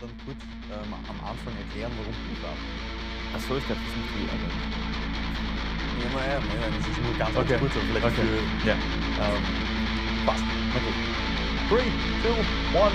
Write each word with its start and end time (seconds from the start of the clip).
dann 0.00 0.10
kurz 0.24 0.38
ähm, 0.72 0.94
am 0.94 1.28
Anfang 1.28 1.54
erklären, 1.56 1.92
warum 1.98 2.12
du 2.12 2.40
da 2.40 2.48
bist? 2.52 3.34
Achso, 3.34 3.56
ich 3.56 3.64
dachte, 3.64 3.80
das 3.80 3.90
ist 3.90 3.96
nicht 3.96 4.14
die 4.16 4.28
Arbeit. 4.30 4.54
Ja, 6.00 6.08
naja, 6.18 6.40
naja, 6.40 6.66
das 6.76 6.88
ist 6.88 7.02
nur 7.02 7.14
ganz, 7.18 7.34
ganz 7.34 7.50
Okay. 7.50 7.58
kurz, 7.58 7.72
aber 7.76 7.84
vielleicht 7.84 8.06
Okay. 8.06 8.26
für. 8.26 8.68
Ja. 8.68 8.74
Ähm, 8.74 9.42
passt. 10.26 10.44
Okay. 10.74 10.94
Three, 11.68 11.90
two, 12.22 12.78
one. 12.78 12.94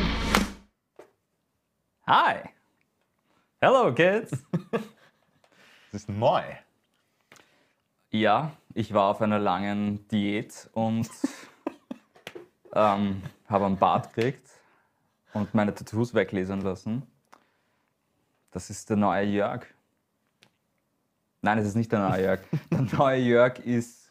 Hi! 2.08 2.50
Hello, 3.62 3.94
kids! 3.94 4.44
Das 5.92 6.02
ist 6.02 6.10
neu. 6.10 6.42
ja, 8.12 8.52
ich 8.74 8.94
war 8.94 9.12
auf 9.12 9.22
einer 9.22 9.40
langen 9.40 10.06
Diät 10.10 10.70
und 10.74 11.10
ähm, 12.74 13.22
habe 13.48 13.66
einen 13.66 13.78
Bart 13.78 14.14
gekriegt 14.14 14.46
und 15.36 15.54
meine 15.54 15.76
Tattoos 15.76 16.14
weglesen 16.14 16.62
lassen. 16.62 17.04
Das 18.52 18.70
ist 18.70 18.90
der 18.90 18.96
neue 18.96 19.26
Jörg. 19.26 19.66
Nein, 21.42 21.58
es 21.58 21.68
ist 21.68 21.76
nicht 21.76 21.92
der 21.92 22.10
neue 22.10 22.24
Jörg. 22.24 22.40
Der 22.72 22.82
neue 22.82 23.20
Jörg 23.20 23.60
ist 23.60 24.10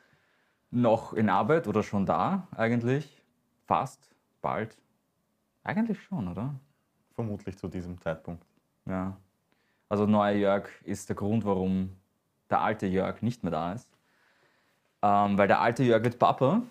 noch 0.70 1.14
in 1.14 1.28
Arbeit 1.30 1.66
oder 1.66 1.82
schon 1.82 2.06
da 2.06 2.46
eigentlich. 2.54 3.22
Fast, 3.66 4.14
bald. 4.42 4.76
Eigentlich 5.64 6.00
schon, 6.02 6.28
oder? 6.28 6.54
Vermutlich 7.14 7.56
zu 7.56 7.68
diesem 7.68 7.98
Zeitpunkt. 8.00 8.44
Ja. 8.84 9.16
Also 9.88 10.06
neuer 10.06 10.36
Jörg 10.36 10.68
ist 10.82 11.08
der 11.08 11.16
Grund, 11.16 11.44
warum 11.44 11.96
der 12.50 12.60
alte 12.60 12.86
Jörg 12.86 13.22
nicht 13.22 13.42
mehr 13.42 13.50
da 13.52 13.72
ist. 13.72 13.88
Ähm, 15.02 15.38
weil 15.38 15.48
der 15.48 15.60
alte 15.60 15.82
Jörg 15.82 16.04
wird 16.04 16.18
Papa 16.18 16.62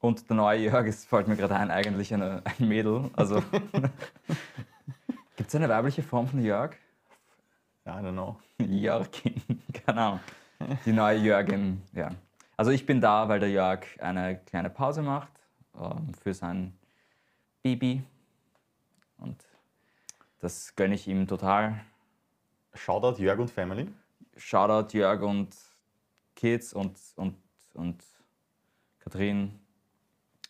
und 0.00 0.28
der 0.28 0.36
neue 0.36 0.60
Jörg 0.60 0.86
ist, 0.86 1.08
fällt 1.08 1.28
mir 1.28 1.36
gerade 1.36 1.56
ein, 1.56 1.70
eigentlich 1.70 2.12
eine, 2.12 2.42
ein 2.44 2.68
Mädel. 2.68 3.10
Also 3.14 3.42
gibt 5.36 5.48
es 5.48 5.54
eine 5.54 5.68
weibliche 5.68 6.02
Form 6.02 6.28
von 6.28 6.42
Jörg? 6.42 6.74
I 7.86 7.90
don't 7.90 8.12
know. 8.12 8.36
Jörgin, 8.58 9.62
keine 9.86 10.00
Ahnung. 10.00 10.20
Die 10.84 10.92
neue 10.92 11.18
Jörgin, 11.18 11.82
ja. 11.92 12.10
Also 12.56 12.70
ich 12.70 12.86
bin 12.86 13.00
da, 13.00 13.28
weil 13.28 13.38
der 13.38 13.50
Jörg 13.50 13.84
eine 14.00 14.38
kleine 14.38 14.70
Pause 14.70 15.02
macht 15.02 15.32
ähm, 15.78 16.12
für 16.14 16.34
sein 16.34 16.76
Baby. 17.62 18.02
Und 19.18 19.44
das 20.40 20.74
gönne 20.74 20.94
ich 20.94 21.06
ihm 21.06 21.26
total. 21.26 21.80
Shoutout 22.74 23.22
Jörg 23.22 23.38
und 23.38 23.50
Family. 23.50 23.88
Shoutout 24.36 24.96
Jörg 24.96 25.22
und 25.22 25.54
Kids 26.34 26.72
und, 26.72 26.98
und, 27.16 27.36
und 27.74 28.02
Katrin. 29.00 29.58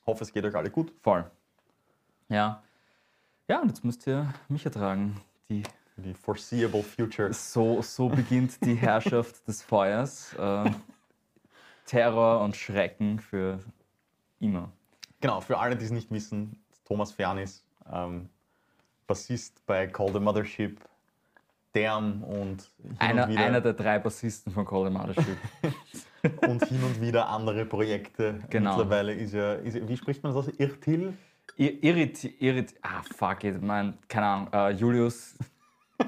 Hoffe, 0.06 0.22
es 0.22 0.32
geht 0.32 0.44
euch 0.44 0.54
alle 0.54 0.70
gut. 0.70 0.92
Voll. 1.02 1.28
Ja. 2.28 2.62
Ja, 3.48 3.60
und 3.60 3.68
jetzt 3.68 3.84
müsst 3.84 4.06
ihr 4.06 4.32
mich 4.48 4.64
ertragen. 4.64 5.20
Die, 5.48 5.62
die 5.96 6.14
foreseeable 6.14 6.82
future. 6.82 7.32
so, 7.32 7.82
so 7.82 8.08
beginnt 8.08 8.64
die 8.64 8.74
Herrschaft 8.76 9.46
des 9.48 9.62
Feuers. 9.62 10.32
Äh, 10.34 10.70
Terror 11.86 12.40
und 12.40 12.56
Schrecken 12.56 13.18
für 13.18 13.60
immer. 14.40 14.70
Genau, 15.20 15.40
für 15.40 15.58
alle, 15.58 15.76
die 15.76 15.84
es 15.84 15.90
nicht 15.90 16.10
wissen, 16.10 16.60
Thomas 16.84 17.12
Fernis, 17.12 17.64
ähm, 17.92 18.28
Bassist 19.06 19.64
bei 19.66 19.86
Call 19.86 20.12
the 20.12 20.20
Mothership, 20.20 20.80
Derm 21.74 22.22
und 22.24 22.70
Einer, 22.98 23.28
und, 23.28 23.36
einer 23.36 23.60
der 23.60 23.72
drei 23.72 23.98
Bassisten 23.98 24.52
von 24.52 24.64
Call 24.64 24.84
the 24.84 24.90
Mothership. 24.90 25.38
und 26.46 26.64
hin 26.64 26.82
und 26.82 27.00
wieder 27.00 27.28
andere 27.28 27.64
Projekte. 27.64 28.40
Genau. 28.50 28.76
Mittlerweile 28.76 29.12
ist 29.14 29.34
er, 29.34 29.60
ist 29.60 29.86
wie 29.88 29.96
spricht 29.96 30.22
man 30.22 30.34
das 30.34 30.46
aus? 30.48 30.54
Irtil? 30.58 31.16
Ir- 31.56 31.82
Irrit, 31.82 32.24
irrit, 32.42 32.74
ah, 32.82 33.02
fuck 33.16 33.44
it, 33.44 33.62
mein, 33.62 33.96
keine 34.08 34.26
Ahnung, 34.26 34.48
äh, 34.52 34.70
Julius, 34.72 35.36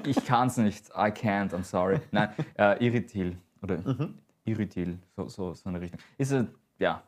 ich 0.05 0.23
kann's 0.25 0.57
nicht, 0.57 0.89
I 0.89 1.09
can't, 1.11 1.51
I'm 1.53 1.63
sorry. 1.63 1.99
Nein, 2.11 2.29
äh, 2.57 2.85
Irritil, 2.85 3.37
oder 3.61 3.77
Mhm. 3.77 4.19
Irritil, 4.45 4.99
so, 5.15 5.27
so, 5.27 5.53
so 5.53 5.69
eine 5.69 5.79
Richtung. 5.81 5.99
Ist 6.17 6.35
ja, 6.77 7.01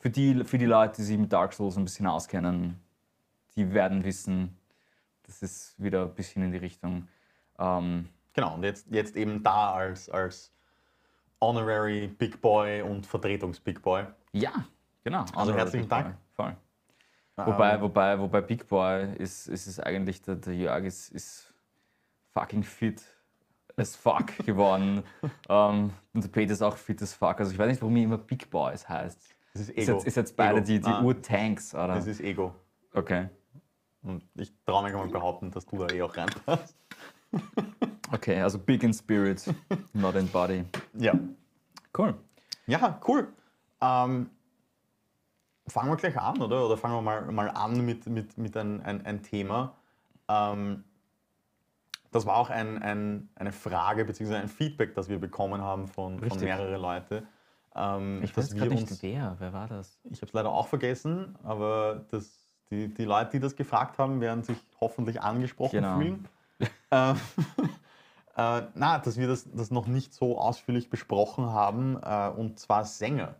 für 0.00 0.10
die, 0.10 0.44
für 0.44 0.56
die 0.58 0.66
Leute, 0.66 0.96
die 0.96 1.02
sich 1.02 1.18
mit 1.18 1.32
Dark 1.32 1.52
Souls 1.52 1.76
ein 1.76 1.84
bisschen 1.84 2.06
auskennen, 2.06 2.78
die 3.56 3.72
werden 3.74 4.04
wissen, 4.04 4.56
das 5.24 5.42
ist 5.42 5.74
wieder 5.82 6.02
ein 6.04 6.14
bisschen 6.14 6.42
in 6.44 6.52
die 6.52 6.58
Richtung. 6.58 7.08
Ähm, 7.58 8.08
Genau, 8.34 8.54
und 8.54 8.62
jetzt, 8.62 8.86
jetzt 8.90 9.16
eben 9.16 9.42
da 9.42 9.72
als, 9.72 10.08
als 10.08 10.52
Honorary 11.40 12.08
Big 12.08 12.40
Boy 12.40 12.82
und 12.82 13.06
Vertretungs-Big 13.06 13.80
Boy. 13.82 14.04
ja, 14.32 14.52
genau. 15.04 15.20
Also 15.20 15.36
Honorary 15.36 15.58
herzlichen 15.58 15.82
Big 15.84 15.90
Dank. 15.90 16.16
Boy, 16.36 16.46
Voll. 16.46 16.56
Wobei, 17.46 17.74
Ähm, 17.74 17.80
wobei, 17.82 18.18
wobei 18.18 18.40
Big 18.40 18.66
Boy 18.68 19.14
ist, 19.16 19.46
ist 19.46 19.66
es 19.68 19.78
eigentlich, 19.78 20.20
der, 20.22 20.34
der 20.36 20.54
Jörg 20.54 20.84
ist, 20.84 21.10
ist 21.10 21.54
fucking 22.32 22.64
fit 22.64 23.02
as 23.76 23.94
fuck 23.94 24.36
geworden. 24.44 25.04
ähm, 25.48 25.92
und 26.12 26.24
der 26.24 26.28
Peter 26.30 26.52
ist 26.52 26.62
auch 26.62 26.76
fit 26.76 27.00
as 27.00 27.14
fuck. 27.14 27.38
Also 27.38 27.52
ich 27.52 27.58
weiß 27.58 27.68
nicht, 27.68 27.80
warum 27.80 27.94
immer 27.96 28.18
Big 28.18 28.50
Boys 28.50 28.88
heißt. 28.88 29.34
Das 29.52 29.62
ist 29.62 29.70
Ist 29.70 29.78
Ego. 29.88 29.92
jetzt, 29.98 30.06
ist 30.08 30.16
jetzt 30.16 30.36
beide 30.36 30.56
Ego. 30.58 30.66
die, 30.66 30.80
die 30.80 30.88
Ah, 30.88 31.02
Ur-Tanks, 31.02 31.74
oder? 31.74 31.94
Das 31.94 32.06
ist 32.08 32.20
Ego. 32.20 32.54
Okay. 32.92 33.28
Und 34.02 34.24
ich 34.34 34.52
traue 34.66 34.82
mich 34.84 34.92
mal 34.92 35.06
behaupten, 35.08 35.50
dass 35.52 35.64
du 35.66 35.78
da 35.78 35.92
eh 35.94 36.02
auch 36.02 36.16
reinpasst. 36.16 36.76
Okay, 38.12 38.40
also 38.40 38.58
big 38.58 38.82
in 38.82 38.92
spirit, 38.92 39.44
not 39.92 40.14
in 40.14 40.28
body. 40.28 40.64
Ja. 40.94 41.14
Cool. 41.96 42.14
Ja, 42.66 43.00
cool. 43.06 43.28
Ähm, 43.80 44.30
fangen 45.66 45.90
wir 45.90 45.96
gleich 45.96 46.16
an, 46.18 46.40
oder? 46.40 46.66
Oder 46.66 46.76
fangen 46.76 46.94
wir 46.94 47.02
mal, 47.02 47.22
mal 47.32 47.50
an 47.50 47.84
mit, 47.84 48.06
mit, 48.06 48.36
mit 48.38 48.56
ein, 48.56 48.82
ein, 48.82 49.04
ein 49.04 49.22
Thema. 49.22 49.74
Ähm, 50.28 50.84
das 52.10 52.24
war 52.24 52.36
auch 52.36 52.50
ein, 52.50 52.82
ein, 52.82 53.28
eine 53.34 53.52
Frage 53.52 54.04
bzw. 54.04 54.36
ein 54.36 54.48
Feedback, 54.48 54.94
das 54.94 55.08
wir 55.08 55.18
bekommen 55.18 55.60
haben 55.60 55.86
von, 55.88 56.18
von 56.20 56.40
mehreren 56.40 56.80
Leuten. 56.80 57.26
Ähm, 57.74 58.22
Ich 58.22 58.36
weiß 58.36 58.54
wir 58.54 58.60
gerade 58.60 58.74
nicht, 58.74 58.90
uns, 58.90 59.02
wer. 59.02 59.36
Wer 59.38 59.52
war 59.52 59.68
das? 59.68 60.00
ich 60.04 60.18
habe 60.20 60.26
es 60.26 60.32
leider 60.32 60.50
auch 60.50 60.68
vergessen, 60.68 61.36
aber 61.42 62.06
das, 62.10 62.30
die, 62.70 62.92
die 62.92 63.04
Leute, 63.04 63.32
die 63.32 63.40
das 63.40 63.56
gefragt 63.56 63.98
haben, 63.98 64.20
werden 64.20 64.42
sich 64.42 64.56
hoffentlich 64.80 65.20
angesprochen 65.20 65.82
Genau. 65.82 65.98
fühlen. 65.98 66.28
äh, 66.90 67.14
äh, 68.38 68.62
na, 68.74 68.98
dass 68.98 69.18
wir 69.18 69.26
das, 69.26 69.46
das 69.52 69.70
noch 69.70 69.86
nicht 69.86 70.14
so 70.14 70.38
ausführlich 70.38 70.88
besprochen 70.88 71.46
haben, 71.46 71.98
äh, 72.02 72.30
und 72.30 72.58
zwar 72.58 72.84
Sänger 72.86 73.34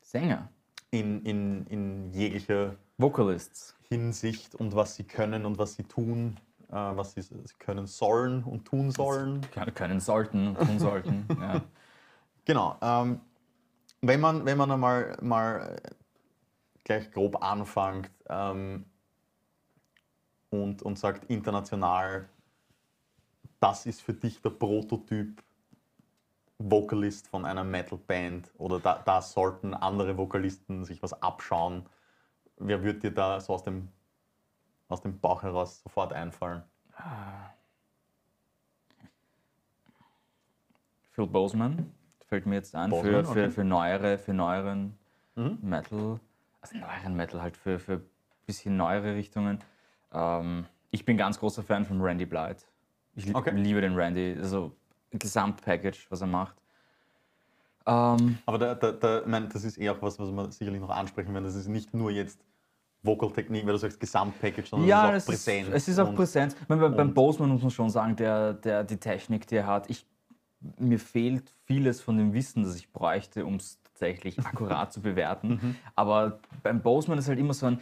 Sänger. 0.00 0.48
in, 0.90 1.24
in, 1.24 1.66
in 1.66 2.12
jeglicher 2.12 2.76
Vocalists. 2.98 3.74
Hinsicht 3.88 4.54
und 4.54 4.74
was 4.76 4.94
sie 4.94 5.04
können 5.04 5.44
und 5.44 5.58
was 5.58 5.74
sie 5.74 5.82
tun, 5.82 6.38
äh, 6.70 6.74
was 6.74 7.12
sie, 7.14 7.22
sie 7.22 7.34
können 7.58 7.86
sollen 7.86 8.42
und 8.44 8.64
tun 8.64 8.90
sollen. 8.90 9.40
Können- 9.52 9.74
Können 9.74 10.00
sollten 10.00 10.48
und 10.48 10.58
tun 10.66 10.78
sollten. 10.78 11.26
ja. 11.40 11.60
Genau. 12.44 12.76
Ähm, 12.80 13.20
wenn 14.00 14.20
man, 14.20 14.44
wenn 14.46 14.56
man 14.58 14.70
einmal 14.70 15.16
mal 15.20 15.76
gleich 16.84 17.10
grob 17.12 17.42
anfängt 17.42 18.10
ähm, 18.28 18.84
und, 20.50 20.82
und 20.82 20.98
sagt 20.98 21.30
international, 21.30 22.28
das 23.62 23.86
ist 23.86 24.02
für 24.02 24.12
dich 24.12 24.42
der 24.42 24.50
Prototyp 24.50 25.40
Vocalist 26.58 27.28
von 27.28 27.44
einer 27.44 27.62
Metal-Band 27.62 28.50
oder 28.58 28.80
da, 28.80 29.00
da 29.04 29.22
sollten 29.22 29.72
andere 29.72 30.16
Vokalisten 30.16 30.84
sich 30.84 31.02
was 31.02 31.12
abschauen. 31.22 31.86
Wer 32.56 32.82
würde 32.82 32.98
dir 32.98 33.10
da 33.12 33.40
so 33.40 33.54
aus 33.54 33.62
dem, 33.62 33.88
aus 34.88 35.00
dem 35.00 35.18
Bauch 35.20 35.44
heraus 35.44 35.80
sofort 35.82 36.12
einfallen? 36.12 36.62
Phil 41.12 41.26
Boseman 41.26 41.92
fällt 42.26 42.46
mir 42.46 42.56
jetzt 42.56 42.74
ein 42.74 42.90
für, 42.90 42.96
Boseman, 43.02 43.24
für, 43.24 43.30
okay. 43.30 43.50
für 43.50 43.64
neuere, 43.64 44.18
für 44.18 44.34
neueren 44.34 44.98
Mhm. 45.34 45.58
Metal, 45.62 46.20
also 46.60 46.76
neueren 46.76 47.16
Metal 47.16 47.40
halt 47.40 47.56
für, 47.56 47.78
für 47.78 48.02
bisschen 48.44 48.76
neuere 48.76 49.14
Richtungen. 49.14 49.60
Ähm, 50.12 50.66
ich 50.90 51.06
bin 51.06 51.16
ganz 51.16 51.38
großer 51.38 51.62
Fan 51.62 51.86
von 51.86 52.02
Randy 52.02 52.26
Blythe. 52.26 52.64
Ich 53.14 53.34
Okay. 53.34 53.54
liebe 53.54 53.80
den 53.80 53.94
Randy, 53.94 54.36
also 54.40 54.72
Gesamtpackage, 55.10 56.06
was 56.08 56.20
er 56.20 56.26
macht. 56.26 56.56
Ähm, 57.86 58.38
Aber 58.46 58.58
da, 58.58 58.74
da, 58.74 58.92
da, 58.92 59.22
mein, 59.26 59.48
das 59.48 59.64
ist 59.64 59.76
eher 59.76 59.92
auch 59.92 60.02
was, 60.02 60.18
was 60.18 60.30
wir 60.30 60.50
sicherlich 60.52 60.80
noch 60.80 60.90
ansprechen 60.90 61.32
werden. 61.34 61.44
Das 61.44 61.54
ist 61.54 61.68
nicht 61.68 61.92
nur 61.92 62.10
jetzt 62.10 62.40
Vocal-Technik, 63.02 63.66
weil 63.66 63.72
du 63.72 63.78
sagst 63.78 63.98
Gesamtpackage, 63.98 64.66
sondern 64.68 64.88
ja, 64.88 65.12
es 65.14 65.24
ist 65.24 65.28
auch 65.28 65.32
Präsenz. 65.32 65.68
Ist, 65.68 65.74
es 65.74 65.88
ist 65.88 65.98
auch 65.98 66.14
Präsenz. 66.14 66.56
Meine, 66.68 66.82
bei, 66.82 66.88
beim 66.88 67.12
Boseman 67.12 67.50
muss 67.50 67.62
man 67.62 67.70
schon 67.70 67.90
sagen, 67.90 68.14
der, 68.16 68.54
der, 68.54 68.84
die 68.84 68.96
Technik, 68.98 69.46
die 69.48 69.56
er 69.56 69.66
hat, 69.66 69.90
ich, 69.90 70.06
mir 70.78 71.00
fehlt 71.00 71.52
vieles 71.64 72.00
von 72.00 72.16
dem 72.16 72.32
Wissen, 72.32 72.62
das 72.62 72.76
ich 72.76 72.92
bräuchte, 72.92 73.44
um 73.44 73.56
es 73.56 73.80
tatsächlich 73.82 74.38
akkurat 74.46 74.92
zu 74.92 75.00
bewerten. 75.00 75.48
Mhm. 75.62 75.76
Aber 75.96 76.40
beim 76.62 76.80
Boseman 76.80 77.18
ist 77.18 77.28
halt 77.28 77.38
immer 77.38 77.54
so 77.54 77.66
ein, 77.66 77.80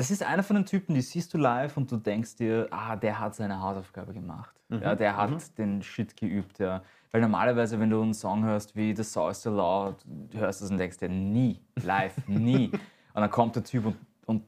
das 0.00 0.10
ist 0.10 0.22
einer 0.22 0.42
von 0.42 0.56
den 0.56 0.64
Typen, 0.64 0.94
die 0.94 1.02
siehst 1.02 1.34
du 1.34 1.36
live 1.36 1.76
und 1.76 1.92
du 1.92 1.98
denkst 1.98 2.36
dir, 2.36 2.68
ah, 2.70 2.96
der 2.96 3.20
hat 3.20 3.34
seine 3.34 3.60
Hausaufgabe 3.60 4.14
gemacht. 4.14 4.58
Mhm. 4.70 4.80
Ja, 4.80 4.94
der 4.94 5.14
hat 5.14 5.58
den 5.58 5.82
Shit 5.82 6.16
geübt. 6.16 6.58
Ja. 6.58 6.82
Weil 7.10 7.20
normalerweise, 7.20 7.78
wenn 7.78 7.90
du 7.90 8.00
einen 8.00 8.14
Song 8.14 8.42
hörst 8.42 8.74
wie 8.74 8.96
The 8.96 9.02
Saw 9.02 9.30
is 9.30 9.42
the 9.42 9.50
Law, 9.50 9.94
du 10.06 10.38
hörst 10.38 10.62
das 10.62 10.70
und 10.70 10.78
denkst 10.78 10.96
dir, 10.96 11.10
nie, 11.10 11.60
live, 11.82 12.16
nie. 12.26 12.70
Und 13.12 13.22
dann 13.22 13.30
kommt 13.30 13.56
der 13.56 13.64
Typ 13.64 13.86
und, 13.86 13.96
und 14.24 14.44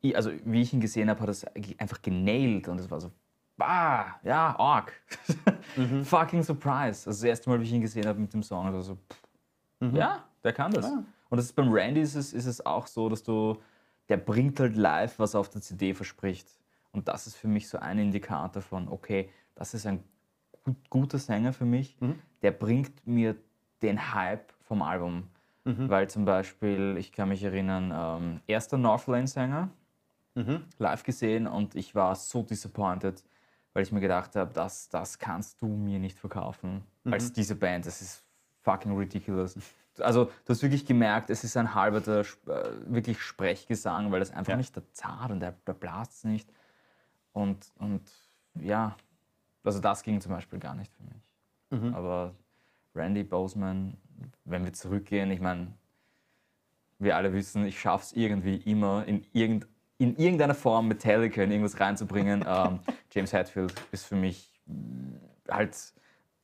ich, 0.00 0.14
also 0.14 0.30
wie 0.44 0.62
ich 0.62 0.72
ihn 0.72 0.80
gesehen 0.80 1.10
habe, 1.10 1.18
hat 1.18 1.28
er 1.28 1.32
es 1.32 1.44
einfach 1.80 2.00
genailt 2.00 2.68
und 2.68 2.78
es 2.78 2.88
war 2.88 3.00
so, 3.00 3.10
bah, 3.56 4.20
ja, 4.22 4.56
arg. 4.56 4.92
Fucking 6.04 6.44
surprise. 6.44 7.08
Also 7.08 7.10
das 7.10 7.22
erste 7.24 7.50
Mal, 7.50 7.58
wie 7.58 7.64
ich 7.64 7.72
ihn 7.72 7.80
gesehen 7.80 8.06
habe 8.06 8.20
mit 8.20 8.32
dem 8.32 8.44
Song, 8.44 8.66
also 8.66 8.82
so, 8.82 8.94
pff, 8.94 9.94
ja, 9.96 10.22
der 10.44 10.52
kann 10.52 10.70
das. 10.70 10.86
Ja. 10.86 11.02
Und 11.28 11.36
das 11.38 11.46
ist 11.46 11.56
beim 11.56 11.72
Randy 11.72 12.02
ist 12.02 12.14
es, 12.14 12.32
ist 12.32 12.46
es 12.46 12.64
auch 12.64 12.86
so, 12.86 13.08
dass 13.08 13.24
du, 13.24 13.58
der 14.08 14.16
bringt 14.18 14.60
halt 14.60 14.76
live, 14.76 15.18
was 15.18 15.34
er 15.34 15.40
auf 15.40 15.48
der 15.50 15.60
CD 15.62 15.94
verspricht. 15.94 16.48
Und 16.92 17.08
das 17.08 17.26
ist 17.26 17.36
für 17.36 17.48
mich 17.48 17.68
so 17.68 17.78
ein 17.78 17.98
Indikator 17.98 18.62
von, 18.62 18.88
okay, 18.88 19.30
das 19.54 19.74
ist 19.74 19.86
ein 19.86 20.02
gut, 20.62 20.76
guter 20.90 21.18
Sänger 21.18 21.52
für 21.52 21.64
mich, 21.64 21.96
der 22.42 22.50
bringt 22.52 23.06
mir 23.06 23.36
den 23.82 24.14
Hype 24.14 24.52
vom 24.62 24.82
Album. 24.82 25.28
Weil 25.88 26.08
zum 26.10 26.24
Beispiel, 26.24 26.96
ich 26.98 27.10
kann 27.12 27.30
mich 27.30 27.42
erinnern, 27.42 27.90
ähm, 27.94 28.40
erster 28.46 28.76
Northlane-Sänger, 28.78 29.70
live 30.78 31.02
gesehen 31.04 31.46
und 31.46 31.74
ich 31.74 31.94
war 31.94 32.14
so 32.14 32.42
disappointed, 32.42 33.24
weil 33.72 33.82
ich 33.82 33.92
mir 33.92 34.00
gedacht 34.00 34.36
habe, 34.36 34.52
das, 34.52 34.88
das 34.88 35.18
kannst 35.18 35.60
du 35.62 35.66
mir 35.68 35.98
nicht 35.98 36.18
verkaufen. 36.18 36.82
Als 37.14 37.32
diese 37.32 37.54
Band, 37.56 37.86
das 37.86 38.02
ist 38.02 38.22
fucking 38.62 38.96
ridiculous. 38.96 39.56
Also 40.00 40.24
du 40.24 40.48
hast 40.48 40.62
wirklich 40.62 40.86
gemerkt, 40.86 41.30
es 41.30 41.44
ist 41.44 41.56
ein 41.56 41.74
halber 41.74 42.00
der, 42.00 42.20
äh, 42.20 42.24
wirklich 42.86 43.20
Sprechgesang, 43.20 44.10
weil 44.12 44.20
das 44.20 44.32
einfach 44.32 44.52
Ja. 44.52 44.56
nicht 44.56 44.74
der 44.74 44.82
zart 44.92 45.30
und 45.30 45.40
der, 45.40 45.52
der 45.66 45.74
blast 45.74 46.24
nicht. 46.24 46.52
Und, 47.32 47.70
und 47.78 48.02
ja, 48.60 48.96
also 49.62 49.80
das 49.80 50.02
ging 50.02 50.20
zum 50.20 50.32
Beispiel 50.32 50.58
gar 50.58 50.74
nicht 50.74 50.92
für 50.92 51.02
mich. 51.04 51.94
Aber 51.94 52.34
Randy 52.94 53.24
Boseman, 53.24 53.96
wenn 54.44 54.64
wir 54.64 54.72
zurückgehen, 54.72 55.30
ich 55.32 55.40
meine, 55.40 55.72
wir 56.98 57.16
alle 57.16 57.32
wissen, 57.32 57.64
ich 57.64 57.80
schaffe 57.80 58.04
es 58.04 58.12
irgendwie 58.12 58.56
immer 58.58 59.04
in, 59.06 59.26
irgend, 59.32 59.66
in 59.98 60.16
irgendeiner 60.16 60.54
Form 60.54 60.86
Metallica 60.88 61.42
in 61.42 61.50
irgendwas 61.50 61.80
reinzubringen. 61.80 62.44
ähm, 62.48 62.78
James 63.10 63.32
Hetfield 63.32 63.74
ist 63.90 64.06
für 64.06 64.16
mich 64.16 64.52
mh, 64.66 65.18
halt, 65.50 65.76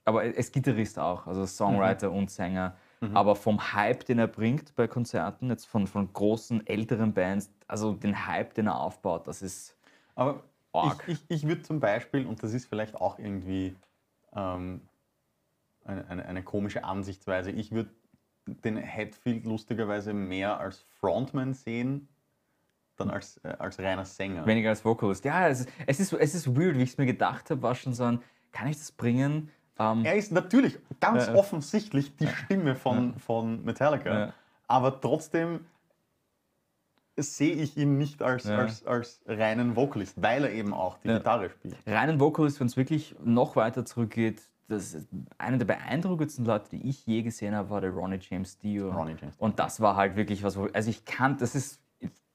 aber 0.04 0.24
er 0.24 0.34
ist 0.36 0.52
Gitarrist 0.52 0.98
auch, 0.98 1.26
also 1.26 1.46
Songwriter 1.46 2.10
und 2.10 2.30
Sänger. 2.30 2.76
Aber 3.14 3.34
vom 3.34 3.72
Hype, 3.72 4.04
den 4.04 4.18
er 4.18 4.26
bringt 4.26 4.74
bei 4.74 4.86
Konzerten, 4.86 5.48
jetzt 5.48 5.66
von, 5.66 5.86
von 5.86 6.12
großen, 6.12 6.66
älteren 6.66 7.14
Bands, 7.14 7.50
also 7.66 7.94
den 7.94 8.26
Hype, 8.26 8.54
den 8.54 8.66
er 8.66 8.78
aufbaut, 8.78 9.26
das 9.26 9.40
ist 9.40 9.74
Aber 10.14 10.42
Arg. 10.72 11.04
ich, 11.06 11.14
ich, 11.14 11.24
ich 11.28 11.48
würde 11.48 11.62
zum 11.62 11.80
Beispiel, 11.80 12.26
und 12.26 12.42
das 12.42 12.52
ist 12.52 12.66
vielleicht 12.66 12.96
auch 12.96 13.18
irgendwie 13.18 13.74
ähm, 14.36 14.82
eine, 15.84 16.08
eine, 16.08 16.26
eine 16.26 16.42
komische 16.42 16.84
Ansichtsweise, 16.84 17.50
ich 17.50 17.72
würde 17.72 17.90
den 18.46 18.76
Hetfield 18.76 19.46
lustigerweise 19.46 20.12
mehr 20.12 20.60
als 20.60 20.84
Frontman 21.00 21.54
sehen, 21.54 22.08
dann 22.96 23.10
als, 23.10 23.38
äh, 23.38 23.56
als 23.58 23.78
reiner 23.78 24.04
Sänger. 24.04 24.44
weniger 24.46 24.70
als 24.70 24.84
Vocalist. 24.84 25.24
Ja, 25.24 25.48
es 25.48 25.60
ist, 25.60 25.68
es 25.86 26.00
ist, 26.00 26.12
es 26.12 26.34
ist 26.34 26.56
weird, 26.56 26.76
wie 26.76 26.82
ich 26.82 26.90
es 26.90 26.98
mir 26.98 27.06
gedacht 27.06 27.50
habe, 27.50 27.62
war 27.62 27.74
schon 27.74 27.94
so 27.94 28.04
ein, 28.04 28.22
kann 28.52 28.68
ich 28.68 28.76
das 28.76 28.92
bringen? 28.92 29.50
Ähm, 29.80 30.04
er 30.04 30.14
ist 30.14 30.30
natürlich 30.30 30.78
ganz 31.00 31.26
Ja. 31.28 31.34
offensichtlich 31.34 32.14
die 32.16 32.26
Stimme 32.28 32.74
von, 32.76 33.14
von 33.18 33.64
Metallica, 33.64 34.34
aber 34.68 35.00
trotzdem 35.00 35.64
sehe 37.16 37.54
ich 37.54 37.76
ihn 37.76 37.98
nicht 37.98 38.22
als, 38.22 38.44
Ja. 38.44 38.58
als, 38.58 38.84
als 38.86 39.20
reinen 39.26 39.76
Vocalist, 39.76 40.22
weil 40.22 40.44
er 40.44 40.52
eben 40.52 40.72
auch 40.72 40.98
die 40.98 41.08
Ja. 41.08 41.18
Gitarre 41.18 41.50
spielt. 41.50 41.76
reinen 41.86 42.20
Vocalist, 42.20 42.60
wenn 42.60 42.66
es 42.66 42.76
wirklich 42.76 43.14
noch 43.24 43.56
weiter 43.56 43.84
zurückgeht, 43.84 44.42
das 44.68 44.94
ist 44.94 45.08
einer 45.36 45.58
der 45.58 45.64
beeindruckendsten 45.66 46.44
Leute, 46.44 46.70
die 46.70 46.88
ich 46.88 47.04
je 47.06 47.22
gesehen 47.22 47.54
habe, 47.56 47.70
war 47.70 47.80
der 47.80 47.90
Ronnie 47.90 48.20
James 48.20 48.56
Dio. 48.58 48.90
Ronnie 48.92 49.16
James 49.20 49.36
Dio. 49.36 49.44
Und 49.44 49.58
das 49.58 49.80
war 49.80 49.96
halt 49.96 50.14
wirklich 50.16 50.42
was, 50.44 50.56
also 50.56 50.90
ich 50.90 51.04
kann, 51.04 51.36
das 51.38 51.54
ist 51.54 51.80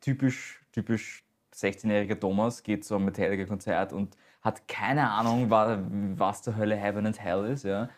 typisch, 0.02 0.62
typisch 0.72 1.24
16-jähriger 1.54 2.20
Thomas, 2.20 2.62
geht 2.62 2.84
zu 2.84 2.96
einem 2.96 3.06
Metallica-Konzert 3.06 3.94
und 3.94 4.18
hat 4.46 4.68
keine 4.70 5.10
Ahnung, 5.10 5.50
wa- 5.50 5.78
was 6.16 6.42
zur 6.44 6.56
Hölle 6.56 6.76
Heaven 6.78 7.08
and 7.08 7.20
Hell 7.20 7.46
ist, 7.46 7.64
ja. 7.66 7.90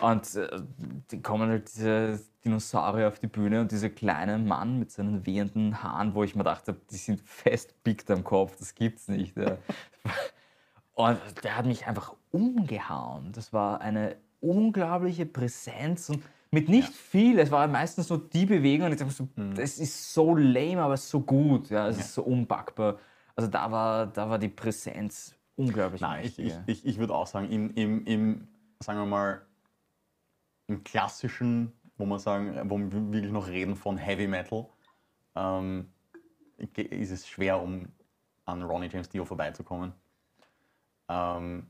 Und 0.00 0.34
äh, 0.36 0.48
die 1.10 1.20
kommen 1.20 1.50
halt 1.50 1.68
diese 1.74 2.20
Dinosaurier 2.44 3.08
auf 3.08 3.18
die 3.18 3.26
Bühne 3.26 3.60
und 3.60 3.72
dieser 3.72 3.90
kleine 3.90 4.38
Mann 4.38 4.78
mit 4.78 4.92
seinen 4.92 5.26
wehenden 5.26 5.82
Haaren, 5.82 6.14
wo 6.14 6.22
ich 6.22 6.36
mir 6.36 6.44
dachte, 6.44 6.76
die 6.90 6.96
sind 6.96 7.20
festpickt 7.20 8.08
am 8.12 8.22
Kopf, 8.22 8.56
das 8.56 8.74
gibt's 8.76 9.08
nicht. 9.08 9.36
Ja. 9.36 9.56
Und 10.94 11.18
der 11.44 11.56
hat 11.56 11.66
mich 11.66 11.86
einfach 11.86 12.14
umgehauen. 12.32 13.30
Das 13.32 13.52
war 13.52 13.80
eine 13.80 14.16
unglaubliche 14.40 15.26
Präsenz 15.26 16.08
und 16.10 16.22
mit 16.50 16.68
nicht 16.68 16.92
viel. 16.92 17.38
Es 17.38 17.52
war 17.52 17.68
meistens 17.68 18.08
nur 18.08 18.18
die 18.18 18.46
Bewegung 18.46 18.86
und 18.86 18.92
ich 18.94 18.98
dachte 18.98 19.12
so, 19.12 19.28
das 19.54 19.78
ist 19.78 20.12
so 20.12 20.34
lame, 20.34 20.82
aber 20.82 20.96
so 20.96 21.20
gut. 21.20 21.70
Ja, 21.70 21.86
es 21.88 21.98
ist 21.98 22.14
so 22.14 22.22
unpackbar. 22.22 22.98
Also 23.36 23.48
da 23.48 23.70
war, 23.70 24.06
da 24.08 24.28
war 24.28 24.38
die 24.40 24.48
Präsenz 24.48 25.36
unglaublich 25.58 26.00
Nein, 26.00 26.24
ich, 26.24 26.38
mächtig, 26.38 26.58
ich, 26.66 26.78
ich, 26.78 26.86
ich 26.86 26.98
würde 26.98 27.14
auch 27.14 27.26
sagen, 27.26 27.50
im, 27.50 27.74
im, 27.74 28.04
im, 28.06 28.48
sagen 28.80 29.00
wir 29.00 29.06
mal, 29.06 29.42
im 30.68 30.84
klassischen, 30.84 31.72
wo 31.96 32.06
man 32.06 32.18
sagen, 32.18 32.70
wo 32.70 32.78
wir 32.78 33.12
wirklich 33.12 33.32
noch 33.32 33.48
reden 33.48 33.76
von 33.76 33.96
Heavy 33.96 34.28
Metal, 34.28 34.66
ähm, 35.34 35.88
ist 36.56 37.10
es 37.10 37.28
schwer, 37.28 37.60
um 37.60 37.88
an 38.44 38.62
Ronnie 38.62 38.88
James 38.90 39.08
Dio 39.08 39.24
vorbeizukommen. 39.24 39.92
Ähm, 41.08 41.66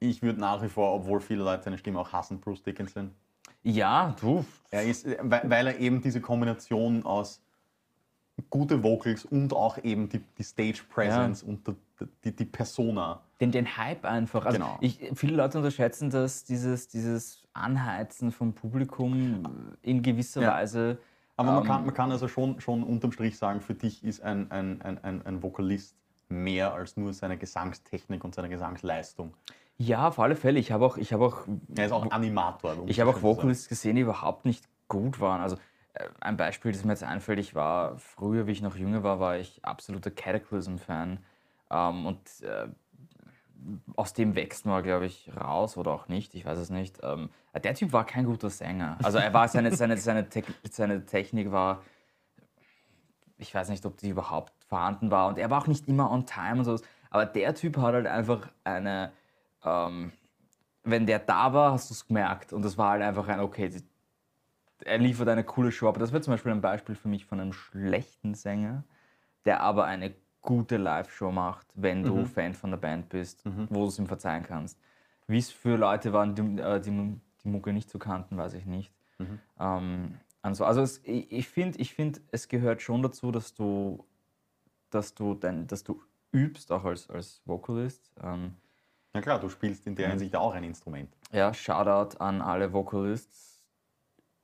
ich 0.00 0.22
würde 0.22 0.40
nach 0.40 0.62
wie 0.62 0.68
vor, 0.68 0.94
obwohl 0.94 1.20
viele 1.20 1.44
Leute 1.44 1.64
seine 1.64 1.78
Stimme 1.78 2.00
auch 2.00 2.12
hassen, 2.12 2.40
Bruce 2.40 2.62
Dickinson. 2.62 3.14
Ja, 3.62 4.16
du. 4.20 4.44
Er 4.70 4.84
ist, 4.84 5.06
äh, 5.06 5.18
weil, 5.22 5.48
weil 5.48 5.66
er 5.68 5.78
eben 5.78 6.00
diese 6.00 6.20
Kombination 6.20 7.04
aus 7.04 7.42
gute 8.50 8.82
Vocals 8.82 9.24
und 9.24 9.52
auch 9.52 9.78
eben 9.82 10.08
die, 10.08 10.20
die 10.38 10.42
Stage 10.42 10.82
Presence 10.88 11.42
und 11.42 11.60
die, 12.24 12.32
die, 12.34 12.44
Persona. 12.44 13.20
Den, 13.40 13.52
den 13.52 13.76
Hype 13.76 14.04
einfach. 14.04 14.44
Also 14.46 14.58
Genau. 14.58 14.78
ich, 14.80 14.98
viele 15.14 15.36
Leute 15.36 15.58
unterschätzen 15.58 16.10
das, 16.10 16.44
dieses, 16.44 16.88
dieses 16.88 17.44
Anheizen 17.52 18.32
vom 18.32 18.52
Publikum 18.54 19.42
in 19.82 20.02
gewisser 20.02 20.42
Ja. 20.42 20.52
Weise. 20.54 20.98
Aber 21.36 21.52
man, 21.52 21.62
Ähm, 21.62 21.66
kann, 21.68 21.84
man 21.86 21.94
kann 21.94 22.10
also 22.10 22.28
schon, 22.28 22.60
schon 22.60 22.82
unterm 22.82 23.12
Strich 23.12 23.36
sagen, 23.38 23.60
für 23.60 23.74
dich 23.74 24.02
ist 24.04 24.22
ein, 24.22 24.50
ein, 24.50 24.80
ein, 24.82 25.02
ein, 25.04 25.26
ein 25.26 25.42
Vokalist 25.42 25.96
mehr 26.28 26.72
als 26.72 26.96
nur 26.96 27.12
seine 27.12 27.36
Gesangstechnik 27.36 28.24
und 28.24 28.34
seine 28.34 28.48
Gesangsleistung. 28.48 29.34
Ja, 29.78 30.08
auf 30.08 30.18
alle 30.18 30.36
Fälle. 30.36 30.58
Ich 30.58 30.72
habe 30.72 30.84
auch, 30.86 30.96
ich 30.96 31.12
habe 31.12 31.24
auch 31.26 31.40
Er 31.76 31.86
ist 31.86 31.92
auch 31.92 32.10
Animator. 32.10 32.78
um 32.80 32.88
Ich 32.88 33.00
habe 33.00 33.10
auch. 33.10 33.22
Vocalists 33.22 33.68
gesehen, 33.68 33.96
die 33.96 34.02
überhaupt 34.02 34.44
nicht 34.46 34.66
gut 34.88 35.20
waren. 35.20 35.40
Also 35.40 35.56
ein 36.20 36.36
Beispiel, 36.36 36.72
das 36.72 36.84
mir 36.84 36.92
jetzt 36.92 37.04
einfällt, 37.04 37.38
ich 37.38 37.54
war 37.54 37.98
früher, 37.98 38.46
wie 38.46 38.52
ich 38.52 38.62
noch 38.62 38.76
jünger 38.76 39.02
war, 39.02 39.20
war 39.20 39.36
ich 39.36 39.64
absoluter 39.64 40.10
Cataclysm-Fan. 40.10 41.18
Ähm, 41.70 42.06
und 42.06 42.18
äh, 42.42 42.68
aus 43.96 44.12
dem 44.12 44.34
wächst 44.34 44.66
man, 44.66 44.82
glaube 44.82 45.06
ich, 45.06 45.30
raus 45.38 45.76
oder 45.76 45.92
auch 45.92 46.08
nicht, 46.08 46.34
ich 46.34 46.44
weiß 46.44 46.58
es 46.58 46.70
nicht. 46.70 46.98
Ähm, 47.02 47.30
der 47.54 47.74
Typ 47.74 47.92
war 47.92 48.04
kein 48.04 48.24
guter 48.24 48.50
Sänger. 48.50 48.98
Also 49.02 49.18
er 49.18 49.32
war, 49.32 49.46
seine, 49.48 49.74
seine, 49.74 49.96
seine, 49.96 50.28
Te 50.28 50.42
seine 50.70 51.04
Technik 51.06 51.52
war, 51.52 51.82
ich 53.38 53.54
weiß 53.54 53.68
nicht, 53.68 53.84
ob 53.86 53.96
die 53.98 54.10
überhaupt 54.10 54.52
vorhanden 54.64 55.10
war. 55.10 55.28
Und 55.28 55.38
er 55.38 55.50
war 55.50 55.62
auch 55.62 55.66
nicht 55.66 55.88
immer 55.88 56.10
on 56.10 56.26
time 56.26 56.58
und 56.58 56.64
so. 56.64 56.78
Aber 57.10 57.26
der 57.26 57.54
Typ 57.54 57.76
hat 57.76 57.94
halt 57.94 58.06
einfach 58.06 58.48
eine, 58.64 59.12
ähm, 59.64 60.12
wenn 60.84 61.06
der 61.06 61.18
da 61.18 61.52
war, 61.52 61.72
hast 61.72 61.90
du 61.90 61.94
es 61.94 62.06
gemerkt. 62.06 62.52
Und 62.52 62.64
das 62.64 62.78
war 62.78 62.92
halt 62.92 63.02
einfach 63.02 63.28
ein, 63.28 63.40
okay, 63.40 63.70
er 64.84 64.98
liefert 64.98 65.28
eine 65.28 65.44
coole 65.44 65.72
Show. 65.72 65.88
Aber 65.88 66.00
das 66.00 66.12
wäre 66.12 66.22
zum 66.22 66.34
Beispiel 66.34 66.52
ein 66.52 66.60
Beispiel 66.60 66.94
für 66.94 67.08
mich 67.08 67.24
von 67.24 67.40
einem 67.40 67.52
schlechten 67.52 68.34
Sänger, 68.34 68.84
der 69.44 69.60
aber 69.60 69.84
eine 69.84 70.14
gute 70.40 70.76
Live-Show 70.76 71.30
macht, 71.30 71.66
wenn 71.74 72.02
du 72.02 72.24
Fan 72.24 72.54
von 72.54 72.70
der 72.70 72.78
Band 72.78 73.08
bist, 73.08 73.44
wo 73.70 73.82
du 73.82 73.88
es 73.88 73.98
ihm 73.98 74.06
verzeihen 74.06 74.42
kannst. 74.42 74.78
Wie 75.28 75.38
es 75.38 75.50
für 75.50 75.76
Leute 75.76 76.12
waren, 76.12 76.34
die, 76.34 76.60
äh, 76.60 76.80
die, 76.80 76.90
die 77.44 77.48
Mucke 77.48 77.72
nicht 77.72 77.88
so 77.88 77.98
kannten, 77.98 78.36
weiß 78.36 78.54
ich 78.54 78.66
nicht. 78.66 78.92
Ähm, 79.60 80.18
also 80.42 80.64
also 80.64 80.80
es, 80.82 81.00
ich, 81.04 81.48
finde, 81.48 81.78
ich 81.78 81.94
find, 81.94 82.20
es 82.32 82.48
gehört 82.48 82.82
schon 82.82 83.02
dazu, 83.02 83.30
dass 83.30 83.54
du, 83.54 84.04
dass 84.90 85.14
du, 85.14 85.34
dein, 85.34 85.68
dass 85.68 85.84
du 85.84 86.02
übst, 86.32 86.72
auch 86.72 86.84
als, 86.84 87.08
als 87.08 87.40
Vocalist. 87.44 88.10
Ähm, 88.20 88.56
Ja 89.14 89.20
klar, 89.20 89.38
du 89.38 89.48
spielst 89.48 89.86
in 89.86 89.94
der 89.94 90.08
Hinsicht 90.08 90.34
auch 90.34 90.54
ein 90.54 90.64
Instrument. 90.64 91.14
ja, 91.30 91.54
Shoutout 91.54 92.18
an 92.18 92.42
alle 92.42 92.72
Vocalists. 92.72 93.51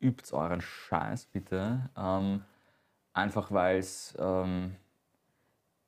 Übt 0.01 0.33
euren 0.35 0.61
Scheiß 0.61 1.27
bitte. 1.27 1.91
Ähm, 1.97 2.43
einfach 3.13 3.51
weil 3.51 3.79
es. 3.79 4.17
Ähm, 4.19 4.77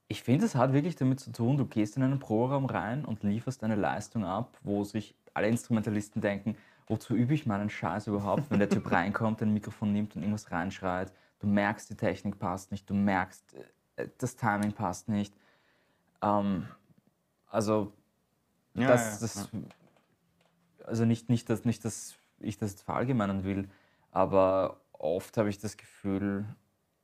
ich 0.08 0.24
finde, 0.24 0.44
es 0.46 0.56
hat 0.56 0.72
wirklich 0.72 0.96
damit 0.96 1.20
zu 1.20 1.30
tun, 1.30 1.56
du 1.56 1.66
gehst 1.66 1.96
in 1.96 2.02
einen 2.02 2.18
Proberaum 2.18 2.64
rein 2.64 3.04
und 3.04 3.22
lieferst 3.22 3.62
eine 3.62 3.76
Leistung 3.76 4.24
ab, 4.24 4.58
wo 4.62 4.82
sich 4.82 5.14
alle 5.34 5.46
Instrumentalisten 5.46 6.20
denken, 6.20 6.56
wozu 6.88 7.14
übe 7.14 7.32
ich 7.34 7.46
meinen 7.46 7.70
Scheiß 7.70 8.08
überhaupt, 8.08 8.50
wenn 8.50 8.58
der 8.58 8.68
Typ 8.68 8.90
reinkommt, 8.90 9.40
ein 9.40 9.54
Mikrofon 9.54 9.92
nimmt 9.92 10.16
und 10.16 10.22
irgendwas 10.22 10.50
reinschreit. 10.50 11.12
Du 11.38 11.46
merkst, 11.46 11.88
die 11.90 11.94
Technik 11.94 12.40
passt 12.40 12.72
nicht, 12.72 12.90
du 12.90 12.94
merkst, 12.94 13.54
äh, 13.96 14.08
das 14.18 14.34
Timing 14.34 14.72
passt 14.72 15.08
nicht. 15.08 15.32
Ähm, 16.22 16.66
also 17.46 17.92
Ja, 18.74 18.88
das, 18.88 19.20
ja, 19.20 19.20
das, 19.20 19.48
also 20.84 21.04
nicht, 21.04 21.28
nicht, 21.28 21.48
dass, 21.48 21.64
nicht, 21.64 21.84
dass 21.84 22.16
ich 22.40 22.58
das 22.58 22.72
jetzt 22.72 22.82
verallgemeinern 22.82 23.44
will, 23.44 23.68
aber 24.10 24.80
oft 24.92 25.36
habe 25.36 25.48
ich 25.48 25.58
das 25.58 25.76
Gefühl, 25.76 26.44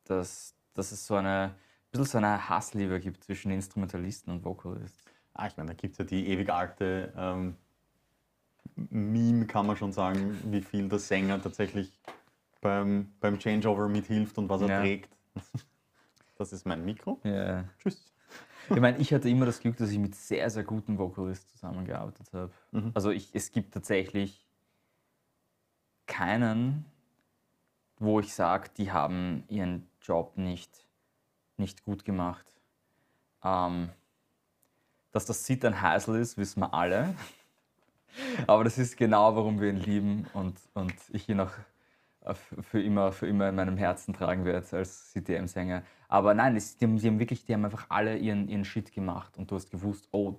dass, 0.05 0.55
dass 0.75 0.93
es 0.93 1.07
so 1.07 1.15
eine, 1.17 1.45
ein 1.49 1.55
bisschen 1.91 2.05
so 2.07 2.19
eine 2.19 2.49
Hassliebe 2.49 3.01
gibt 3.01 3.25
zwischen 3.25 3.51
Instrumentalisten 3.51 4.33
und 4.33 4.45
Vocalists. 4.45 5.05
Ah, 5.35 5.47
ich 5.47 5.57
meine, 5.57 5.69
da 5.71 5.75
gibt 5.75 5.93
es 5.93 5.99
ja 5.99 6.05
die 6.05 6.29
ewig 6.29 6.51
alte 6.51 7.13
ähm, 7.17 7.57
Meme, 8.75 9.47
kann 9.47 9.67
man 9.67 9.77
schon 9.77 9.93
sagen, 9.93 10.39
wie 10.51 10.63
viel 10.63 10.89
der 10.89 10.99
Sänger 10.99 11.41
tatsächlich 11.43 11.99
beim, 12.61 13.13
beim 13.21 13.39
Changeover 13.39 13.89
mithilft 13.89 14.37
und 14.39 14.49
was 14.49 14.63
er 14.63 14.69
Ja. 14.69 14.81
trägt. 14.81 15.17
Das 16.39 16.53
ist 16.53 16.67
mein 16.67 16.85
Mikro. 16.85 17.19
Ja. 17.25 17.65
Tschüss. 17.79 18.13
Ich 18.69 18.79
meine, 18.79 18.99
ich 18.99 19.15
hatte 19.15 19.31
immer 19.31 19.47
das 19.47 19.59
Glück, 19.59 19.79
dass 19.79 19.89
ich 19.91 19.99
mit 19.99 20.15
sehr, 20.15 20.51
sehr 20.51 20.65
guten 20.65 20.99
Vocalisten 20.99 21.49
zusammengearbeitet 21.53 22.31
habe. 22.35 22.53
Mhm. 22.73 22.91
Also 22.93 23.11
ich, 23.11 23.35
es 23.35 23.53
gibt 23.53 23.73
tatsächlich 23.73 24.47
keinen, 26.07 26.85
wo 27.99 28.21
ich 28.21 28.35
sage, 28.35 28.71
die 28.77 28.93
haben 28.93 29.45
ihren 29.49 29.89
Job 30.03 30.37
nicht, 30.37 30.87
nicht 31.57 31.85
gut 31.85 32.05
gemacht. 32.05 32.47
Ähm, 33.43 33.91
dass 35.13 35.27
das 35.27 35.47
Sid 35.47 35.65
ein 35.65 35.81
Heisel 35.81 36.17
ist, 36.17 36.37
wissen 36.37 36.61
wir 36.61 36.75
alle. 36.75 37.15
Aber 38.47 38.65
das 38.65 38.79
ist 38.79 38.97
genau, 38.97 39.35
warum 39.35 39.61
wir 39.61 39.71
ihn 39.71 39.77
lieben 39.77 40.27
und, 40.35 40.59
und 40.75 40.95
ich 41.11 41.29
ihn 41.29 41.41
auch 41.41 41.53
äh, 42.21 42.35
für 42.35 42.83
immer, 42.83 43.13
für 43.13 43.27
immer 43.27 43.49
in 43.49 43.55
meinem 43.55 43.77
Herzen 43.77 44.13
tragen 44.15 44.45
werde 44.45 44.77
als 44.77 45.13
CTM-Sänger. 45.13 45.83
Aber 46.09 46.35
nein, 46.35 46.57
es, 46.57 46.77
die, 46.77 46.85
haben, 46.85 46.99
die 46.99 47.07
haben 47.07 47.19
wirklich, 47.19 47.45
die 47.45 47.55
haben 47.55 47.65
einfach 47.65 47.87
alle 47.89 48.17
ihren, 48.17 48.49
ihren 48.49 48.65
Shit 48.65 48.93
gemacht 48.93 49.37
und 49.39 49.51
du 49.51 49.57
hast 49.57 49.71
gewusst, 49.71 50.09
oh, 50.13 50.39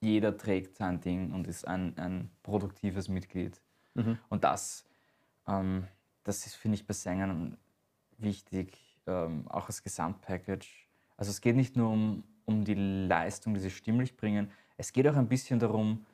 jeder 0.00 0.36
trägt 0.36 0.76
sein 0.76 1.00
Ding 1.00 1.32
und 1.32 1.46
ist 1.46 1.66
ein, 1.66 1.96
ein 1.98 2.30
produktives 2.42 3.08
Mitglied. 3.08 3.60
Und 4.28 4.44
das, 4.44 4.84
ähm, 5.46 5.86
das 6.24 6.54
finde 6.54 6.76
ich, 6.76 6.86
bei 6.86 6.94
Sängern 6.94 7.56
wichtig, 8.18 8.76
ähm, 9.06 9.46
auch 9.48 9.66
als 9.66 9.82
Gesamtpackage. 9.82 10.88
Also 11.16 11.30
es 11.30 11.40
geht 11.40 11.56
nicht 11.56 11.76
nur 11.76 11.90
um, 11.90 12.24
um 12.44 12.64
die 12.64 12.74
Leistung, 12.74 13.54
die 13.54 13.60
sie 13.60 13.70
stimmlich 13.70 14.16
bringen, 14.16 14.50
es 14.76 14.92
geht 14.92 15.06
auch 15.06 15.16
ein 15.16 15.28
bisschen 15.28 15.60
darum, 15.60 16.04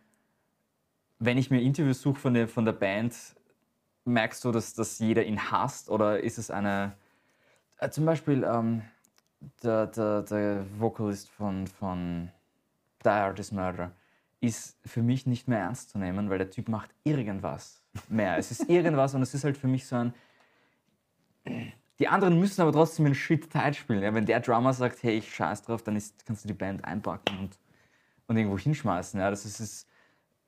wenn 1.19 1.39
ich 1.39 1.51
mir 1.51 1.61
Interviews 1.61 2.03
suche 2.03 2.21
von 2.21 2.35
der, 2.35 2.49
von 2.49 2.65
der 2.65 2.73
Band, 2.73 3.15
merkst 4.05 4.45
du, 4.45 4.53
dass, 4.53 4.75
dass 4.75 4.99
jeder 4.99 5.25
ihn 5.25 5.51
hasst 5.51 5.89
oder 5.89 6.21
ist 6.21 6.39
es 6.39 6.51
eine. 6.51 6.97
Äh, 7.79 7.91
zum 7.91 8.05
Beispiel 8.05 8.45
ähm, 8.45 8.83
der, 9.63 9.87
der, 9.87 10.23
der 10.23 10.67
Vocalist 10.79 11.29
von, 11.31 11.67
von 11.67 12.31
Die 13.05 13.09
Artist 13.09 13.53
Murder 13.53 13.93
ist 14.41 14.79
für 14.87 15.03
mich 15.03 15.27
nicht 15.27 15.49
mehr 15.49 15.61
ernst 15.61 15.91
zu 15.91 15.99
nehmen, 15.99 16.31
weil 16.31 16.39
der 16.39 16.51
Typ 16.51 16.69
macht 16.69 16.91
irgendwas 17.05 17.80
mehr. 18.09 18.39
Es 18.39 18.51
ist 18.51 18.69
irgendwas 18.69 19.15
und 19.15 19.23
es 19.23 19.35
ist 19.35 19.45
halt 19.45 19.57
für 19.57 19.69
mich 19.69 19.87
so 19.87 19.97
ein. 19.97 20.15
Die 21.99 22.09
anderen 22.09 22.39
müssen 22.39 22.63
aber 22.63 22.73
trotzdem 22.73 23.07
einen 23.07 23.15
Shit 23.15 23.51
tight 23.51 23.77
spielen. 23.77 24.03
Ja, 24.03 24.15
wenn 24.15 24.27
der 24.27 24.41
Drummer 24.41 24.73
sagt, 24.73 25.03
hey, 25.03 25.19
ich 25.19 25.35
scheiß 25.35 25.63
drauf, 25.63 25.83
dann 25.83 25.97
ist, 25.97 26.25
kannst 26.27 26.45
du 26.45 26.49
die 26.49 26.55
Band 26.55 26.85
einpacken 26.85 27.39
und, 27.39 27.59
und 28.27 28.37
irgendwo 28.37 28.59
hinschmeißen. 28.59 29.21
Ja, 29.21 29.31
das 29.31 29.45
ist, 29.45 29.61
ist 29.61 29.89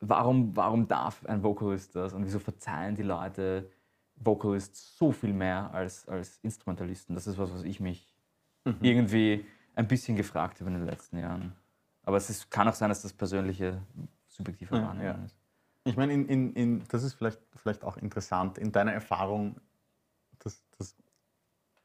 warum, 0.01 0.55
warum 0.57 0.89
darf 0.89 1.25
ein 1.27 1.43
Vocalist 1.43 1.95
das 1.95 2.13
und 2.13 2.25
wieso 2.25 2.39
verzeihen 2.39 2.95
die 2.97 3.03
Leute 3.03 3.71
Vocalists 4.17 4.97
so 4.97 5.13
viel 5.13 5.33
mehr 5.33 5.73
als, 5.73 6.09
als 6.09 6.39
Instrumentalisten? 6.43 7.15
Das 7.15 7.27
ist 7.27 7.39
was, 7.39 7.53
was 7.53 7.65
ich 7.65 7.81
mich 7.81 8.15
irgendwie 8.81 9.45
ein 9.75 9.89
bisschen 9.89 10.17
gefragt 10.17 10.61
habe 10.61 10.71
in 10.71 10.77
den 10.79 10.87
letzten 10.87 11.19
Jahren. 11.19 11.53
Aber 12.05 12.17
es 12.17 12.31
ist, 12.31 12.51
kann 12.51 12.69
auch 12.69 12.75
sein, 12.75 12.89
dass 12.89 13.03
das 13.03 13.13
persönliche, 13.13 13.81
subjektive 14.27 14.77
Ja, 14.77 14.83
Wahrnehmung 14.83 15.19
ja. 15.19 15.25
ist. 15.25 15.42
Ich 15.85 15.97
meine, 15.97 16.13
in, 16.13 16.29
in, 16.29 16.53
in, 16.55 16.85
das 16.89 17.03
ist 17.03 17.15
vielleicht, 17.15 17.41
vielleicht 17.57 17.85
auch 17.85 17.97
interessant 17.97 18.59
in 18.59 18.71
deiner 18.71 18.93
Erfahrung, 18.93 19.57
dass, 20.39 20.63
dass 20.79 20.97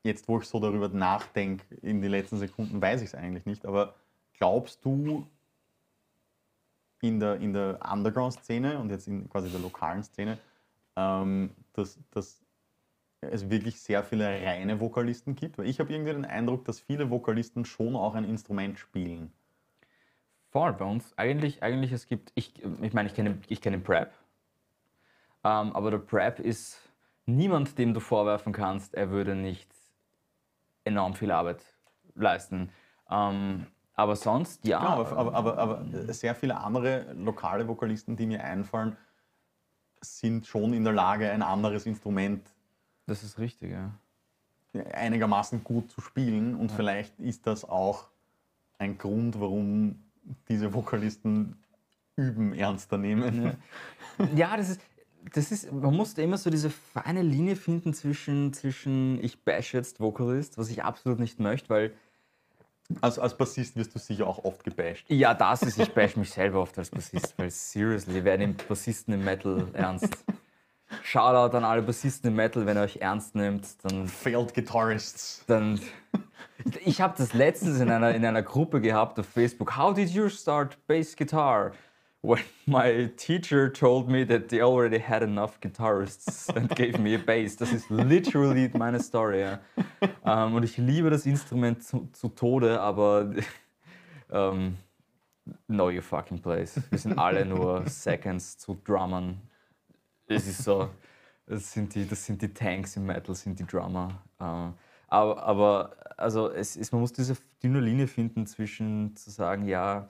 jetzt, 0.04 0.28
wo 0.28 0.40
ich 0.40 0.46
so 0.46 0.60
darüber 0.60 0.90
nachdenke, 0.90 1.76
in 1.76 2.02
den 2.02 2.12
letzten 2.12 2.38
Sekunden 2.38 2.82
weiß 2.82 3.02
ich 3.02 3.08
es 3.08 3.16
eigentlich 3.16 3.46
nicht, 3.46 3.66
aber 3.66 3.96
glaubst 4.34 4.86
du 4.86 5.28
in 7.02 7.20
der, 7.20 7.36
in 7.38 7.54
der 7.54 7.80
Underground-Szene 7.92 8.80
und 8.80 8.90
jetzt 8.90 9.08
in 9.08 9.30
quasi 9.30 9.50
der 9.50 9.60
lokalen 9.60 10.04
Szene, 10.04 10.40
ähm, 10.96 11.52
dass, 11.74 12.00
dass 12.12 12.42
es 13.22 13.50
wirklich 13.50 13.80
sehr 13.80 14.04
viele 14.04 14.26
reine 14.26 14.80
Vokalisten 14.80 15.36
gibt? 15.36 15.58
Weil 15.58 15.68
ich 15.68 15.80
habe 15.80 15.92
irgendwie 15.92 16.14
den 16.14 16.26
Eindruck, 16.26 16.66
dass 16.66 16.80
viele 16.80 17.10
Vokalisten 17.10 17.66
schon 17.66 17.96
auch 17.96 18.16
ein 18.16 18.24
Instrument 18.24 18.80
spielen. 18.80 19.32
Uns. 20.54 21.14
Eigentlich, 21.18 21.62
eigentlich 21.62 21.92
es 21.92 22.08
gibt, 22.08 22.32
ich, 22.36 22.54
ich 22.82 22.94
meine, 22.94 23.08
ich 23.08 23.16
kenne 23.16 23.38
ich 23.48 23.62
kenne 23.62 23.78
den 23.78 23.84
Prep. 23.84 24.12
Ähm, 25.44 25.74
aber 25.74 25.92
der 25.92 26.00
Prep 26.00 26.40
ist 26.40 26.82
niemand, 27.26 27.78
dem 27.78 27.94
du 27.94 28.00
vorwerfen 28.00 28.54
kannst, 28.54 28.96
er 28.96 29.12
würde 29.12 29.36
nicht 29.36 29.70
enorm 30.84 31.14
viel 31.14 31.32
Arbeit 31.32 31.64
leisten. 32.16 32.70
Ähm, 33.10 33.68
aber 33.94 34.16
sonst, 34.16 34.66
ja. 34.66 34.80
Genau, 34.80 34.92
aber, 34.92 35.18
aber, 35.18 35.34
aber, 35.34 35.58
aber 35.58 36.14
sehr 36.14 36.36
viele 36.36 36.58
andere 36.58 37.14
lokale 37.14 37.68
Vokalisten, 37.68 38.16
die 38.16 38.26
mir 38.26 38.44
einfallen, 38.44 38.96
sind 40.02 40.46
schon 40.46 40.74
in 40.74 40.84
der 40.84 40.94
Lage, 40.94 41.32
ein 41.32 41.42
anderes 41.42 41.86
Instrument 41.86 42.48
Das 43.08 43.24
ist 43.24 43.40
richtig, 43.40 43.72
ja. 43.72 43.92
einigermaßen 44.94 45.64
gut 45.64 45.92
zu 45.92 46.02
spielen. 46.02 46.56
Und 46.56 46.72
vielleicht 46.72 47.20
ist 47.20 47.48
das 47.48 47.68
auch 47.68 48.10
ein 48.78 48.98
Grund, 48.98 49.40
warum 49.40 50.07
diese 50.50 50.74
Vokalisten 50.74 51.56
üben 52.16 52.54
ernster 52.54 52.98
nehmen. 52.98 53.58
Ja, 54.36 54.58
das 54.58 54.70
ist, 54.70 54.82
das 55.34 55.52
ist, 55.52 55.72
man 55.72 55.96
muss 55.96 56.14
da 56.14 56.22
immer 56.22 56.38
so 56.38 56.50
diese 56.50 56.70
feine 56.70 57.22
Linie 57.22 57.56
finden 57.56 57.94
zwischen, 57.94 58.54
zwischen 58.54 59.24
ich 59.24 59.44
bash 59.44 59.74
jetzt 59.74 60.00
Vocalist, 60.00 60.58
was 60.58 60.70
ich 60.70 60.84
absolut 60.84 61.20
nicht 61.20 61.40
möchte, 61.40 61.70
weil 61.70 61.94
Also 63.02 63.22
als 63.22 63.38
Bassist 63.38 63.76
wirst 63.76 63.94
du 63.94 64.00
sicher 64.00 64.26
auch 64.26 64.44
oft 64.44 64.64
gebasht. 64.64 65.06
Ja, 65.10 65.34
das 65.34 65.62
ist, 65.62 65.78
ich 65.78 65.94
bash 65.94 66.16
mich 66.16 66.32
selber 66.32 66.62
oft 66.62 66.78
als 66.78 66.90
Bassist, 66.90 67.38
weil 67.38 67.52
seriously, 67.52 68.24
wer 68.24 68.38
nimmt 68.38 68.68
Bassisten 68.68 69.14
im 69.14 69.24
Metal 69.24 69.68
ernst? 69.74 70.10
Shoutout 71.04 71.56
an 71.56 71.64
alle 71.64 71.82
Bassisten 71.82 72.30
im 72.30 72.36
Metal, 72.36 72.66
wenn 72.66 72.78
ihr 72.78 72.84
euch 72.84 72.98
ernst 72.98 73.36
nehmt, 73.36 73.66
dann. 73.84 74.08
Failed 74.08 74.54
Guitarists. 74.54 75.44
dann 75.48 75.80
ich 76.86 77.02
habe 77.02 77.14
das 77.18 77.34
letztens 77.34 77.80
in 77.80 77.90
einer, 77.90 78.14
in 78.14 78.26
einer 78.26 78.42
Gruppe 78.42 78.82
gehabt 78.82 79.20
auf 79.20 79.28
Facebook. 79.28 79.78
How 79.78 79.94
did 79.94 80.10
you 80.10 80.30
start 80.30 80.78
bass 80.88 81.16
guitar? 81.16 81.74
When 82.22 82.40
my 82.66 83.10
teacher 83.16 83.72
told 83.72 84.10
me 84.10 84.26
that 84.26 84.50
they 84.50 84.62
already 84.62 85.00
had 85.00 85.22
enough 85.22 85.60
guitarists 85.62 86.50
and 86.56 86.70
gave 86.76 87.00
me 87.00 87.16
a 87.16 87.20
bass. 87.20 87.56
Das 87.56 87.72
ist 87.72 87.90
literally 87.90 88.70
meine 88.74 89.00
Story. 89.00 89.42
Ja. 89.42 89.60
Ähm, 90.26 90.56
und 90.56 90.64
ich 90.64 90.78
liebe 90.78 91.10
das 91.10 91.26
Instrument 91.26 91.84
zu, 91.84 92.10
zu 92.12 92.30
Tode, 92.30 92.82
aber 92.82 93.32
ähm, 94.32 94.78
know 95.68 95.90
your 95.90 96.02
fucking 96.02 96.42
place. 96.42 96.82
Wir 96.90 96.98
sind 96.98 97.18
alle 97.18 97.46
nur 97.46 97.88
Seconds 97.88 98.58
zu 98.58 98.78
Drummern. 98.84 99.40
Es 100.28 100.48
ist 100.48 100.64
so, 100.64 100.90
das 101.46 101.72
sind 101.72 101.96
die, 101.96 102.08
das 102.08 102.26
sind 102.26 102.42
die 102.42 102.54
Tanks 102.54 102.96
im 102.98 103.06
Metal, 103.06 103.34
sind 103.36 103.60
die 103.60 103.66
Drummer. 103.66 104.22
Ähm, 104.40 104.74
aber, 105.08 105.44
aber 105.44 105.96
also 106.18 106.50
es 106.52 106.76
ist, 106.76 106.92
man 106.92 107.02
muss 107.02 107.14
diese 107.14 107.38
dünne 107.64 107.80
Linie 107.80 108.08
finden 108.08 108.46
zwischen 108.46 109.16
zu 109.16 109.30
sagen, 109.32 109.68
ja, 109.68 110.10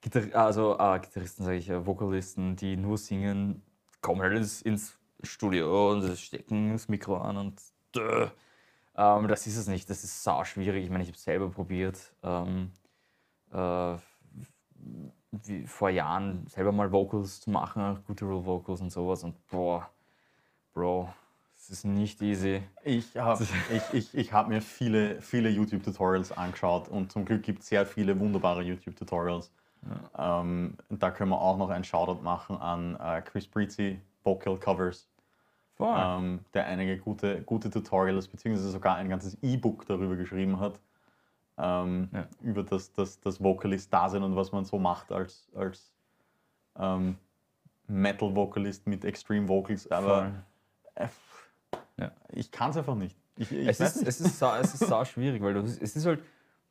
Gitar 0.00 0.34
also 0.34 0.78
ah, 0.78 0.98
Gitarristen 0.98 1.44
sage 1.44 1.58
ich, 1.58 1.66
ja, 1.66 1.84
Vokalisten, 1.84 2.56
die 2.56 2.76
nur 2.76 2.96
singen, 2.98 3.62
kommen 4.00 4.22
halt 4.22 4.36
ins, 4.36 4.62
ins 4.62 4.96
Studio 5.22 5.92
und 5.92 6.16
stecken 6.16 6.72
das 6.72 6.88
Mikro 6.88 7.18
an 7.18 7.36
und 7.36 7.60
ähm, 8.98 9.28
das 9.28 9.46
ist 9.46 9.56
es 9.56 9.68
nicht. 9.68 9.88
Das 9.90 10.04
ist 10.04 10.22
sau 10.24 10.44
schwierig. 10.44 10.84
Ich 10.84 10.90
meine, 10.90 11.04
ich 11.04 11.08
habe 11.08 11.16
es 11.16 11.24
selber 11.24 11.50
probiert. 11.50 12.12
Ähm, 12.22 12.72
äh, 13.52 13.96
vor 15.66 15.90
Jahren 15.90 16.46
selber 16.46 16.72
mal 16.72 16.90
Vocals 16.90 17.40
zu 17.40 17.50
machen, 17.50 18.02
guttural 18.06 18.44
Vocals 18.44 18.80
und 18.80 18.90
sowas 18.90 19.24
und 19.24 19.34
boah, 19.48 19.88
Bro, 20.74 21.08
es 21.56 21.70
ist 21.70 21.84
nicht 21.84 22.22
easy. 22.22 22.62
Ich 22.84 23.16
habe 23.16 23.46
ich, 23.72 23.82
ich, 23.92 24.14
ich 24.14 24.32
hab 24.32 24.48
mir 24.48 24.62
viele, 24.62 25.20
viele 25.20 25.48
YouTube-Tutorials 25.48 26.32
angeschaut 26.32 26.88
und 26.88 27.12
zum 27.12 27.24
Glück 27.24 27.42
gibt 27.42 27.60
es 27.60 27.68
sehr 27.68 27.84
viele 27.84 28.18
wunderbare 28.18 28.62
YouTube-Tutorials. 28.62 29.50
Ähm, 30.16 30.76
da 30.88 31.10
können 31.10 31.30
wir 31.30 31.40
auch 31.40 31.56
noch 31.56 31.70
einen 31.70 31.84
Shoutout 31.84 32.22
machen 32.22 32.56
an 32.56 32.96
äh, 32.96 33.22
Chris 33.22 33.46
Brizzi, 33.46 34.00
Vocal 34.24 34.56
Covers, 34.56 35.08
ähm, 35.80 36.40
der 36.54 36.66
einige 36.66 36.98
gute, 36.98 37.42
gute 37.42 37.70
Tutorials 37.70 38.28
beziehungsweise 38.28 38.70
sogar 38.70 38.96
ein 38.96 39.08
ganzes 39.08 39.36
E-Book 39.42 39.86
darüber 39.86 40.16
geschrieben 40.16 40.58
hat. 40.60 40.80
Ähm, 41.58 42.08
Ja. 42.12 42.28
Über 42.42 42.62
das, 42.62 42.92
das, 42.92 43.20
das 43.20 43.42
Vocalist-Dasein 43.42 44.22
und 44.22 44.36
was 44.36 44.52
man 44.52 44.64
so 44.64 44.78
macht 44.78 45.10
als, 45.12 45.48
als 45.54 45.92
ähm, 46.78 47.16
Metal-Vocalist 47.88 48.86
mit 48.86 49.04
Extreme 49.04 49.48
Vocals. 49.48 49.90
Aber 49.90 50.32
äh, 50.94 51.08
Ja. 51.98 52.12
ich 52.32 52.50
kann 52.50 52.70
es 52.70 52.76
einfach 52.76 52.94
nicht. 52.94 53.16
Ich, 53.36 53.50
ich 53.52 53.66
Es 53.68 53.80
ist, 53.80 53.96
nicht. 53.96 54.08
es, 54.08 54.20
ist 54.20 54.38
sau, 54.38 54.54
es 54.56 54.74
ist 54.74 54.86
sau 54.86 55.04
schwierig, 55.04 55.42
weil 55.42 55.54
du, 55.54 55.60
es 55.60 55.78
ist 55.78 56.06
halt, 56.06 56.20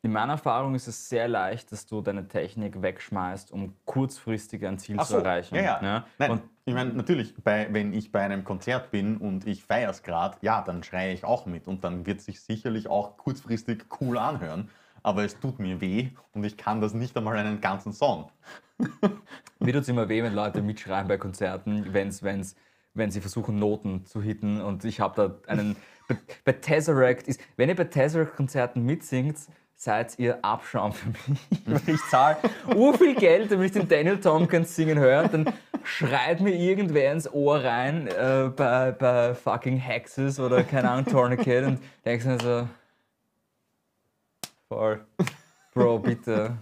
in 0.02 0.12
meiner 0.12 0.34
Erfahrung 0.34 0.74
ist 0.74 0.86
es 0.86 1.08
sehr 1.08 1.26
leicht, 1.26 1.72
dass 1.72 1.86
du 1.86 2.00
deine 2.00 2.28
Technik 2.28 2.80
wegschmeißt, 2.80 3.50
um 3.50 3.74
kurzfristig 3.84 4.64
ein 4.64 4.78
Ziel 4.78 4.96
Ach 4.98 5.06
zu 5.06 5.14
so, 5.14 5.18
erreichen. 5.18 5.56
Ja, 5.56 5.62
ja. 5.62 5.80
ne? 5.82 6.04
Nein, 6.18 6.30
Und 6.30 6.42
ich 6.64 6.74
meine, 6.74 6.92
natürlich, 6.92 7.34
bei, 7.42 7.68
wenn 7.72 7.92
ich 7.92 8.12
bei 8.12 8.20
einem 8.20 8.44
Konzert 8.44 8.90
bin 8.90 9.16
und 9.16 9.46
ich 9.46 9.64
feiere 9.64 9.90
es 9.90 10.02
gerade, 10.02 10.36
ja, 10.40 10.62
dann 10.62 10.84
schreie 10.84 11.12
ich 11.12 11.24
auch 11.24 11.46
mit 11.46 11.66
und 11.66 11.82
dann 11.82 12.06
wird 12.06 12.20
sich 12.20 12.40
sicherlich 12.40 12.88
auch 12.88 13.16
kurzfristig 13.16 13.86
cool 14.00 14.18
anhören. 14.18 14.70
aber 15.02 15.24
es 15.24 15.38
tut 15.40 15.58
mir 15.58 15.80
weh 15.80 16.10
und 16.32 16.44
ich 16.44 16.56
kann 16.56 16.80
das 16.80 16.94
nicht 16.94 17.16
einmal 17.16 17.36
einen 17.36 17.60
ganzen 17.60 17.92
Song. 17.92 18.30
Mir 19.58 19.72
tut 19.72 19.82
es 19.82 19.88
immer 19.88 20.08
weh, 20.08 20.22
wenn 20.22 20.34
Leute 20.34 20.62
mitschreien 20.62 21.08
bei 21.08 21.16
Konzerten, 21.16 21.92
wenn's, 21.92 22.22
wenn's, 22.22 22.56
wenn 22.94 23.10
sie 23.10 23.20
versuchen, 23.20 23.58
Noten 23.58 24.04
zu 24.04 24.22
hitten. 24.22 24.60
Und 24.60 24.84
ich 24.84 25.00
habe 25.00 25.14
da 25.44 25.50
einen. 25.52 25.76
Bei, 26.08 26.16
bei 26.44 26.52
Tesseract 26.52 27.28
ist. 27.28 27.40
Wenn 27.56 27.68
ihr 27.68 27.76
bei 27.76 27.84
Tesseract-Konzerten 27.84 28.82
mitsingt, 28.82 29.36
seid 29.78 30.18
ihr 30.18 30.44
Abschaum 30.44 30.92
für 30.92 31.08
mich. 31.08 31.86
Ich 31.86 32.00
zahle 32.10 32.36
ur 32.74 32.94
viel 32.98 33.14
Geld, 33.14 33.50
damit 33.52 33.66
ich 33.66 33.72
den 33.72 33.88
Daniel 33.88 34.20
Tompkins 34.20 34.74
singen 34.74 34.98
höre. 34.98 35.28
Dann 35.28 35.52
schreit 35.84 36.40
mir 36.40 36.54
irgendwer 36.54 37.12
ins 37.12 37.32
Ohr 37.32 37.62
rein 37.62 38.08
äh, 38.08 38.50
bei, 38.54 38.90
bei 38.90 39.34
fucking 39.34 39.76
Hexes 39.76 40.40
oder 40.40 40.64
keine 40.64 40.90
Ahnung, 40.90 41.06
Tourniquet 41.06 41.64
und 41.64 41.80
denkst 42.04 42.26
mir 42.26 42.38
so. 42.40 42.68
Voll. 44.68 45.06
Bro, 45.72 46.00
bitte. 46.00 46.58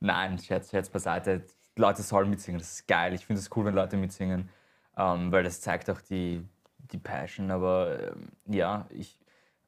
Nein, 0.00 0.38
Scherz, 0.38 0.70
Scherz 0.70 0.88
beiseite. 0.88 1.44
Leute 1.76 2.02
sollen 2.02 2.30
mitsingen, 2.30 2.58
das 2.58 2.72
ist 2.72 2.88
geil. 2.88 3.12
Ich 3.14 3.26
finde 3.26 3.40
es 3.40 3.50
cool, 3.54 3.66
wenn 3.66 3.74
Leute 3.74 3.96
mitsingen, 3.96 4.48
ähm, 4.96 5.30
weil 5.30 5.42
das 5.42 5.60
zeigt 5.60 5.90
auch 5.90 6.00
die, 6.00 6.42
die 6.78 6.98
Passion. 6.98 7.50
Aber 7.50 8.00
ähm, 8.00 8.28
ja, 8.46 8.86
ich, 8.90 9.18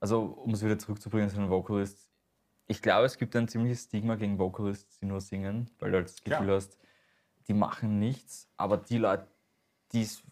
also 0.00 0.22
um 0.22 0.54
es 0.54 0.64
wieder 0.64 0.78
zurückzubringen 0.78 1.28
zu 1.28 1.36
den 1.36 1.50
Vocalists, 1.50 2.05
ich 2.66 2.82
glaube, 2.82 3.06
es 3.06 3.16
gibt 3.16 3.34
ein 3.36 3.48
ziemliches 3.48 3.84
Stigma 3.84 4.16
gegen 4.16 4.38
Vocalists, 4.38 4.98
die 4.98 5.06
nur 5.06 5.20
singen, 5.20 5.70
weil 5.78 5.90
du 5.90 5.98
halt 5.98 6.08
das 6.08 6.22
Gefühl 6.22 6.48
Ja. 6.48 6.54
hast, 6.54 6.78
die 7.48 7.54
machen 7.54 7.98
nichts. 7.98 8.48
Aber 8.56 8.76
die 8.76 8.98
Leute, 8.98 9.26
die 9.92 10.02
es 10.02 10.22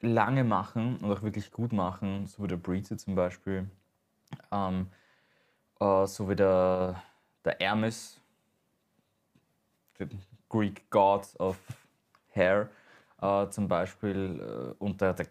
lange 0.00 0.44
machen 0.44 0.98
und 0.98 1.12
auch 1.12 1.22
wirklich 1.22 1.50
gut 1.50 1.72
machen, 1.72 2.26
so 2.26 2.42
wie 2.42 2.48
der 2.48 2.56
Breezy 2.56 2.96
zum 2.96 3.14
Beispiel, 3.14 3.70
ähm, 4.50 4.90
äh, 5.80 6.06
so 6.06 6.28
wie 6.28 6.36
der, 6.36 7.02
der 7.44 7.56
Hermes, 7.60 8.20
der 9.98 10.08
Greek 10.48 10.88
God 10.90 11.28
of 11.38 11.58
Hair 12.34 12.70
äh, 13.20 13.48
zum 13.48 13.68
Beispiel, 13.68 14.74
äh, 14.78 14.82
und 14.82 15.00
der, 15.00 15.14
der 15.14 15.26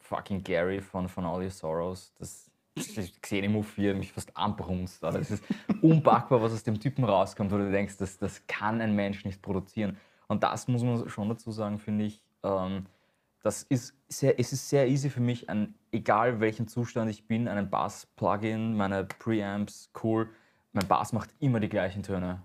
fucking 0.00 0.42
Gary 0.42 0.80
von, 0.80 1.08
von 1.08 1.24
All 1.24 1.42
Your 1.42 1.50
Sorrows, 1.50 2.12
das 2.18 2.50
ich 2.74 3.20
gesehen 3.20 3.44
im 3.44 3.56
U4, 3.56 3.94
mich 3.94 4.12
fast 4.12 4.36
anbrunst. 4.36 5.02
Das 5.02 5.30
ist 5.30 5.44
unpackbar, 5.82 6.40
was 6.40 6.52
aus 6.52 6.62
dem 6.62 6.80
Typen 6.80 7.04
rauskommt, 7.04 7.52
wo 7.52 7.58
du 7.58 7.70
denkst, 7.70 7.96
das, 7.98 8.18
das 8.18 8.46
kann 8.46 8.80
ein 8.80 8.94
Mensch 8.94 9.24
nicht 9.24 9.42
produzieren. 9.42 9.96
Und 10.28 10.42
das 10.42 10.68
muss 10.68 10.82
man 10.82 11.08
schon 11.08 11.28
dazu 11.28 11.50
sagen, 11.50 11.78
finde 11.78 12.04
ich. 12.06 12.22
Ähm, 12.42 12.86
das 13.42 13.64
ist 13.64 13.94
sehr, 14.08 14.38
es 14.38 14.52
ist 14.52 14.68
sehr 14.68 14.88
easy 14.88 15.10
für 15.10 15.20
mich, 15.20 15.50
an 15.50 15.74
egal 15.90 16.40
welchen 16.40 16.68
Zustand 16.68 17.10
ich 17.10 17.26
bin, 17.26 17.48
einen 17.48 17.68
Bass-Plugin, 17.68 18.76
meine 18.76 19.04
Preamps, 19.04 19.90
cool. 20.02 20.28
Mein 20.72 20.86
Bass 20.86 21.12
macht 21.12 21.30
immer 21.40 21.60
die 21.60 21.68
gleichen 21.68 22.02
Töne. 22.02 22.42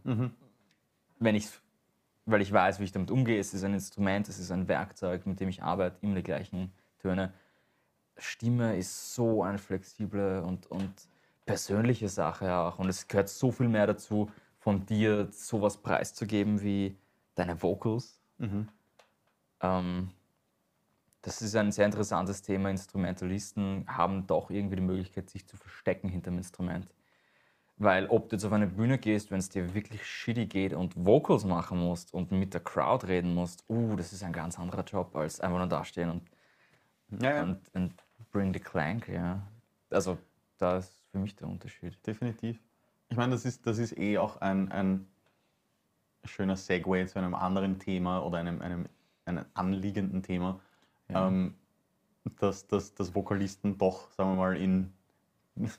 Wenn 1.19 1.35
ich's, 1.35 1.61
weil 2.25 2.41
ich 2.41 2.51
weiß, 2.51 2.79
wie 2.79 2.83
ich 2.83 2.91
damit 2.91 3.11
umgehe. 3.11 3.39
Es 3.39 3.53
ist 3.53 3.63
ein 3.63 3.73
Instrument, 3.73 4.27
es 4.27 4.39
ist 4.39 4.51
ein 4.51 4.67
Werkzeug, 4.67 5.25
mit 5.25 5.39
dem 5.39 5.49
ich 5.49 5.63
arbeite, 5.63 5.97
immer 6.01 6.15
die 6.15 6.23
gleichen 6.23 6.73
Töne. 6.99 7.33
Stimme 8.17 8.77
ist 8.77 9.13
so 9.15 9.43
eine 9.43 9.57
flexible 9.57 10.41
und, 10.43 10.67
und 10.67 10.91
persönliche 11.45 12.09
Sache 12.09 12.53
auch. 12.53 12.79
Und 12.79 12.89
es 12.89 13.07
gehört 13.07 13.29
so 13.29 13.51
viel 13.51 13.69
mehr 13.69 13.87
dazu, 13.87 14.29
von 14.59 14.85
dir 14.85 15.27
sowas 15.31 15.77
preiszugeben 15.77 16.61
wie 16.61 16.97
deine 17.35 17.61
Vocals. 17.61 18.21
Ähm, 19.61 20.11
das 21.21 21.41
ist 21.41 21.55
ein 21.55 21.71
sehr 21.71 21.85
interessantes 21.85 22.41
Thema. 22.41 22.69
Instrumentalisten 22.69 23.85
haben 23.87 24.27
doch 24.27 24.49
irgendwie 24.49 24.77
die 24.77 24.81
Möglichkeit, 24.81 25.29
sich 25.29 25.47
zu 25.47 25.57
verstecken 25.57 26.09
hinter 26.09 26.31
dem 26.31 26.37
Instrument. 26.37 26.87
Weil 27.77 28.07
ob 28.07 28.29
du 28.29 28.35
jetzt 28.35 28.45
auf 28.45 28.51
eine 28.53 28.67
Bühne 28.67 28.97
gehst, 28.97 29.29
wenn 29.29 29.39
es 29.39 29.49
dir 29.49 29.73
wirklich 29.73 30.05
shitty 30.05 30.47
geht 30.47 30.73
und 30.73 30.95
Vocals 31.05 31.45
machen 31.45 31.79
musst 31.79 32.13
und 32.13 32.31
mit 32.31 32.53
der 32.53 32.61
Crowd 32.61 33.05
reden 33.05 33.35
musst, 33.35 33.63
uh, 33.69 33.95
das 33.95 34.13
ist 34.13 34.23
ein 34.23 34.33
ganz 34.33 34.57
anderer 34.57 34.83
Job, 34.83 35.15
als 35.15 35.39
einfach 35.39 35.59
nur 35.59 35.67
dastehen 35.67 36.09
und, 36.09 36.23
Ja, 37.21 37.35
ja. 37.35 37.43
und, 37.43 37.61
und 37.75 38.06
bring 38.31 38.53
the 38.53 38.59
clank, 38.59 39.07
ja. 39.07 39.41
Also 39.89 40.17
da 40.57 40.77
ist 40.77 40.91
für 41.11 41.19
mich 41.19 41.35
der 41.35 41.47
Unterschied. 41.47 41.97
definitiv. 42.05 42.59
Ich 43.09 43.17
meine, 43.17 43.31
das 43.31 43.45
ist, 43.45 43.65
das 43.65 43.77
ist 43.77 43.97
eh 43.97 44.17
auch 44.17 44.41
ein, 44.41 44.71
ein 44.71 45.07
schöner 46.25 46.57
Segway 46.57 47.05
zu 47.07 47.19
einem 47.19 47.33
anderen 47.33 47.79
Thema 47.79 48.19
oder 48.25 48.37
einem, 48.39 48.61
einem, 48.61 48.87
einem 49.25 49.45
anliegenden 49.53 50.23
Thema, 50.23 50.59
Ja. 51.09 51.27
ähm, 51.27 51.55
dass, 52.39 52.67
dass, 52.67 52.93
dass 52.95 53.15
Vokalisten 53.15 53.77
doch, 53.77 54.11
sagen 54.11 54.31
wir 54.31 54.35
mal, 54.35 54.57
in 54.57 54.91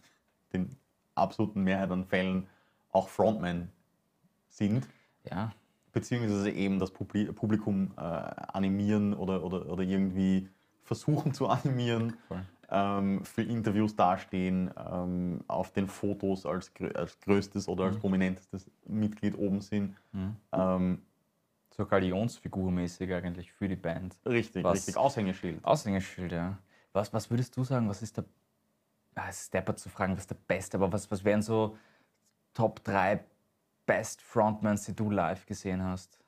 den 0.53 0.75
absoluten 1.15 1.63
Mehrheit 1.65 1.91
an 1.91 2.07
Fällen 2.07 2.47
auch 2.93 3.09
Frontman 3.09 3.71
sind, 4.49 4.89
Ja, 5.31 5.53
beziehungsweise 5.93 6.51
eben 6.51 6.79
das 6.79 6.91
Publi 6.91 7.31
Publikum 7.33 7.93
äh, 7.99 8.01
animieren 8.01 9.13
oder, 9.13 9.45
oder, 9.45 9.67
oder 9.69 9.83
irgendwie 9.83 10.49
versuchen 10.93 11.33
zu 11.35 11.47
animieren 11.49 12.17
ähm, 12.71 13.25
für 13.25 13.43
Interviews 13.43 13.95
dastehen, 13.95 14.71
ähm, 14.77 15.45
auf 15.47 15.71
den 15.73 15.87
Fotos 15.87 16.45
als, 16.47 16.75
grö- 16.75 16.95
als 16.95 17.19
größtes 17.21 17.69
oder 17.69 17.85
als 17.85 17.99
prominentestes 17.99 18.71
Mitglied 18.87 19.37
oben 19.39 19.61
sind. 19.61 19.95
Ähm, 20.53 21.03
So 21.71 21.87
Galionsfigur 21.87 22.71
mäßig 22.73 23.13
eigentlich 23.13 23.53
für 23.53 23.69
die 23.69 23.77
Band. 23.77 24.19
richtig, 24.27 24.65
Was- 24.65 24.79
richtig. 24.79 24.97
Aushängeschild. 24.97 25.65
Aushängeschild, 25.65 26.33
ja. 26.33 26.59
Was, 26.93 27.13
was 27.13 27.31
würdest 27.31 27.57
du 27.57 27.65
sagen, 27.65 27.89
was 27.89 28.03
ist 28.03 28.17
der, 28.17 28.25
ah, 29.15 29.29
es 29.29 29.43
ist 29.43 29.55
deppert 29.55 29.79
zu 29.79 29.89
fragen, 29.91 30.15
was 30.15 30.21
ist 30.21 30.31
der 30.31 30.37
Beste, 30.47 30.79
aber 30.79 30.91
was, 30.93 31.11
was 31.11 31.23
wären 31.23 31.43
so 31.43 31.77
Top 32.55 32.83
3 32.83 33.25
Best 33.87 34.21
Frontmans, 34.23 34.85
die 34.87 34.95
du 34.97 35.11
live 35.11 35.45
gesehen 35.47 35.83
hast? 35.83 36.19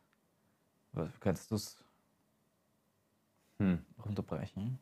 Was, 0.92 1.08
könntest 1.18 1.50
du 1.50 1.54
es 1.56 1.82
Hm. 3.60 3.78
runterbrechen? 4.04 4.78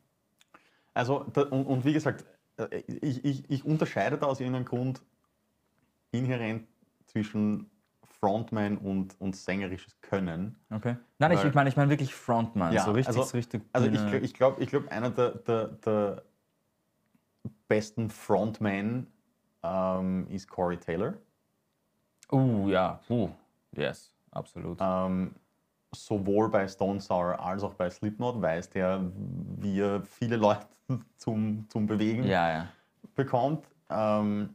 Also, 0.93 1.25
da, 1.33 1.41
und, 1.43 1.65
und 1.65 1.85
wie 1.85 1.93
gesagt, 1.93 2.25
äh, 2.57 2.77
ich, 2.87 3.23
ich, 3.25 3.49
ich 3.49 3.65
unterscheide 3.65 4.17
da 4.17 4.25
aus 4.27 4.39
irgendeinem 4.39 4.65
Grund 4.65 5.01
inhärent 6.11 6.67
zwischen 7.05 7.69
Frontman 8.19 8.77
und, 8.77 9.19
und 9.19 9.35
sängerisches 9.35 9.99
Können. 10.01 10.55
Okay. 10.69 10.95
Nein, 11.19 11.31
ich, 11.31 11.39
Weil- 11.39 11.47
ich 11.49 11.53
meine 11.53 11.69
ich 11.69 11.77
meine 11.77 11.89
wirklich 11.89 12.15
Frontman, 12.15 12.73
Ja, 12.73 12.83
so 12.85 12.91
richtig, 12.91 13.17
also- 13.17 13.29
so 13.29 13.37
richtig 13.37 13.61
Also 13.73 13.87
ich, 13.87 14.23
ich 14.23 14.33
glaube, 14.33 14.61
ich 14.63 14.69
glaub, 14.69 14.89
einer 14.91 15.09
der, 15.09 15.31
der, 15.31 15.67
der 15.67 16.23
besten 17.67 18.09
Frontmen 18.09 19.07
ähm, 19.61 20.27
ist 20.29 20.49
Corey 20.49 20.77
Taylor. 20.77 21.15
Uh, 22.31 22.69
ja, 22.69 22.99
uh, 23.09 23.29
yes, 23.75 24.13
absolut. 24.31 24.77
Ähm, 24.81 25.35
sowohl 25.91 26.49
bei 26.49 26.67
Stone 26.67 26.99
Sour 26.99 27.39
als 27.39 27.63
auch 27.63 27.73
bei 27.73 27.89
Slipknot 27.89 28.41
weiß 28.41 28.69
der, 28.69 29.03
wie 29.57 29.79
er 29.79 30.03
viele 30.03 30.35
Leute 30.37 30.67
zum, 31.17 31.67
zum 31.69 31.87
Bewegen 31.87 32.23
Ja, 32.23 32.51
ja. 32.51 32.67
bekommt. 33.15 33.65
Ähm, 33.89 34.53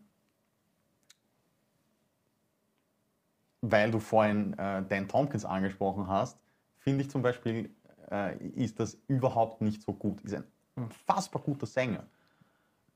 weil 3.63 3.91
du 3.91 3.99
vorhin 3.99 4.53
äh, 4.59 4.83
Dan 4.87 5.09
Tompkins 5.09 5.45
angesprochen 5.45 6.07
hast, 6.07 6.39
finde 6.77 7.03
ich 7.03 7.11
zum 7.11 7.23
Beispiel, 7.23 7.71
äh, 8.11 8.37
ist 8.49 8.79
das 8.79 8.99
überhaupt 9.09 9.63
nicht 9.63 9.83
so 9.83 9.93
gut. 9.93 10.21
Ist 10.21 10.35
ein 10.35 10.45
unfassbar 10.77 11.41
guter 11.43 11.67
Sänger. 11.67 12.05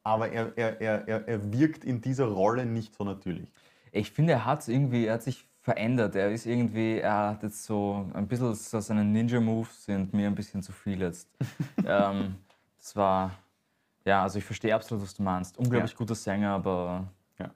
Aber 0.03 0.31
er, 0.31 0.57
er, 0.57 0.81
er, 0.81 1.09
er, 1.09 1.29
er 1.29 1.53
wirkt 1.53 1.85
in 1.85 2.01
dieser 2.01 2.27
Rolle 2.27 2.66
nicht 2.66 2.94
so 2.94 3.05
natürlich. 3.05 3.48
Ich 3.92 4.11
finde, 4.11 4.35
er 4.35 4.44
hat 4.44 4.68
irgendwie, 4.68 5.07
er 5.07 5.14
hat 5.14 5.22
sich 5.22 5.47
verändert. 5.60 6.14
Er 6.16 6.30
ist 6.30 6.46
irgendwie, 6.46 6.98
er 6.98 7.28
hat 7.30 7.42
jetzt 7.42 7.64
so 7.64 8.08
ein 8.14 8.26
bisschen 8.26 8.54
so 8.54 8.80
seine 8.80 9.04
Ninja-Moves 9.04 9.84
sind 9.84 10.12
mir 10.14 10.26
ein 10.26 10.34
bisschen 10.34 10.62
zu 10.62 10.72
viel 10.72 11.00
jetzt. 11.00 11.28
ähm, 11.84 12.36
das 12.78 12.94
war, 12.96 13.32
ja, 14.04 14.22
also 14.22 14.38
ich 14.38 14.44
verstehe 14.44 14.74
absolut, 14.74 15.02
was 15.04 15.14
du 15.14 15.22
meinst. 15.22 15.58
Unglaublich 15.58 15.92
Ja. 15.92 15.96
guter 15.96 16.14
Sänger, 16.14 16.50
aber 16.52 17.08
Ja. 17.38 17.50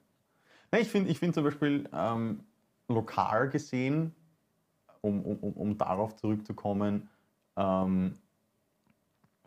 Na, 0.71 0.79
ich 0.79 0.89
finde 0.89 1.11
ich 1.11 1.19
find 1.19 1.35
zum 1.35 1.45
Beispiel 1.45 1.89
ähm, 1.93 2.41
lokal 2.89 3.49
gesehen, 3.49 4.15
um, 5.01 5.21
um, 5.23 5.37
um- 5.39 5.53
um 5.55 5.79
darauf 5.79 6.15
zurückzukommen, 6.17 7.09
ähm, 7.57 8.19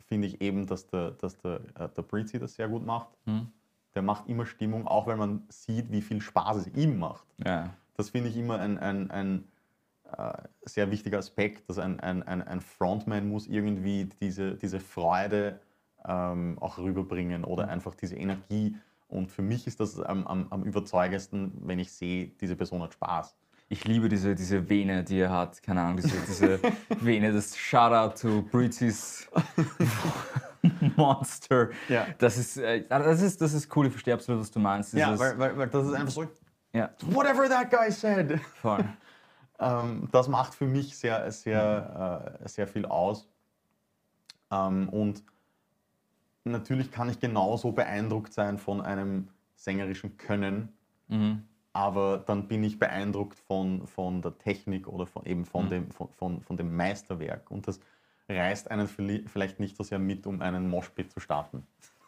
finde 0.08 0.28
ich 0.28 0.40
eben, 0.40 0.66
dass 0.66 0.86
der, 0.86 1.12
dass 1.12 1.36
der, 1.38 1.60
äh, 1.78 1.88
der 1.88 2.02
Breezy 2.02 2.38
das 2.38 2.54
sehr 2.54 2.68
gut 2.68 2.84
macht. 2.86 3.08
Hm. 3.26 3.48
Der 3.94 4.02
macht 4.02 4.28
immer 4.28 4.44
Stimmung, 4.46 4.86
auch 4.86 5.06
wenn 5.06 5.18
man 5.18 5.42
sieht, 5.48 5.90
wie 5.90 6.02
viel 6.02 6.20
Spaß 6.20 6.58
es 6.58 6.66
ihm 6.68 6.98
macht. 6.98 7.26
ja, 7.44 7.70
Das 7.96 8.10
finde 8.10 8.28
ich 8.30 8.36
immer 8.36 8.58
ein, 8.60 8.78
ein, 8.78 9.10
ein 9.10 9.44
äh, 10.16 10.32
sehr 10.64 10.90
wichtiger 10.90 11.18
Aspekt, 11.18 11.68
dass 11.68 11.78
ein, 11.78 11.98
ein, 12.00 12.22
ein, 12.22 12.42
ein 12.42 12.60
Frontman 12.60 13.28
muss 13.28 13.46
irgendwie 13.46 14.08
diese, 14.20 14.54
diese 14.56 14.80
Freude 14.80 15.60
ähm, 16.06 16.58
auch 16.60 16.78
rüberbringen 16.78 17.44
oder 17.44 17.68
einfach 17.68 17.94
diese 17.94 18.16
Energie. 18.16 18.76
Und 19.08 19.30
für 19.30 19.42
mich 19.42 19.66
ist 19.66 19.80
das 19.80 20.00
am, 20.00 20.26
am, 20.26 20.46
am 20.50 20.64
überzeugendsten, 20.64 21.52
wenn 21.64 21.78
ich 21.78 21.92
sehe, 21.92 22.28
diese 22.40 22.56
Person 22.56 22.82
hat 22.82 22.92
Spaß. 22.94 23.36
ich 23.68 23.84
liebe 23.84 24.08
diese, 24.08 24.34
diese 24.34 24.68
Vene, 24.68 25.02
die 25.04 25.18
er 25.20 25.30
hat. 25.30 25.62
Keine 25.62 25.80
Ahnung, 25.82 25.96
diese, 25.96 26.16
diese 26.26 26.60
Vene, 27.00 27.32
das 27.32 27.56
Shoutout 27.56 28.16
to 28.20 28.42
Breezy's 28.42 29.28
Monster. 30.96 31.70
Ja. 31.88 32.06
Das 32.18 32.36
ist, 32.36 32.56
äh, 32.58 32.84
das 32.88 33.22
ist, 33.22 33.40
das 33.40 33.52
ist 33.52 33.74
cool, 33.76 33.86
ich 33.86 33.92
verstehe 33.92 34.14
absolut, 34.14 34.40
was 34.40 34.50
du 34.50 34.58
meinst. 34.58 34.92
Ja, 34.94 35.06
Dieses- 35.06 35.20
weil, 35.20 35.38
weil, 35.38 35.56
weil 35.58 35.68
das 35.68 35.86
ist 35.86 35.94
einfach 35.94 36.12
so 36.12 36.26
Ja, 36.76 36.90
whatever 37.00 37.48
that 37.48 37.70
guy 37.70 37.90
said. 37.90 38.40
voll. 38.60 38.84
Ähm, 39.58 40.06
das 40.12 40.28
macht 40.28 40.54
für 40.54 40.66
mich 40.66 40.98
sehr, 40.98 41.32
sehr, 41.32 42.38
äh, 42.44 42.46
sehr 42.46 42.68
viel 42.68 42.84
aus. 42.84 43.26
Ähm, 44.50 44.90
und 44.90 45.22
natürlich 46.44 46.90
kann 46.90 47.08
ich 47.08 47.18
genauso 47.20 47.72
beeindruckt 47.72 48.34
sein 48.34 48.58
von 48.58 48.82
einem 48.82 49.28
sängerischen 49.54 50.18
Können, 50.18 50.76
Mhm. 51.08 51.44
aber 51.72 52.18
dann 52.18 52.48
bin 52.48 52.64
ich 52.64 52.78
beeindruckt 52.78 53.38
von, 53.38 53.86
von 53.86 54.20
der 54.20 54.36
Technik 54.36 54.88
oder 54.88 55.06
von, 55.06 55.24
eben 55.24 55.46
von, 55.46 55.64
Mhm. 55.64 55.70
dem, 55.70 55.90
von, 55.90 56.08
von, 56.10 56.40
von 56.42 56.56
dem 56.58 56.76
Meisterwerk. 56.76 57.50
Und 57.50 57.66
das 57.66 57.80
reißt 58.28 58.70
einen 58.70 58.88
vielleicht 58.88 59.58
nicht 59.58 59.74
so 59.76 59.84
sehr 59.84 59.98
mit, 59.98 60.26
um 60.26 60.42
einen 60.42 60.68
Moshpit 60.68 61.10
zu 61.12 61.20
starten. 61.20 61.66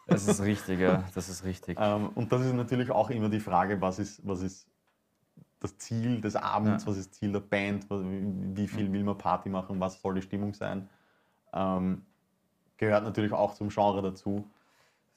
Das 0.09 0.27
ist 0.27 0.41
richtig, 0.41 0.79
ja. 0.79 1.03
Das 1.13 1.29
ist 1.29 1.43
richtig. 1.43 1.77
Ähm, 1.79 2.09
und 2.15 2.31
das 2.31 2.41
ist 2.41 2.53
natürlich 2.53 2.91
auch 2.91 3.09
immer 3.09 3.29
die 3.29 3.39
Frage, 3.39 3.79
was 3.81 3.99
ist, 3.99 4.25
was 4.27 4.41
ist 4.41 4.67
das 5.59 5.77
Ziel 5.77 6.21
des 6.21 6.35
Abends, 6.35 6.83
Ja. 6.83 6.89
was 6.91 6.97
ist 6.97 7.11
das 7.11 7.19
Ziel 7.19 7.31
der 7.31 7.41
Band, 7.41 7.85
wie 7.89 8.67
viel 8.67 8.91
will 8.91 9.03
man 9.03 9.17
Party 9.17 9.49
machen, 9.49 9.79
was 9.79 10.01
soll 10.01 10.15
die 10.15 10.21
Stimmung 10.21 10.53
sein. 10.53 10.89
Ähm, 11.53 12.05
gehört 12.77 13.03
natürlich 13.03 13.33
auch 13.33 13.53
zum 13.53 13.69
Genre 13.69 14.01
dazu. 14.01 14.45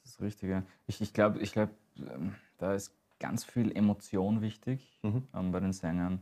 Das 0.02 0.12
ist 0.12 0.20
richtig, 0.20 0.50
ja. 0.50 0.62
Ich, 0.86 1.00
ich 1.00 1.12
glaube, 1.12 1.38
ich 1.38 1.52
glaub, 1.52 1.70
ähm, 1.98 2.34
da 2.58 2.74
ist 2.74 2.92
ganz 3.20 3.44
viel 3.44 3.70
Emotion 3.76 4.40
wichtig 4.40 4.98
Mhm. 5.02 5.28
ähm, 5.34 5.52
bei 5.52 5.60
den 5.60 5.72
Sängern. 5.72 6.20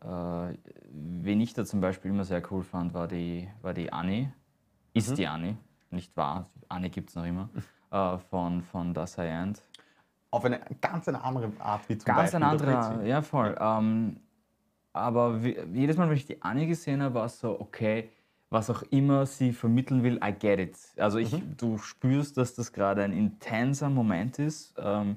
Äh, 0.00 0.56
wen 0.90 1.40
ich 1.42 1.52
da 1.52 1.66
zum 1.66 1.82
Beispiel 1.82 2.10
immer 2.10 2.24
sehr 2.24 2.42
cool 2.50 2.62
fand, 2.62 2.94
war 2.94 3.06
die, 3.08 3.46
war 3.60 3.74
die 3.74 3.92
Annie. 3.92 4.32
Ist 4.94 5.10
Mhm. 5.10 5.14
die 5.16 5.26
Annie, 5.26 5.56
nicht 5.90 6.16
wahr? 6.16 6.48
Annie 6.70 6.88
gibt 6.88 7.10
es 7.10 7.16
noch 7.16 7.26
immer. 7.26 7.50
äh, 7.90 8.18
von, 8.18 8.62
von 8.62 8.94
Das 8.94 9.18
I 9.18 9.22
End. 9.22 9.62
Auf 10.30 10.44
eine 10.44 10.60
ganz 10.80 11.08
eine 11.08 11.22
andere 11.24 11.50
Art 11.58 11.88
wie 11.88 11.98
zum 11.98 12.04
Ganz 12.06 12.32
Beispiel 12.32 12.36
ein 12.36 12.40
der 12.40 12.50
anderer, 12.50 12.94
Britzi. 12.96 13.08
ja 13.08 13.22
voll. 13.22 13.56
Ähm, 13.60 14.16
aber 14.92 15.42
wie, 15.42 15.56
jedes 15.72 15.96
Mal, 15.96 16.08
wenn 16.08 16.16
ich 16.16 16.26
die 16.26 16.40
Annie 16.42 16.66
gesehen 16.66 17.02
habe, 17.02 17.14
war 17.14 17.26
es 17.26 17.38
so, 17.40 17.60
okay, 17.60 18.10
was 18.48 18.68
auch 18.70 18.82
immer 18.90 19.26
sie 19.26 19.52
vermitteln 19.52 20.02
will, 20.02 20.20
I 20.24 20.32
get 20.32 20.58
it. 20.58 20.76
Also 20.96 21.18
ich, 21.18 21.32
Mhm. 21.32 21.56
du 21.56 21.78
spürst, 21.78 22.36
dass 22.36 22.54
das 22.54 22.72
gerade 22.72 23.02
ein 23.04 23.12
intenser 23.12 23.88
Moment 23.90 24.38
ist 24.40 24.74
ähm, 24.78 25.16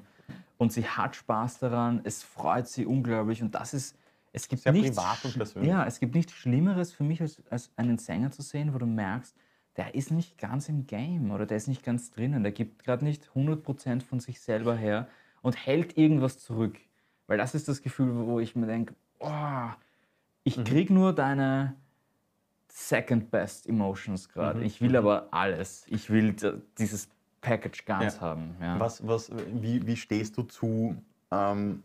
und 0.58 0.72
sie 0.72 0.86
hat 0.86 1.16
Spaß 1.16 1.58
daran, 1.58 2.00
es 2.04 2.22
freut 2.22 2.68
sie 2.68 2.86
unglaublich 2.86 3.42
und 3.42 3.52
das 3.54 3.74
ist, 3.74 3.96
es 4.32 4.48
gibt 4.48 4.62
Sehr 4.62 4.72
nichts, 4.72 4.96
privat 4.96 5.24
und 5.24 5.34
persönlich. 5.36 5.68
Ja, 5.70 5.84
es 5.84 5.98
gibt 5.98 6.14
nichts 6.14 6.32
Schlimmeres 6.32 6.92
für 6.92 7.02
mich, 7.04 7.20
als, 7.20 7.42
als 7.50 7.70
einen 7.76 7.98
Sänger 7.98 8.30
zu 8.30 8.42
sehen, 8.42 8.72
wo 8.74 8.78
du 8.78 8.86
merkst, 8.86 9.34
der 9.76 9.94
ist 9.94 10.10
nicht 10.10 10.38
ganz 10.38 10.68
im 10.68 10.86
Game 10.86 11.30
oder 11.30 11.46
der 11.46 11.56
ist 11.56 11.68
nicht 11.68 11.82
ganz 11.82 12.10
drinnen, 12.10 12.42
der 12.42 12.52
gibt 12.52 12.84
gerade 12.84 13.04
nicht 13.04 13.28
100% 13.34 14.02
von 14.02 14.20
sich 14.20 14.40
selber 14.40 14.76
her 14.76 15.08
und 15.42 15.56
hält 15.66 15.96
irgendwas 15.98 16.38
zurück. 16.38 16.76
Weil 17.26 17.38
das 17.38 17.54
ist 17.54 17.68
das 17.68 17.82
Gefühl, 17.82 18.14
wo 18.26 18.38
ich 18.38 18.54
mir 18.54 18.66
denke, 18.66 18.94
oh, 19.18 19.68
ich 20.44 20.56
Mhm. 20.58 20.64
krieg 20.64 20.90
nur 20.90 21.12
deine 21.14 21.74
second 22.68 23.30
best 23.30 23.68
Emotions 23.68 24.28
gerade. 24.28 24.60
Mhm. 24.60 24.64
Ich 24.66 24.80
will 24.80 24.96
aber 24.96 25.28
alles. 25.30 25.86
Ich 25.88 26.10
will 26.10 26.34
dieses 26.78 27.08
Package 27.40 27.84
ganz 27.84 28.16
Ja. 28.16 28.20
haben. 28.20 28.56
Ja. 28.60 28.78
Was, 28.80 29.06
was, 29.06 29.30
wie, 29.60 29.86
wie 29.86 29.96
stehst 29.96 30.36
du 30.36 30.42
zu 30.42 30.96
ähm, 31.30 31.82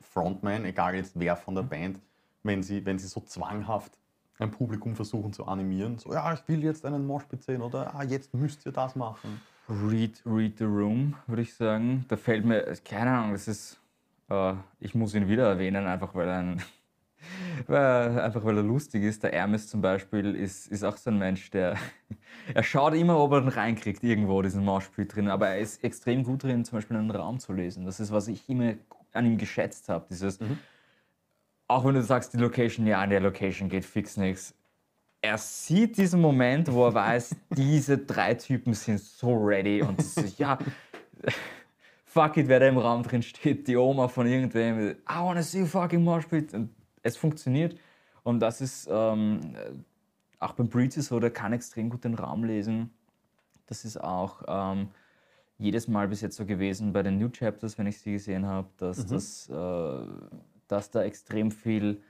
Frontman, 0.00 0.64
egal 0.64 0.94
jetzt 0.94 1.18
wer 1.18 1.36
von 1.36 1.54
der 1.54 1.62
Band, 1.62 2.00
wenn 2.42 2.62
sie, 2.62 2.84
wenn 2.84 2.98
sie 2.98 3.06
so 3.06 3.20
zwanghaft 3.20 3.96
ein 4.40 4.50
Publikum 4.50 4.96
versuchen 4.96 5.32
zu 5.32 5.46
animieren? 5.46 5.98
So, 5.98 6.12
ja, 6.12 6.32
ich 6.32 6.40
will 6.46 6.62
jetzt 6.64 6.84
einen 6.84 7.06
Moshpit 7.06 7.42
sehen 7.42 7.62
oder 7.62 7.94
ah, 7.94 8.02
jetzt 8.02 8.34
müsst 8.34 8.66
ihr 8.66 8.72
das 8.72 8.96
machen. 8.96 9.40
Read, 9.68 10.20
read 10.26 10.58
the 10.58 10.64
Room, 10.64 11.14
würde 11.26 11.42
ich 11.42 11.54
sagen. 11.54 12.04
Da 12.08 12.16
fällt 12.16 12.44
mir, 12.44 12.64
keine 12.84 13.10
Ahnung, 13.10 13.32
das 13.32 13.46
ist, 13.46 13.80
äh, 14.28 14.54
ich 14.80 14.94
muss 14.94 15.14
ihn 15.14 15.28
wieder 15.28 15.48
erwähnen, 15.48 15.86
einfach 15.86 16.14
weil 16.14 16.28
er, 16.28 16.38
ein, 16.38 16.62
weil, 17.66 18.20
einfach 18.20 18.44
weil 18.44 18.56
er 18.56 18.62
lustig 18.64 19.04
ist. 19.04 19.22
Der 19.22 19.30
Hermes 19.32 19.68
zum 19.68 19.80
Beispiel 19.80 20.34
ist, 20.34 20.66
ist 20.66 20.82
auch 20.82 20.96
so 20.96 21.10
ein 21.10 21.18
Mensch, 21.18 21.50
der, 21.50 21.76
er 22.54 22.62
schaut 22.62 22.94
immer, 22.94 23.18
ob 23.18 23.32
er 23.32 23.42
den 23.42 23.48
reinkriegt, 23.48 24.02
irgendwo, 24.02 24.42
diesen 24.42 24.64
Moshpit 24.64 25.14
drin, 25.14 25.28
aber 25.28 25.48
er 25.48 25.60
ist 25.60 25.84
extrem 25.84 26.24
gut 26.24 26.42
drin, 26.42 26.64
zum 26.64 26.78
Beispiel 26.78 26.96
einen 26.96 27.10
Raum 27.10 27.38
zu 27.38 27.52
lesen. 27.52 27.84
Das 27.84 28.00
ist, 28.00 28.10
was 28.10 28.26
ich 28.26 28.48
immer 28.48 28.74
an 29.12 29.26
ihm 29.26 29.38
geschätzt 29.38 29.88
habe, 29.88 30.06
dieses, 30.10 30.40
auch 31.70 31.84
wenn 31.84 31.94
du 31.94 32.02
sagst, 32.02 32.32
die 32.34 32.38
Location, 32.38 32.86
ja, 32.86 33.00
an 33.00 33.10
der 33.10 33.20
Location 33.20 33.68
geht 33.68 33.84
fix 33.84 34.16
nichts. 34.16 34.54
Er 35.22 35.38
sieht 35.38 35.96
diesen 35.96 36.20
Moment, 36.20 36.72
wo 36.72 36.86
er 36.86 36.94
weiß, 36.94 37.36
diese 37.56 37.98
drei 37.98 38.34
Typen 38.34 38.74
sind 38.74 39.00
so 39.00 39.34
ready 39.34 39.82
und 39.82 39.98
ist, 39.98 40.38
ja, 40.38 40.58
fuck 42.04 42.36
it, 42.36 42.48
wer 42.48 42.60
da 42.60 42.68
im 42.68 42.78
Raum 42.78 43.02
drin 43.02 43.22
steht, 43.22 43.68
die 43.68 43.76
Oma 43.76 44.08
von 44.08 44.26
irgendwem, 44.26 44.90
I 44.90 44.96
wanna 45.20 45.42
see 45.42 45.60
you 45.60 45.66
fucking 45.66 46.02
Moshpit. 46.02 46.54
Und 46.54 46.70
es 47.02 47.16
funktioniert. 47.16 47.76
Und 48.22 48.40
das 48.40 48.60
ist 48.60 48.88
ähm, 48.90 49.54
auch 50.38 50.52
beim 50.52 50.68
Breezy 50.68 51.02
so, 51.02 51.20
der 51.20 51.30
kann 51.30 51.52
extrem 51.52 51.88
gut 51.88 52.04
den 52.04 52.14
Raum 52.14 52.44
lesen. 52.44 52.90
Das 53.66 53.84
ist 53.84 53.96
auch 53.96 54.42
ähm, 54.48 54.88
jedes 55.58 55.86
Mal 55.86 56.08
bis 56.08 56.20
jetzt 56.20 56.36
so 56.36 56.44
gewesen 56.44 56.92
bei 56.92 57.02
den 57.02 57.18
New 57.18 57.28
Chapters, 57.28 57.78
wenn 57.78 57.86
ich 57.86 58.00
sie 58.00 58.12
gesehen 58.12 58.46
habe, 58.46 58.68
dass, 58.78 59.06
das, 59.06 59.48
äh, 59.48 60.06
dass 60.70 60.90
da 60.90 61.02
extrem 61.02 61.50
viel, 61.50 62.02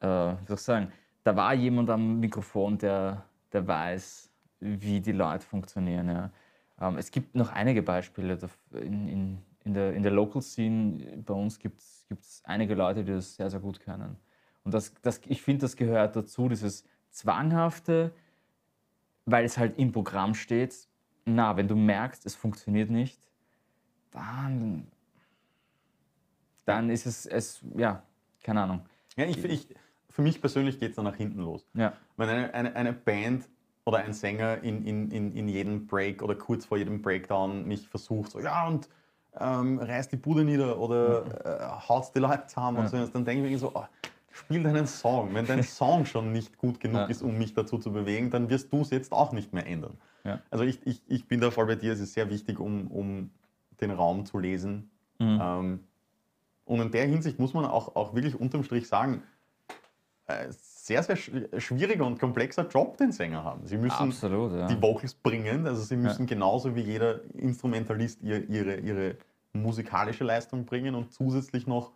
äh, 0.00 0.06
wie 0.06 0.46
soll 0.46 0.56
ich 0.56 0.60
sagen, 0.60 0.92
da 1.24 1.36
war 1.36 1.54
jemand 1.54 1.90
am 1.90 2.20
Mikrofon, 2.20 2.78
der, 2.78 3.24
der 3.52 3.66
weiß, 3.66 4.30
wie 4.60 5.00
die 5.00 5.12
Leute 5.12 5.46
funktionieren. 5.46 6.08
Ja. 6.08 6.30
Ähm, 6.80 6.96
es 6.96 7.10
gibt 7.10 7.34
noch 7.34 7.52
einige 7.52 7.82
Beispiele 7.82 8.38
in, 8.72 9.08
in, 9.08 9.38
in, 9.64 9.74
der, 9.74 9.94
in 9.94 10.02
der 10.02 10.12
Local 10.12 10.42
Scene. 10.42 11.22
Bei 11.24 11.34
uns 11.34 11.58
gibt 11.58 11.80
es 11.80 12.42
einige 12.44 12.74
Leute, 12.74 13.04
die 13.04 13.12
das 13.12 13.36
sehr, 13.36 13.50
sehr 13.50 13.60
gut 13.60 13.80
können. 13.80 14.16
Und 14.64 14.74
das, 14.74 14.94
das, 15.02 15.20
ich 15.26 15.42
finde, 15.42 15.62
das 15.62 15.76
gehört 15.76 16.16
dazu, 16.16 16.48
dieses 16.48 16.84
Zwanghafte, 17.10 18.12
weil 19.24 19.44
es 19.44 19.56
halt 19.56 19.78
im 19.78 19.92
Programm 19.92 20.34
steht. 20.34 20.88
Na, 21.24 21.56
wenn 21.56 21.68
du 21.68 21.76
merkst, 21.76 22.24
es 22.26 22.34
funktioniert 22.34 22.90
nicht, 22.90 23.20
dann, 24.10 24.88
dann 26.68 26.90
ist 26.90 27.06
es, 27.06 27.26
es, 27.26 27.60
ja, 27.76 28.02
keine 28.42 28.62
Ahnung. 28.62 28.82
Ja, 29.16 29.24
ich, 29.24 29.42
ich, 29.44 29.68
für 30.10 30.22
mich 30.22 30.40
persönlich 30.40 30.78
geht 30.78 30.90
es 30.90 30.96
dann 30.96 31.06
nach 31.06 31.16
hinten 31.16 31.40
los. 31.40 31.66
Ja, 31.74 31.94
Wenn 32.16 32.28
eine, 32.28 32.54
eine, 32.54 32.76
eine 32.76 32.92
Band 32.92 33.48
oder 33.84 33.98
ein 33.98 34.12
Sänger 34.12 34.62
in, 34.62 34.84
in, 34.84 35.10
in, 35.10 35.32
in 35.32 35.48
jedem 35.48 35.86
Break 35.86 36.22
oder 36.22 36.34
kurz 36.34 36.66
vor 36.66 36.76
jedem 36.76 37.00
Breakdown 37.00 37.66
mich 37.66 37.88
versucht, 37.88 38.32
so 38.32 38.40
ja 38.40 38.68
und 38.68 38.88
ähm, 39.40 39.78
reißt 39.78 40.12
die 40.12 40.16
Bude 40.16 40.44
nieder 40.44 40.78
oder 40.78 41.24
äh, 41.44 41.88
haut 41.88 42.14
die 42.14 42.18
Leute 42.18 42.46
zusammen 42.46 42.78
und 42.78 42.88
so, 42.88 42.96
dann 43.06 43.24
denke 43.24 43.44
ich 43.46 43.52
mir 43.52 43.58
so, 43.58 43.72
oh, 43.74 43.84
spiel 44.30 44.62
deinen 44.62 44.86
Song. 44.86 45.34
Wenn 45.34 45.46
dein 45.46 45.62
Song 45.80 46.04
schon 46.04 46.32
nicht 46.32 46.58
gut 46.58 46.80
genug 46.80 47.02
Ja. 47.02 47.06
ist, 47.06 47.22
um 47.22 47.38
mich 47.38 47.54
dazu 47.54 47.78
zu 47.78 47.92
bewegen, 47.92 48.30
dann 48.30 48.50
wirst 48.50 48.72
du 48.72 48.82
es 48.82 48.90
jetzt 48.90 49.12
auch 49.12 49.32
nicht 49.32 49.52
mehr 49.52 49.66
ändern. 49.66 49.96
Ja. 50.24 50.40
Also 50.50 50.64
ich, 50.64 50.86
ich, 50.86 51.02
ich 51.06 51.26
bin 51.26 51.40
da 51.40 51.50
voll 51.50 51.66
bei 51.66 51.76
dir, 51.76 51.92
es 51.92 52.00
ist 52.00 52.12
sehr 52.12 52.28
wichtig, 52.28 52.58
um, 52.58 52.88
um 52.88 53.30
den 53.80 53.90
Raum 53.90 54.26
zu 54.26 54.38
lesen. 54.38 54.90
Mhm. 55.18 55.38
Ähm, 55.40 55.80
und 56.68 56.80
in 56.80 56.90
der 56.90 57.06
Hinsicht 57.06 57.38
muss 57.38 57.54
man 57.54 57.64
auch, 57.64 57.96
auch 57.96 58.14
wirklich 58.14 58.38
unterm 58.38 58.62
Strich 58.62 58.86
sagen, 58.88 59.22
äh, 60.26 60.46
sehr, 60.50 61.02
sehr 61.02 61.16
sch- 61.16 61.58
schwieriger 61.60 62.06
und 62.06 62.18
komplexer 62.20 62.68
Job, 62.68 62.96
den 62.98 63.10
Sänger 63.12 63.42
haben. 63.42 63.66
Sie 63.66 63.76
müssen 63.78 64.08
absolut. 64.10 64.52
Ja. 64.52 64.66
die 64.66 64.80
Vocals 64.80 65.14
bringen, 65.14 65.66
also 65.66 65.82
sie 65.82 65.96
müssen 65.96 66.26
genauso 66.26 66.74
wie 66.76 66.82
jeder 66.82 67.20
Instrumentalist 67.34 68.22
ihr, 68.22 68.48
ihre, 68.48 68.76
ihre 68.76 69.16
musikalische 69.52 70.24
Leistung 70.24 70.64
bringen 70.66 70.94
und 70.94 71.12
zusätzlich 71.12 71.66
noch 71.66 71.92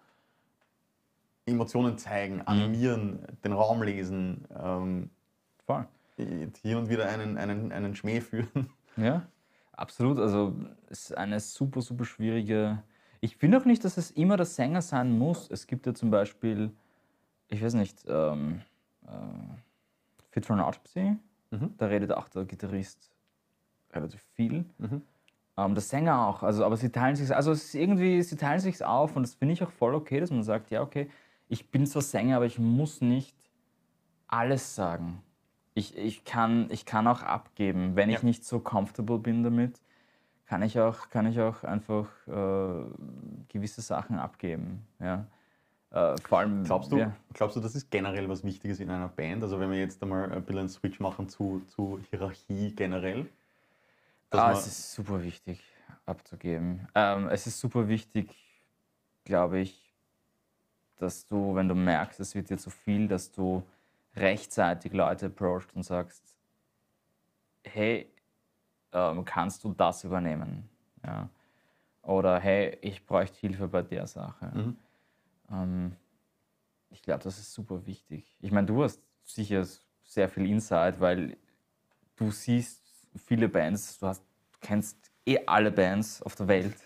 Emotionen 1.47 1.99
zeigen, 1.99 2.37
Mhm. 2.37 2.43
animieren, 2.47 3.19
den 3.45 3.53
Raum 3.53 3.83
lesen, 3.83 4.47
ähm, 4.59 5.11
Voll. 5.67 5.87
hier 6.17 6.79
und 6.79 6.89
wieder 6.89 7.09
einen, 7.09 7.37
einen, 7.37 7.73
einen 7.73 7.95
Schmäh 7.97 8.21
führen. 8.21 8.71
Ja, 8.97 9.23
absolut. 9.73 10.19
Also 10.19 10.55
es 10.89 11.11
ist 11.11 11.17
eine 11.19 11.41
super, 11.41 11.81
super 11.83 12.05
schwierige. 12.05 12.83
Ich 13.25 13.37
finde 13.37 13.59
auch 13.59 13.65
nicht, 13.65 13.85
dass 13.85 13.97
es 13.99 14.11
immer 14.11 14.37
der 14.37 14.47
Sänger 14.47 14.83
sein 14.83 15.17
muss. 15.17 15.49
Es 15.49 15.69
gibt 15.69 15.87
ja 15.87 15.95
zum 15.95 16.11
Beispiel, 16.11 16.73
ich 17.49 17.63
weiß 17.63 17.75
nicht, 17.75 18.05
ähm, 18.09 18.63
äh, 19.07 19.11
Fit 20.31 20.45
for 20.45 20.57
an 20.57 20.63
Autopsy. 20.63 21.17
Mhm. 21.53 21.75
Da 21.79 21.87
redet 21.87 22.11
auch 22.11 22.29
der 22.29 22.45
Gitarrist 22.45 23.13
relativ 23.93 24.21
viel. 24.35 24.65
Mhm. 24.79 25.03
Ähm, 25.57 25.75
der 25.75 25.83
Sänger 25.83 26.27
auch. 26.27 26.43
Also, 26.43 26.65
aber 26.65 26.77
sie 26.77 26.91
teilen 26.91 27.15
sich, 27.15 27.33
also 27.33 27.53
es 27.53 27.67
ist 27.67 27.75
irgendwie, 27.77 28.21
sie 28.23 28.37
teilen 28.37 28.59
sich 28.59 28.85
auf 28.85 29.15
und 29.15 29.23
das 29.23 29.35
finde 29.35 29.53
ich 29.53 29.63
auch 29.63 29.71
voll 29.71 29.95
okay, 29.95 30.19
dass 30.19 30.33
man 30.33 30.43
sagt, 30.43 30.73
ja 30.73 30.83
okay, 30.83 31.09
ich 31.49 31.71
bin 31.71 31.87
zwar 31.87 32.03
Sänger, 32.03 32.37
aber 32.37 32.47
ich 32.47 32.59
muss 32.59 33.03
nicht 33.03 33.37
alles 34.27 34.75
sagen. 34.75 35.23
Ich, 35.75 35.97
ich, 35.97 36.25
kann, 36.25 36.67
ich 36.71 36.87
kann 36.87 37.07
auch 37.07 37.23
abgeben. 37.23 37.95
Wenn 37.95 38.11
ich 38.11 38.17
Ja. 38.17 38.25
nicht 38.25 38.45
so 38.45 38.59
comfortable 38.59 39.19
bin 39.19 39.45
damit, 39.45 39.81
kann 40.53 40.61
ich 40.61 40.79
auch, 40.79 41.09
kann 41.09 41.25
ich 41.25 41.41
auch 41.41 41.65
einfach 41.65 42.07
äh, 42.27 42.85
gewisse 43.49 43.81
Sachen 43.81 44.19
abgeben. 44.19 44.87
Ja. 45.01 45.25
Äh, 45.91 46.19
vor 46.29 46.41
allem, 46.41 46.63
Glaubst 46.65 46.93
du, 46.93 46.99
ja. 46.99 47.17
glaubst 47.33 47.57
du, 47.57 47.61
das 47.61 47.75
ist 47.75 47.91
generell 47.91 48.29
was 48.29 48.45
Wichtiges 48.45 48.79
in 48.79 48.91
einer 48.91 49.09
Band? 49.09 49.43
Also 49.43 49.59
wenn 49.59 49.71
wir 49.71 49.79
jetzt 49.79 50.03
einmal 50.03 50.31
ein 50.31 50.43
bisschen 50.43 50.59
einen 50.59 50.69
Switch 50.69 51.01
machen 51.01 51.27
zu, 51.31 51.63
zu 51.69 52.01
Hierarchie 52.11 52.75
generell? 52.75 53.31
Ah, 54.29 54.53
es 54.53 54.67
ist 54.67 54.93
super 54.93 55.23
wichtig 55.23 55.65
abzugeben. 56.05 56.87
Ähm, 56.95 57.29
es 57.29 57.47
ist 57.47 57.59
super 57.59 57.89
wichtig, 57.89 58.29
glaube 59.25 59.61
ich, 59.61 59.95
dass 60.99 61.25
du, 61.25 61.55
wenn 61.55 61.67
du 61.67 61.75
merkst, 61.75 62.21
es 62.21 62.35
wird 62.35 62.51
dir 62.51 62.59
zu 62.59 62.69
viel, 62.69 63.09
dass 63.09 63.33
du 63.33 63.63
rechtzeitig 64.17 64.93
Leute 64.93 65.27
approachst 65.27 65.75
und 65.75 65.83
sagst, 65.83 66.23
hey, 67.65 68.13
ähm, 68.93 69.25
kannst 69.25 69.65
du 69.65 69.73
das 69.73 70.05
übernehmen? 70.05 70.69
Ja. 71.05 71.29
Oder 72.03 72.41
hey, 72.41 72.79
ich 72.81 73.07
bräuchte 73.07 73.39
Hilfe 73.39 73.69
bei 73.69 73.83
der 73.83 74.07
Sache. 74.07 74.51
Mhm. 74.55 74.77
Ähm, 75.51 75.97
ich 76.91 77.03
glaube, 77.03 77.23
das 77.23 77.39
ist 77.39 77.53
super 77.53 77.87
wichtig. 77.87 78.37
Ich 78.41 78.51
meine, 78.51 78.67
du 78.67 78.83
hast 78.83 79.01
sicher 79.25 79.67
sehr 80.05 80.29
viel 80.29 80.47
Insight, 80.47 81.01
weil 81.01 81.37
du 82.17 82.31
siehst 82.31 82.83
viele 83.17 83.49
Bands, 83.49 83.99
du, 83.99 84.07
hast, 84.07 84.23
du 84.53 84.59
kennst 84.61 84.99
eh 85.27 85.39
alle 85.47 85.71
Bands 85.71 86.23
auf 86.23 86.35
der 86.35 86.49
Welt 86.49 86.77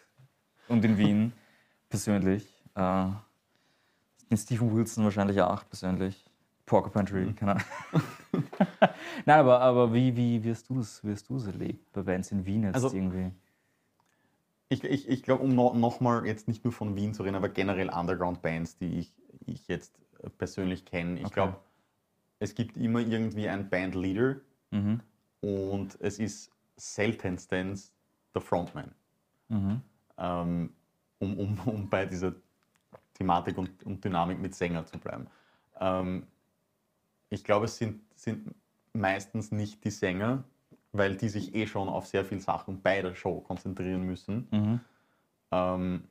und 0.69 0.85
in 0.85 0.99
Wien 0.99 1.33
persönlich. 1.89 2.47
Äh, 2.75 3.07
Stephen 4.35 4.75
Wilson 4.75 5.05
wahrscheinlich 5.05 5.41
auch 5.41 5.67
persönlich. 5.69 6.25
Porcupine 6.67 7.05
Tree, 7.05 7.33
keine 7.33 7.53
Ahnung. 7.53 7.65
Nein, 9.25 9.39
aber, 9.41 9.61
aber 9.61 9.93
wie, 9.95 10.17
wie 10.17 10.43
wirst 10.45 10.69
du 10.69 10.81
es 10.81 11.03
wirst 11.05 11.29
du's 11.31 11.47
erlebt 11.47 11.93
bei 11.93 12.03
Bands 12.03 12.31
in 12.33 12.45
Wien 12.47 12.65
jetzt 12.65 12.75
Also- 12.77 12.95
irgendwie? 12.95 13.31
Ich, 14.69 14.83
ich, 14.83 15.09
ich 15.09 15.23
glaube, 15.23 15.45
um 15.45 15.55
no, 15.55 15.73
nochmal 15.75 16.27
jetzt 16.27 16.49
nicht 16.49 16.65
nur 16.65 16.73
von 16.73 16.97
Wien 16.97 17.15
zu 17.15 17.23
reden, 17.23 17.37
aber 17.37 17.49
generell 17.49 17.89
Underground-Bands, 17.89 18.79
die 18.79 18.99
ich, 18.99 19.15
ich 19.47 19.69
jetzt 19.69 19.95
persönlich 20.39 20.85
kenne. 20.85 21.21
Ich 21.21 21.27
Okay. 21.27 21.35
glaube, 21.35 21.57
es 22.41 22.53
gibt 22.57 22.77
immer 22.77 22.99
irgendwie 23.01 23.49
einen 23.49 23.69
Bandleader 23.71 24.41
Mhm. 24.73 25.01
und 25.41 25.97
es 26.01 26.19
ist 26.19 26.51
seltenstens 26.77 27.93
der 28.35 28.43
Frontman. 28.43 28.91
Mhm. 29.49 29.81
ähm, 30.19 30.73
um, 31.21 31.39
um, 31.39 31.61
um 31.67 31.89
bei 31.89 32.05
dieser 32.05 32.35
Thematik 33.15 33.57
und, 33.59 33.85
und 33.85 34.05
Dynamik 34.05 34.41
mit 34.41 34.57
Sänger 34.57 34.85
zu 34.85 34.99
bleiben. 34.99 35.29
Ähm, 35.79 36.27
ich 37.31 37.45
glaube, 37.45 37.67
es 37.67 37.77
sind, 37.77 38.01
sind 38.15 38.55
meistens 38.93 39.53
nicht 39.53 39.85
die 39.85 39.91
Sänger, 39.91 40.45
weil 40.93 41.17
die 41.17 41.29
sich 41.29 41.55
eh 41.55 41.67
schon 41.67 41.89
auf 41.89 42.07
sehr 42.07 42.25
viele 42.25 42.41
Sachen 42.41 42.81
bei 42.81 43.03
der 43.03 43.15
Show 43.15 43.41
konzentrieren 43.41 44.03
müssen. 44.03 44.49
Mhm. 44.51 44.81
Ähm, 45.53 46.05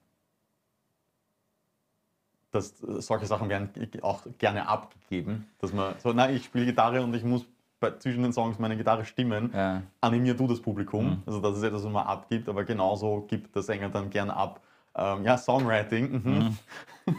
dass 2.51 2.81
äh, 2.83 3.01
solche 3.01 3.25
Sachen 3.25 3.49
werden 3.49 3.69
auch 4.01 4.23
gerne 4.37 4.67
abgegeben, 4.67 5.47
dass 5.59 5.73
man 5.73 5.95
so, 5.99 6.13
na, 6.13 6.29
ich 6.29 6.45
spiele 6.45 6.65
Gitarre 6.65 7.01
und 7.03 7.13
ich 7.13 7.23
muss 7.23 7.45
bei, 7.79 7.91
zwischen 7.97 8.23
den 8.23 8.31
Songs 8.31 8.57
meine 8.57 8.77
Gitarre 8.77 9.03
stimmen 9.03 9.51
Ja. 9.53 9.83
animier 10.01 10.33
du 10.33 10.47
das 10.47 10.61
Publikum. 10.61 11.05
Mhm. 11.05 11.23
Also 11.25 11.39
das 11.41 11.57
ist 11.57 11.63
etwas, 11.63 11.83
was 11.83 11.91
man 11.91 12.07
abgibt, 12.07 12.47
aber 12.47 12.63
genauso 12.63 13.25
gibt 13.27 13.53
der 13.55 13.61
Sänger 13.61 13.89
dann 13.89 14.09
gern 14.09 14.29
ab. 14.29 14.61
Ähm, 14.95 15.25
ja, 15.25 15.37
Songwriting. 15.37 16.11
Mhm. 16.11 16.57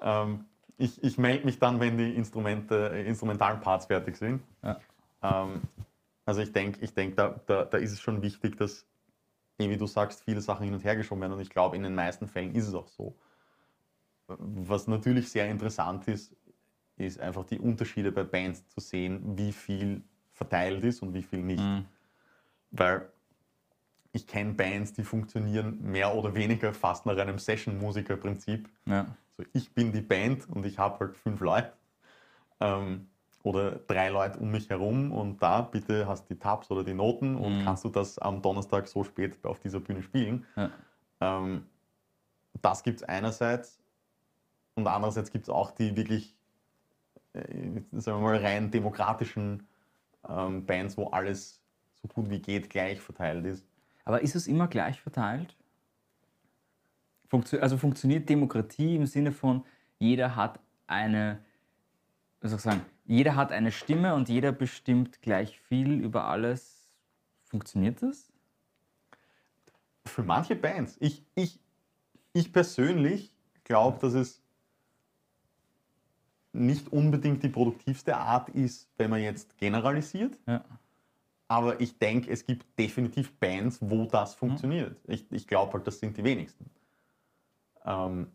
ähm, 0.00 0.44
ich 0.82 1.02
ich 1.02 1.18
melde 1.18 1.44
mich 1.44 1.58
dann, 1.58 1.80
wenn 1.80 1.96
die 1.96 2.14
Instrumente, 2.14 2.90
äh, 2.92 3.06
instrumentalen 3.06 3.60
Parts 3.60 3.86
fertig 3.86 4.16
sind. 4.16 4.42
Ja. 4.62 4.80
Ähm, 5.22 5.62
also 6.24 6.40
ich 6.40 6.52
denke, 6.52 6.80
ich 6.80 6.94
denk, 6.94 7.16
da, 7.16 7.40
da, 7.46 7.64
da 7.64 7.78
ist 7.78 7.92
es 7.92 8.00
schon 8.00 8.22
wichtig, 8.22 8.56
dass, 8.56 8.86
eh 9.58 9.70
wie 9.70 9.76
du 9.76 9.86
sagst, 9.86 10.22
viele 10.24 10.40
Sachen 10.40 10.64
hin 10.64 10.74
und 10.74 10.84
her 10.84 10.96
geschoben 10.96 11.20
werden. 11.22 11.32
Und 11.34 11.40
ich 11.40 11.50
glaube, 11.50 11.76
in 11.76 11.82
den 11.82 11.94
meisten 11.94 12.28
Fällen 12.28 12.54
ist 12.54 12.68
es 12.68 12.74
auch 12.74 12.88
so. 12.88 13.16
Was 14.26 14.86
natürlich 14.86 15.30
sehr 15.30 15.48
interessant 15.48 16.08
ist, 16.08 16.34
ist 16.96 17.20
einfach 17.20 17.44
die 17.44 17.58
Unterschiede 17.58 18.12
bei 18.12 18.24
Bands 18.24 18.66
zu 18.68 18.80
sehen, 18.80 19.36
wie 19.36 19.52
viel 19.52 20.02
verteilt 20.32 20.84
ist 20.84 21.02
und 21.02 21.14
wie 21.14 21.22
viel 21.22 21.42
nicht. 21.42 21.62
Mhm. 21.62 21.86
Weil 22.70 23.10
ich 24.12 24.26
kenne 24.26 24.52
Bands, 24.52 24.92
die 24.92 25.04
funktionieren 25.04 25.82
mehr 25.82 26.14
oder 26.14 26.34
weniger 26.34 26.74
fast 26.74 27.06
nach 27.06 27.16
einem 27.16 27.38
Session-Musiker-Prinzip. 27.38 28.68
Ja. 28.86 29.06
So, 29.36 29.44
ich 29.54 29.72
bin 29.72 29.92
die 29.92 30.02
Band 30.02 30.48
und 30.48 30.66
ich 30.66 30.78
habe 30.78 31.00
halt 31.00 31.16
fünf 31.16 31.40
Leute 31.40 31.72
ähm, 32.60 33.08
oder 33.42 33.72
drei 33.72 34.10
Leute 34.10 34.38
um 34.38 34.50
mich 34.50 34.68
herum 34.68 35.10
und 35.12 35.42
da 35.42 35.62
bitte 35.62 36.06
hast 36.06 36.28
die 36.28 36.38
Tabs 36.38 36.70
oder 36.70 36.84
die 36.84 36.94
Noten 36.94 37.36
und 37.36 37.60
Mhm. 37.60 37.64
kannst 37.64 37.84
du 37.84 37.88
das 37.88 38.18
am 38.18 38.42
Donnerstag 38.42 38.86
so 38.86 39.02
spät 39.02 39.42
auf 39.44 39.58
dieser 39.60 39.80
Bühne 39.80 40.02
spielen. 40.02 40.46
Ja. 40.56 40.70
Ähm, 41.20 41.66
das 42.60 42.82
gibt 42.82 43.00
es 43.00 43.08
einerseits 43.08 43.80
und 44.74 44.86
andererseits 44.86 45.30
gibt 45.30 45.44
es 45.44 45.48
auch 45.48 45.70
die 45.70 45.96
wirklich, 45.96 46.36
äh, 47.32 47.80
sagen 47.92 48.18
wir 48.18 48.28
mal, 48.28 48.36
rein 48.36 48.70
demokratischen 48.70 49.66
ähm, 50.28 50.66
Bands, 50.66 50.98
wo 50.98 51.06
alles 51.08 51.60
so 51.94 52.08
gut 52.08 52.28
wie 52.28 52.40
geht 52.40 52.68
gleich 52.68 53.00
verteilt 53.00 53.46
ist. 53.46 53.64
Aber 54.04 54.22
ist 54.22 54.34
es 54.34 54.46
immer 54.46 54.68
gleich 54.68 55.00
verteilt? 55.00 55.56
Funktio 57.28 57.60
also 57.60 57.78
funktioniert 57.78 58.28
Demokratie 58.28 58.96
im 58.96 59.06
Sinne 59.06 59.32
von, 59.32 59.64
jeder 59.98 60.36
hat 60.36 60.60
eine, 60.86 61.42
wie 62.40 62.48
soll 62.48 62.56
ich 62.56 62.62
sagen, 62.62 62.84
jeder 63.04 63.36
hat 63.36 63.52
eine 63.52 63.72
Stimme 63.72 64.14
und 64.14 64.28
jeder 64.28 64.52
bestimmt 64.52 65.22
gleich 65.22 65.58
viel 65.60 65.92
über 65.92 66.24
alles. 66.24 66.92
Funktioniert 67.44 68.02
das? 68.02 68.32
Für 70.06 70.22
manche 70.22 70.56
Bands. 70.56 70.96
Ich, 71.00 71.24
ich, 71.34 71.60
ich 72.32 72.52
persönlich 72.52 73.32
glaube, 73.64 73.98
dass 74.00 74.14
es 74.14 74.42
nicht 76.52 76.92
unbedingt 76.92 77.42
die 77.42 77.48
produktivste 77.48 78.16
Art 78.16 78.50
ist, 78.50 78.90
wenn 78.98 79.10
man 79.10 79.22
jetzt 79.22 79.56
generalisiert. 79.56 80.38
Ja. 80.46 80.64
Aber 81.52 81.80
ich 81.82 81.98
denke, 81.98 82.30
es 82.30 82.46
gibt 82.46 82.78
definitiv 82.78 83.38
Bands, 83.38 83.78
wo 83.82 84.06
das 84.06 84.34
funktioniert. 84.34 84.96
Ich, 85.06 85.30
ich 85.30 85.46
glaube 85.46 85.74
halt, 85.74 85.86
das 85.86 85.98
sind 86.00 86.16
die 86.16 86.24
wenigsten. 86.24 86.70
Ähm, 87.84 88.28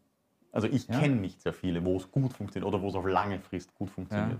also 0.52 0.68
ich 0.68 0.88
Ja. 0.88 1.00
kenne 1.00 1.16
nicht 1.16 1.42
sehr 1.42 1.54
viele, 1.54 1.84
wo 1.84 1.98
es 1.98 2.12
gut 2.12 2.34
funktioniert 2.34 2.68
oder 2.72 2.82
wo 2.82 2.90
es 2.90 2.96
auf 2.96 3.06
lange 3.08 3.40
Frist 3.40 3.74
gut 3.76 3.90
funktioniert. 3.90 4.40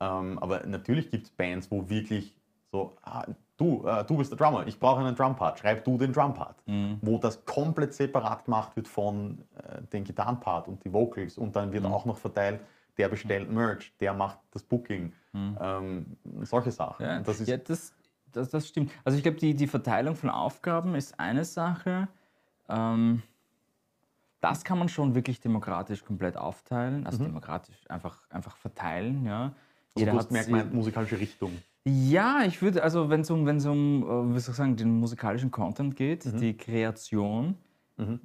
Ähm, 0.00 0.38
aber 0.40 0.66
natürlich 0.66 1.10
gibt 1.10 1.24
es 1.24 1.30
Bands, 1.30 1.70
wo 1.70 1.88
wirklich 1.88 2.36
so, 2.70 2.92
ah, 3.02 3.24
du, 3.56 3.86
äh, 3.86 4.04
du 4.04 4.18
bist 4.18 4.30
der 4.30 4.36
Drummer, 4.36 4.66
ich 4.66 4.78
brauche 4.78 5.00
einen 5.00 5.16
Drumpart, 5.16 5.58
schreib 5.58 5.82
du 5.84 5.96
den 5.96 6.12
Drumpart. 6.12 6.56
Mhm. 6.66 6.98
Wo 7.00 7.16
das 7.16 7.44
komplett 7.46 7.94
separat 7.94 8.44
gemacht 8.44 8.76
wird 8.76 8.88
von 8.88 9.38
äh, 9.56 9.80
den 9.90 10.04
Gitarrenpart 10.04 10.68
und 10.68 10.84
die 10.84 10.92
Vocals 10.92 11.38
und 11.38 11.56
dann 11.56 11.72
wird 11.72 11.84
Mhm. 11.84 11.92
auch 11.92 12.04
noch 12.04 12.18
verteilt, 12.18 12.60
der 12.98 13.08
bestellt 13.08 13.50
Merch, 13.50 13.92
der 14.00 14.14
macht 14.14 14.38
das 14.52 14.62
Booking, 14.62 15.12
ähm, 15.34 16.16
solche 16.42 16.70
Sachen. 16.70 17.04
Mhm. 17.04 17.10
Ja, 17.12 17.20
das 17.20 17.46
ja 17.46 17.56
das, 17.58 17.94
das, 18.32 18.50
das 18.50 18.68
stimmt. 18.68 18.90
Also 19.04 19.16
ich 19.18 19.22
glaube, 19.22 19.38
die, 19.38 19.54
die 19.54 19.66
Verteilung 19.66 20.14
von 20.16 20.30
Aufgaben 20.30 20.94
ist 20.94 21.18
eine 21.20 21.44
Sache. 21.44 22.08
Ähm, 22.68 23.22
das 24.40 24.64
kann 24.64 24.78
man 24.78 24.88
schon 24.88 25.14
wirklich 25.14 25.40
demokratisch 25.40 26.04
komplett 26.04 26.36
aufteilen, 26.36 27.06
also 27.06 27.24
demokratisch 27.24 27.88
einfach, 27.90 28.22
einfach 28.30 28.56
verteilen. 28.56 29.24
Ja. 29.24 29.48
Mhm. 29.48 29.54
also 29.96 30.06
du 30.10 30.16
hast 30.18 30.30
hat 30.34 30.44
sie- 30.44 30.50
meine 30.52 30.70
musikalische 30.70 31.18
Richtung. 31.18 31.52
Ja, 31.88 32.42
ich 32.44 32.60
würde, 32.62 32.82
also 32.82 33.08
wenn 33.10 33.20
es 33.20 33.30
um, 33.30 33.46
wenn's 33.46 33.64
um 33.64 34.02
äh, 34.02 34.34
wie 34.34 34.40
soll 34.40 34.52
ich 34.52 34.56
sagen, 34.56 34.76
den 34.76 34.98
musikalischen 34.98 35.50
Content 35.50 35.94
geht, 35.96 36.24
die 36.40 36.56
Kreation, 36.56 37.56
Mhm. 37.98 38.20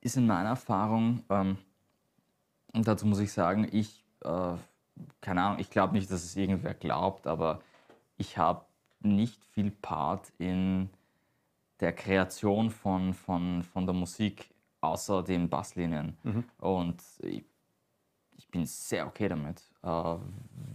ist 0.00 0.16
in 0.16 0.26
meiner 0.26 0.50
Erfahrung, 0.50 1.22
ähm, 1.30 1.56
und 2.72 2.88
dazu 2.88 3.06
muss 3.06 3.18
ich 3.20 3.32
sagen, 3.32 3.68
ich, 3.70 4.04
äh, 4.24 4.54
keine 5.20 5.42
Ahnung, 5.42 5.58
ich 5.58 5.70
glaube 5.70 5.94
nicht, 5.94 6.10
dass 6.10 6.24
es 6.24 6.36
irgendwer 6.36 6.74
glaubt, 6.74 7.26
aber 7.26 7.60
ich 8.16 8.38
habe 8.38 8.64
nicht 9.00 9.44
viel 9.46 9.70
Part 9.70 10.32
in 10.38 10.88
der 11.80 11.92
Kreation 11.92 12.70
von, 12.70 13.14
von, 13.14 13.62
von 13.62 13.86
der 13.86 13.94
Musik, 13.94 14.48
außer 14.80 15.22
den 15.22 15.48
Basslinien. 15.48 16.16
Und 16.58 17.02
ich, 17.22 17.44
ich 18.36 18.48
bin 18.48 18.66
sehr 18.66 19.06
okay 19.06 19.28
damit, 19.28 19.62
äh, 19.82 20.14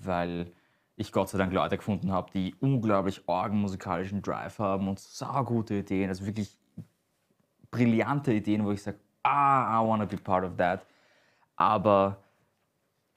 weil 0.03 0.51
ich 0.95 1.11
Gott 1.11 1.29
sei 1.29 1.37
Dank 1.37 1.53
Leute 1.53 1.77
gefunden 1.77 2.11
habe, 2.11 2.31
die 2.31 2.55
unglaublich 2.59 3.21
argen 3.27 3.59
musikalischen 3.59 4.21
Drive 4.21 4.59
haben 4.59 4.87
und 4.87 4.99
saugute 4.99 5.75
Ideen, 5.75 6.09
also 6.09 6.25
wirklich 6.25 6.57
brillante 7.69 8.33
Ideen, 8.33 8.65
wo 8.65 8.71
ich 8.71 8.81
sage, 8.81 8.97
ah, 9.23 9.79
I 9.79 9.87
want 9.87 10.01
to 10.01 10.07
be 10.07 10.21
part 10.21 10.43
of 10.43 10.57
that. 10.57 10.85
Aber 11.57 12.23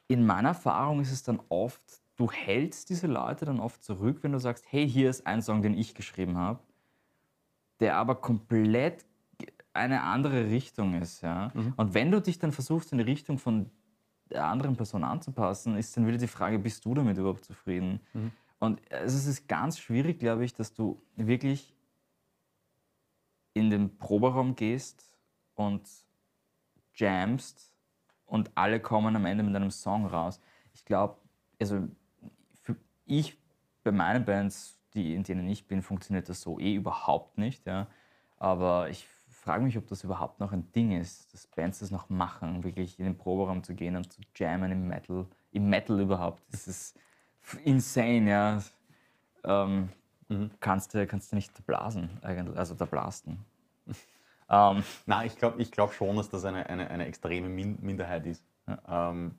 in 0.09 0.27
meiner 0.27 0.49
Erfahrung 0.49 1.01
ist 1.01 1.13
es 1.13 1.23
dann 1.23 1.41
oft, 1.51 1.81
du 2.17 2.31
hältst 2.31 2.91
diese 2.91 3.07
Leute 3.07 3.45
dann 3.45 3.61
oft 3.61 3.85
zurück, 3.85 4.19
wenn 4.23 4.33
du 4.33 4.41
sagst, 4.41 4.65
hey, 4.69 4.89
hier 4.89 5.09
ist 5.09 5.27
ein 5.27 5.41
Song, 5.41 5.63
den 5.63 5.79
ich 5.79 5.95
geschrieben 5.95 6.37
habe, 6.37 6.59
der 7.79 7.97
aber 7.97 8.17
komplett 8.17 9.05
eine 9.73 10.03
andere 10.03 10.47
Richtung 10.47 11.01
ist. 11.01 11.23
Ja? 11.23 11.53
Und 11.77 11.95
wenn 11.95 12.11
du 12.11 12.21
dich 12.21 12.39
dann 12.39 12.51
versuchst, 12.51 12.91
in 12.93 12.99
die 12.99 13.05
Richtung 13.05 13.39
von 13.39 13.71
der 14.31 14.47
anderen 14.47 14.77
Person 14.77 15.05
anzupassen, 15.05 15.77
ist 15.77 15.97
dann 15.97 16.07
wieder 16.07 16.19
die 16.19 16.27
Frage, 16.27 16.59
bist 16.59 16.85
du 16.85 16.95
damit 16.95 17.17
überhaupt 17.19 17.45
zufrieden? 17.45 18.01
Und 18.59 18.81
also 18.93 19.17
es 19.17 19.27
ist 19.27 19.49
ganz 19.49 19.79
schwierig, 19.79 20.19
glaube 20.19 20.45
ich, 20.45 20.55
dass 20.55 20.75
du 20.75 21.01
wirklich 21.17 21.75
in 23.55 23.71
den 23.71 23.97
Proberaum 23.99 24.55
gehst 24.55 25.17
und 25.55 25.89
jamst 26.95 27.70
und 28.31 28.51
alle 28.55 28.81
kommen 28.81 29.15
am 29.17 29.27
Ende 29.27 29.43
mit 29.43 29.55
einem 29.55 29.71
Song 29.71 30.07
raus. 30.07 30.41
Ich 30.73 30.85
glaube, 30.85 31.17
also 31.61 31.89
ich 33.05 33.39
bei 33.83 33.93
meinen 33.93 34.25
Bands, 34.25 34.79
die, 34.95 35.15
in 35.15 35.23
denen 35.23 35.49
ich 35.49 35.67
bin, 35.67 35.83
funktioniert 35.83 36.29
das 36.29 36.41
so 36.41 36.59
eh 36.59 36.75
überhaupt 36.75 37.39
nicht. 37.39 37.67
Ja. 37.67 37.87
Aber 38.37 38.89
ich 38.89 39.07
frage 39.29 39.63
mich, 39.65 39.77
ob 39.77 39.87
das 39.87 40.05
überhaupt 40.05 40.41
noch 40.41 40.53
ein 40.53 40.71
Ding 40.73 40.93
ist, 40.93 41.33
dass 41.33 41.47
Bands 41.47 41.81
das 41.81 41.91
noch 41.91 42.09
machen, 42.09 42.63
wirklich 42.63 42.99
in 42.99 43.05
den 43.05 43.17
Proberaum 43.17 43.63
zu 43.63 43.75
gehen 43.75 43.97
und 43.97 44.13
zu 44.13 44.21
jammen 44.37 44.71
im 44.71 44.89
Metal. 44.89 45.27
Im 45.53 45.69
Metal 45.69 46.01
überhaupt. 46.01 46.43
Das 46.51 46.69
ist 46.69 46.99
insane, 47.65 48.31
ja. 48.31 48.63
Ähm, 49.45 49.91
Mhm. 50.31 50.51
kannst, 50.61 50.95
du, 50.95 51.07
kannst 51.09 51.33
du 51.33 51.37
nicht 51.37 51.67
blasen, 51.67 52.09
eigentlich, 52.23 52.57
also 52.57 52.75
da 52.75 52.85
blasten. 52.85 53.45
ähm, 54.51 54.85
Nein, 55.07 55.27
ich 55.27 55.37
glaube 55.37 55.61
ich 55.63 55.71
glaub 55.71 55.93
schon, 55.93 56.17
dass 56.17 56.29
das 56.29 56.45
eine, 56.45 56.69
eine, 56.69 56.91
eine 56.91 57.07
extreme 57.07 57.49
Min 57.49 57.79
Minderheit 57.81 58.27
ist. 58.27 58.45
Ähm, 58.89 59.37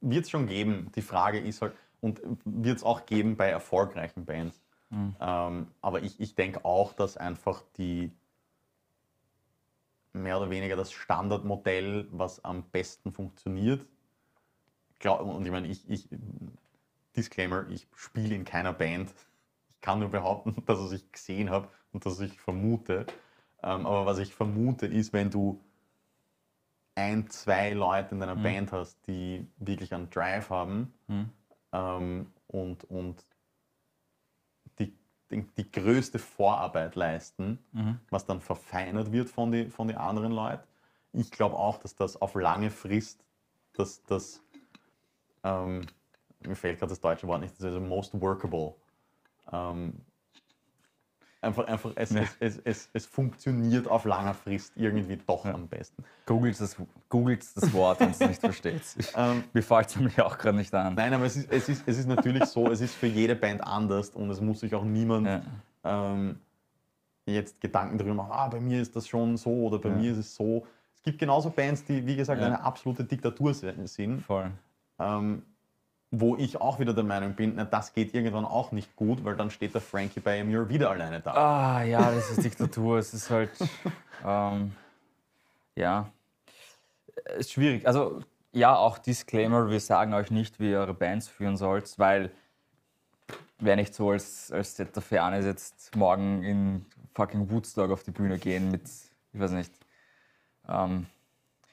wird 0.00 0.24
es 0.24 0.30
schon 0.30 0.46
geben. 0.46 0.90
Die 0.96 1.02
Frage 1.02 1.38
ist 1.38 1.62
halt, 1.62 1.74
und 2.00 2.20
wird 2.44 2.78
es 2.78 2.82
auch 2.82 3.06
geben 3.06 3.36
bei 3.36 3.48
erfolgreichen 3.48 4.24
Bands. 4.24 4.60
Ähm, 5.20 5.68
aber 5.80 6.02
ich, 6.02 6.20
ich 6.20 6.34
denke 6.34 6.64
auch, 6.64 6.92
dass 6.92 7.16
einfach 7.16 7.62
die 7.78 8.12
mehr 10.12 10.38
oder 10.38 10.50
weniger 10.50 10.76
das 10.76 10.92
Standardmodell, 10.92 12.08
was 12.10 12.44
am 12.44 12.64
besten 12.64 13.12
funktioniert. 13.12 13.86
Glaub, 14.98 15.20
und 15.20 15.44
ich 15.44 15.50
meine, 15.50 15.68
ich, 15.68 15.88
ich, 15.88 16.08
Disclaimer, 17.16 17.68
ich 17.70 17.86
spiele 17.94 18.34
in 18.34 18.44
keiner 18.44 18.72
Band. 18.72 19.12
Ich 19.70 19.80
kann 19.80 20.00
nur 20.00 20.10
behaupten, 20.10 20.62
dass 20.66 20.92
ich 20.92 21.02
es 21.02 21.12
gesehen 21.12 21.50
habe 21.50 21.68
und 21.92 22.04
dass 22.04 22.20
ich 22.20 22.38
vermute. 22.38 23.06
Ähm, 23.62 23.86
aber 23.86 24.06
was 24.06 24.18
ich 24.18 24.34
vermute, 24.34 24.86
ist, 24.86 25.12
wenn 25.12 25.30
du 25.30 25.60
ein, 26.94 27.30
zwei 27.30 27.70
Leute 27.72 28.14
in 28.14 28.20
deiner 28.20 28.36
Band 28.42 28.72
hast, 28.72 28.98
die 29.06 29.46
wirklich 29.56 29.94
einen 29.94 30.10
Drive 30.10 30.50
haben 30.50 30.92
ähm, 31.72 32.26
und, 32.48 32.84
und 32.84 33.24
die, 34.78 34.92
die, 35.30 35.46
die 35.56 35.70
größte 35.72 36.18
Vorarbeit 36.18 36.94
leisten, 36.94 37.58
was 38.10 38.26
dann 38.26 38.40
verfeinert 38.40 39.10
wird 39.10 39.30
von 39.30 39.52
den 39.52 39.70
von 39.70 39.88
die 39.88 39.94
anderen 39.96 40.32
Leuten. 40.32 40.66
Ich 41.14 41.30
glaube 41.30 41.56
auch, 41.56 41.78
dass 41.78 41.94
das 41.94 42.20
auf 42.20 42.34
lange 42.34 42.70
Frist, 42.70 43.24
dass 43.74 44.02
das, 44.04 44.42
ähm, 45.44 45.82
mir 46.40 46.56
fällt 46.56 46.78
gerade 46.78 46.90
das 46.90 47.00
deutsche 47.00 47.26
Wort 47.26 47.40
nicht, 47.40 47.52
das 47.54 47.60
ist 47.60 47.66
also 47.66 47.80
most 47.80 48.20
workable. 48.20 48.74
Ähm, 49.50 49.94
einfach, 51.42 51.66
einfach 51.66 51.92
es, 51.96 52.12
es, 52.14 52.36
es, 52.40 52.58
es, 52.64 52.90
es 52.92 53.06
funktioniert 53.06 53.88
auf 53.88 54.04
langer 54.04 54.32
Frist 54.34 54.72
irgendwie 54.76 55.18
doch 55.26 55.44
am 55.44 55.68
besten. 55.68 56.04
googelt, 56.24 56.58
das, 56.60 56.76
googelt 57.08 57.44
das 57.56 57.72
Wort, 57.72 58.00
wenn 58.00 58.10
es 58.10 58.20
nicht 58.20 58.40
versteht. 58.40 58.82
Ähm, 59.14 59.44
Mir 59.52 59.62
fällt 59.62 59.88
es 59.88 59.96
nämlich 59.96 60.20
auch 60.22 60.38
gerade 60.38 60.56
nicht 60.56 60.72
an. 60.72 60.94
Nein, 60.94 61.12
aber 61.12 61.26
es 61.26 61.36
ist, 61.36 61.50
es, 61.50 61.68
ist, 61.68 61.82
es 61.86 61.98
ist 61.98 62.06
natürlich 62.08 62.44
so, 62.46 62.70
es 62.70 62.80
ist 62.80 62.94
für 62.94 63.06
jede 63.08 63.34
Band 63.36 63.62
anders 63.62 64.10
und 64.10 64.30
es 64.30 64.40
muss 64.40 64.60
sich 64.60 64.74
auch 64.74 64.84
niemand 64.84 65.26
Ja. 65.26 65.42
ähm, 65.84 66.38
jetzt 67.26 67.60
Gedanken 67.60 67.98
darüber 67.98 68.14
machen, 68.14 68.32
ah, 68.32 68.48
bei 68.48 68.60
mir 68.60 68.80
ist 68.80 68.94
das 68.96 69.06
schon 69.06 69.36
so 69.36 69.50
oder 69.50 69.78
bei 69.78 69.90
Ja. 69.90 69.94
mir 69.94 70.12
ist 70.12 70.18
es 70.18 70.34
so. 70.34 70.66
Es 70.94 71.02
gibt 71.02 71.18
genauso 71.18 71.50
Bands, 71.50 71.84
die, 71.84 72.06
wie 72.06 72.16
gesagt, 72.16 72.40
Ja. 72.40 72.46
eine 72.46 72.62
absolute 72.62 73.04
Diktatur 73.04 73.52
sind, 73.54 74.20
Voll. 74.22 74.50
ähm, 74.98 75.42
wo 76.14 76.36
ich 76.36 76.60
auch 76.60 76.78
wieder 76.78 76.92
der 76.92 77.04
Meinung 77.04 77.32
bin, 77.32 77.54
na, 77.56 77.64
das 77.64 77.94
geht 77.94 78.14
irgendwann 78.14 78.44
auch 78.44 78.70
nicht 78.70 78.94
gut, 78.96 79.24
weil 79.24 79.34
dann 79.34 79.50
steht 79.50 79.72
der 79.72 79.80
Frankie 79.80 80.20
bei 80.20 80.44
mir 80.44 80.68
wieder 80.68 80.90
alleine 80.90 81.20
da. 81.20 81.32
Ah, 81.32 81.82
ja, 81.82 82.12
das 82.12 82.30
ist 82.30 82.44
Diktatur. 82.44 82.98
es 82.98 83.14
ist 83.14 83.30
halt, 83.30 83.50
ähm, 84.24 84.72
ja, 85.74 86.10
es 87.24 87.46
ist 87.46 87.52
schwierig. 87.52 87.86
Also, 87.86 88.20
ja, 88.52 88.76
auch 88.76 88.98
Disclaimer, 88.98 89.70
wir 89.70 89.80
sagen 89.80 90.12
euch 90.12 90.30
nicht, 90.30 90.60
wie 90.60 90.72
ihr 90.72 90.80
eure 90.80 90.92
Bands 90.92 91.28
führen 91.28 91.56
sollt, 91.56 91.98
weil 91.98 92.30
wäre 93.58 93.76
nicht 93.76 93.94
so, 93.94 94.10
als, 94.10 94.52
als 94.52 94.74
der 94.74 94.86
Fernes 95.00 95.46
jetzt 95.46 95.96
morgen 95.96 96.42
in 96.42 96.86
fucking 97.14 97.50
Woodstock 97.50 97.90
auf 97.90 98.02
die 98.02 98.10
Bühne 98.10 98.38
gehen 98.38 98.70
mit, 98.70 98.82
ich 99.32 99.40
weiß 99.40 99.52
nicht. 99.52 99.72
Ähm, 100.68 101.06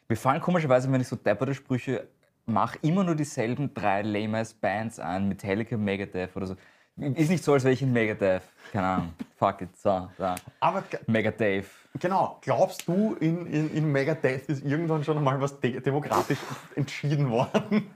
mir 0.07 0.15
fallen 0.15 0.39
komischerweise, 0.39 0.89
wenn 0.89 1.01
ich 1.01 1.09
so 1.09 1.17
depperte 1.17 1.53
Sprüche 1.53 2.07
mache, 2.49 2.77
immer 2.81 3.03
nur 3.03 3.15
dieselben 3.15 3.73
drei 3.73 4.01
lame 4.01 4.43
Bands 4.61 4.99
ein, 4.99 5.27
Metallica, 5.27 5.77
Megadeth 5.77 6.35
oder 6.35 6.47
so. 6.47 6.55
Ist 6.97 7.29
nicht 7.29 7.43
so, 7.43 7.53
als 7.53 7.63
wäre 7.63 7.73
ich 7.73 7.81
in 7.81 7.93
Megadeth. 7.93 8.41
Keine 8.73 8.87
Ahnung. 8.87 9.13
Fuck 9.37 9.61
it. 9.61 9.77
So, 9.77 10.09
da. 10.17 10.35
Aber 10.59 10.83
Megadeth. 11.07 11.67
genau, 11.97 12.37
glaubst 12.41 12.85
du, 12.87 13.15
in, 13.21 13.45
in, 13.45 13.73
in 13.73 13.91
Megadeth 13.91 14.49
ist 14.49 14.65
irgendwann 14.65 15.03
schon 15.03 15.23
mal 15.23 15.39
was 15.39 15.57
de 15.59 15.79
demokratisch 15.79 16.39
entschieden 16.75 17.29
worden? 17.29 17.89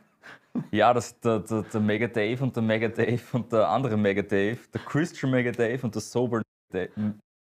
Ja, 0.71 0.93
das, 0.93 1.19
der, 1.19 1.39
der, 1.39 1.63
der 1.63 1.81
Mega 1.81 2.07
Dave 2.07 2.43
und 2.43 2.55
der 2.55 2.63
Mega 2.63 2.87
Dave 2.87 3.21
und 3.33 3.51
der 3.51 3.67
andere 3.67 3.97
Mega 3.97 4.21
Dave, 4.21 4.59
der 4.73 4.81
Christian 4.81 5.31
Mega 5.31 5.51
Dave 5.51 5.79
und 5.83 5.95
der 5.95 6.01
Sober 6.01 6.41
Dave, 6.71 6.89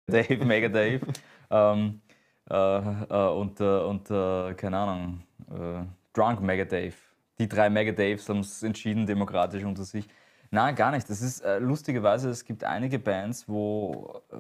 Dave 0.07 1.01
ähm, 1.49 2.01
äh, 2.49 2.55
äh, 2.55 3.29
und, 3.33 3.59
der- 3.59 3.85
und 3.85 4.09
der, 4.09 4.53
keine 4.57 4.77
Ahnung, 4.77 5.21
äh, 5.49 5.83
Drunk 6.13 6.41
Mega 6.41 6.65
Dave. 6.65 6.95
Die 7.39 7.47
drei 7.47 7.69
Mega 7.69 7.91
Daves 7.91 8.27
haben 8.29 8.39
es 8.39 8.61
entschieden, 8.63 9.05
demokratisch 9.05 9.63
unter 9.63 9.83
sich. 9.83 10.07
Nein, 10.51 10.75
gar 10.75 10.91
nicht. 10.91 11.09
Das 11.09 11.21
ist 11.21 11.41
äh, 11.41 11.59
lustigerweise, 11.59 12.29
es 12.29 12.43
gibt 12.43 12.63
einige 12.63 12.99
Bands, 12.99 13.47
wo, 13.47 14.21
äh, 14.31 14.37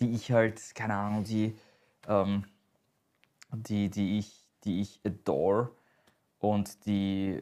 die 0.00 0.12
ich 0.12 0.32
halt, 0.32 0.74
keine 0.74 0.94
Ahnung, 0.94 1.24
die, 1.24 1.56
ähm, 2.08 2.44
die, 3.52 3.90
die, 3.90 4.18
ich, 4.18 4.46
die 4.64 4.80
ich 4.80 5.00
adore 5.04 5.70
und 6.38 6.86
die 6.86 7.40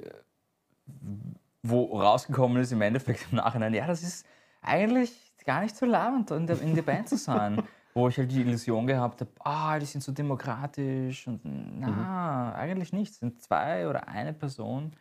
wo 1.63 1.99
rausgekommen 1.99 2.61
ist 2.63 2.73
im 2.73 2.83
Endeffekt 2.83 3.27
im 3.31 3.37
Nachhinein, 3.37 3.75
ja, 3.75 3.87
das 3.87 4.03
ist 4.03 4.27
eigentlich 4.63 5.13
gar 5.45 5.63
nicht 5.63 5.77
so 5.77 5.87
labend, 5.87 6.31
in 6.31 6.49
in 6.49 6.75
der 6.75 6.83
Band 6.83 7.09
zu 7.09 7.17
sein. 7.17 7.63
wo 7.99 8.09
ich 8.09 8.17
halt 8.17 8.31
die 8.31 8.41
Illusion 8.41 8.87
gehabt 8.87 9.21
habe, 9.21 9.31
ah, 9.41 9.79
die 9.79 9.87
sind 9.87 10.03
so 10.03 10.13
demokratisch 10.13 11.27
und 11.27 11.41
na, 11.45 12.55
eigentlich 12.55 12.93
nicht. 12.93 13.13
Es 13.13 13.19
sind 13.19 13.43
zwei 13.43 13.89
oder 13.89 14.07
eine 14.09 14.33
Person. 14.33 14.93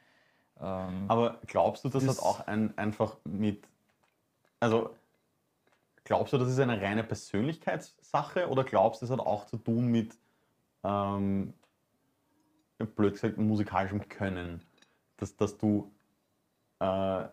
Ähm, 0.60 1.05
Aber 1.07 1.39
glaubst 1.45 1.83
du, 1.83 1.89
das, 1.89 2.03
Das- 2.03 2.17
hat 2.17 2.23
auch 2.23 2.47
ein, 2.47 2.75
einfach 2.77 3.17
mit. 3.23 3.67
Also, 4.60 4.95
glaubst 6.03 6.33
du, 6.33 6.39
das 6.39 6.49
ist 6.49 6.60
eine 6.60 6.81
reine 6.81 7.03
Persönlichkeitssache 7.03 8.49
oder 8.49 8.63
glaubst 8.63 9.01
du, 9.01 9.05
das 9.05 9.17
hat 9.17 9.25
auch 9.25 9.45
zu 9.45 9.57
tun 9.57 9.88
mit, 9.88 10.17
ähm, 10.83 11.53
blöd 12.95 13.13
gesagt, 13.13 13.38
musikalischem 13.38 14.10
Können? 14.10 14.62
Dass, 15.17 15.36
dass 15.36 15.55
du 15.57 15.91
äh, 16.79 17.25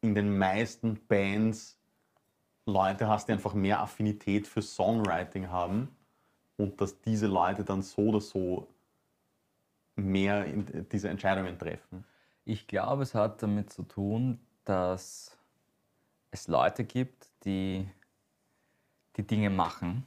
in 0.00 0.14
den 0.14 0.38
meisten 0.38 0.98
Bands 1.06 1.78
Leute 2.66 3.08
hast, 3.08 3.28
die 3.28 3.32
einfach 3.32 3.54
mehr 3.54 3.80
Affinität 3.80 4.46
für 4.46 4.60
Songwriting 4.60 5.48
haben 5.50 5.88
und 6.56 6.80
dass 6.80 7.00
diese 7.00 7.26
Leute 7.26 7.64
dann 7.64 7.82
so 7.82 8.02
oder 8.02 8.20
so 8.20 8.66
mehr 9.94 10.44
diese 10.44 11.08
Entscheidungen 11.08 11.58
treffen. 11.58 12.04
Ich 12.44 12.66
glaube, 12.66 13.04
es 13.04 13.14
hat 13.14 13.42
damit 13.42 13.72
zu 13.72 13.82
tun, 13.82 14.38
dass 14.64 15.36
es 16.30 16.48
Leute 16.48 16.84
gibt, 16.84 17.30
die 17.44 17.88
die 19.16 19.26
Dinge 19.26 19.48
machen 19.48 20.04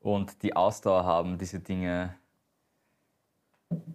und 0.00 0.42
die 0.42 0.56
Ausdauer 0.56 1.04
haben, 1.04 1.36
diese 1.36 1.60
Dinge 1.60 2.16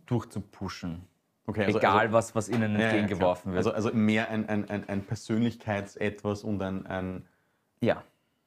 durchzupushen. 0.06 1.08
Okay, 1.50 1.66
also- 1.66 1.80
Egal, 1.80 1.98
also- 2.00 2.14
was, 2.14 2.36
was 2.36 2.50
ihnen 2.50 2.74
Ja, 2.74 2.80
ja, 2.80 2.86
entgegengeworfen 2.90 3.52
klar. 3.52 3.64
wird. 3.66 3.76
Also, 3.76 3.88
also 3.90 3.98
mehr 3.98 4.30
ein, 4.30 4.48
ein, 4.48 4.70
ein, 4.70 4.88
ein 4.88 5.04
Persönlichkeitsetwas 5.04 6.44
und 6.44 6.62
ein, 6.62 6.86
ein 6.86 7.26
ja, 7.82 8.04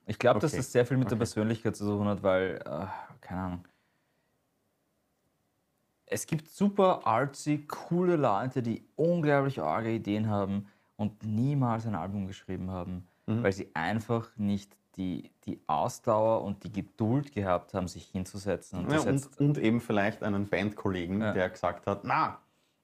ich 0.06 0.18
glaube, 0.20 0.38
dass 0.38 0.52
Okay, 0.52 0.58
das 0.58 0.70
sehr 0.70 0.86
viel 0.86 0.96
mit 0.98 1.06
der 1.08 1.16
okay. 1.16 1.24
Persönlichkeit 1.24 1.74
zu 1.74 1.84
tun 1.84 2.06
hat, 2.06 2.22
weil, 2.22 2.60
äh, 2.64 2.86
keine 3.20 3.40
Ahnung, 3.40 3.64
es 6.06 6.26
gibt 6.26 6.48
super 6.48 7.06
artsy, 7.06 7.66
coole 7.66 8.16
Leute, 8.16 8.62
die 8.62 8.84
unglaublich 8.96 9.60
arge 9.60 9.90
Ideen 9.90 10.28
haben 10.28 10.66
und 10.96 11.24
niemals 11.24 11.86
ein 11.86 11.94
Album 11.94 12.26
geschrieben 12.26 12.70
haben, 12.70 13.06
Mhm. 13.26 13.42
weil 13.42 13.52
sie 13.52 13.70
einfach 13.74 14.30
nicht 14.36 14.76
die, 14.96 15.30
die 15.46 15.58
Ausdauer 15.66 16.42
und 16.44 16.62
die 16.64 16.72
Geduld 16.72 17.32
gehabt 17.32 17.72
haben, 17.72 17.88
sich 17.88 18.04
hinzusetzen. 18.08 18.84
Und 18.84 18.92
ja, 18.92 19.00
und, 19.00 19.40
und 19.40 19.58
eben 19.58 19.80
vielleicht 19.80 20.22
einen 20.22 20.48
Bandkollegen, 20.48 21.20
Ja. 21.22 21.32
der 21.32 21.48
gesagt 21.48 21.86
hat, 21.86 22.04
na, 22.04 22.38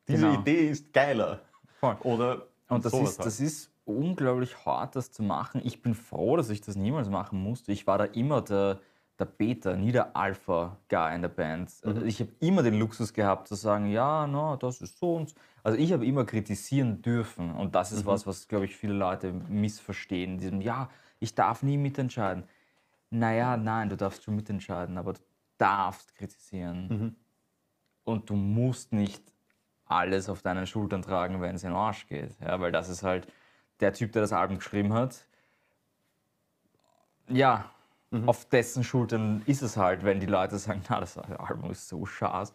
diese 0.09 0.27
Genau. 0.27 0.41
Idee 0.41 0.69
ist 0.69 0.93
geiler. 0.93 1.41
Voll. 1.81 1.97
Oder 2.03 2.47
Und 2.69 2.85
das 2.85 2.93
ist, 2.93 3.19
halt. 3.19 3.27
das 3.27 3.41
ist 3.41 3.71
unglaublich 3.85 4.65
hart, 4.67 4.97
das 4.97 5.11
zu 5.13 5.23
machen. 5.23 5.61
Ich 5.65 5.81
bin 5.83 5.95
froh, 5.95 6.37
dass 6.37 6.51
ich 6.51 6.61
das 6.61 6.77
niemals 6.77 7.09
machen 7.09 7.43
musste. 7.43 7.73
Ich 7.73 7.87
war 7.87 7.99
da 7.99 8.05
immer 8.05 8.43
der, 8.43 8.81
der 9.19 9.25
Beta, 9.25 9.77
nie 9.77 9.93
der 9.93 10.15
Alpha-Guy 10.17 11.15
in 11.15 11.23
der 11.23 11.29
Band. 11.29 11.71
Also 11.85 12.03
Ich 12.03 12.21
habe 12.21 12.31
immer 12.41 12.63
den 12.63 12.79
Luxus 12.79 13.13
gehabt 13.13 13.49
zu 13.49 13.55
sagen, 13.55 13.87
ja, 13.91 14.27
no, 14.27 14.57
das 14.57 14.81
ist 14.81 14.99
so 14.99 15.15
und 15.17 15.31
so. 15.31 15.37
Also 15.63 15.79
ich 15.79 15.93
habe 15.93 16.05
immer 16.07 16.25
kritisieren 16.25 17.01
dürfen. 17.03 17.53
Und 17.55 17.75
das 17.75 17.93
ist 17.93 18.05
was, 18.07 18.27
was, 18.27 18.49
glaube 18.49 18.65
ich, 18.67 18.77
viele 18.77 18.95
Leute 18.95 19.33
missverstehen. 19.49 20.39
Diesem, 20.39 20.61
ja, 20.61 20.89
ich 21.21 21.35
darf 21.35 21.63
nie 21.63 21.77
mitentscheiden. 21.79 22.45
Naja, 23.11 23.57
nein, 23.57 23.89
du 23.89 23.97
darfst 23.97 24.23
schon 24.25 24.37
mitentscheiden, 24.37 24.99
aber 24.99 25.15
du 25.15 25.21
darfst 25.57 26.15
kritisieren. 26.15 27.17
Und 28.05 28.29
du 28.31 28.35
musst 28.35 28.93
nicht 28.93 29.23
alles 29.89 30.29
auf 30.29 30.43
deinen 30.43 30.67
Schultern 30.67 31.03
tragen, 31.03 31.41
wenn 31.41 31.57
es 31.57 31.65
in 31.65 31.71
den 31.71 31.77
Arsch 31.77 32.07
geht. 32.07 32.31
Ja, 32.41 32.61
weil 32.61 32.73
das 32.73 32.89
ist 32.89 33.03
halt 33.03 33.27
der 33.81 33.93
Typ, 33.93 34.13
der 34.13 34.23
das 34.23 34.33
Album 34.33 34.59
geschrieben 34.59 34.93
hat. 34.93 35.25
Ja, 37.29 37.71
auf 38.27 38.47
dessen 38.47 38.85
Schultern 38.85 39.43
ist 39.47 39.63
es 39.63 39.77
halt, 39.77 40.05
wenn 40.05 40.21
die 40.21 40.27
Leute 40.27 40.59
sagen, 40.59 40.83
na, 40.89 41.01
das 41.01 41.19
Album 41.19 41.71
ist 41.71 41.89
so 41.89 42.07
scheiße. 42.07 42.53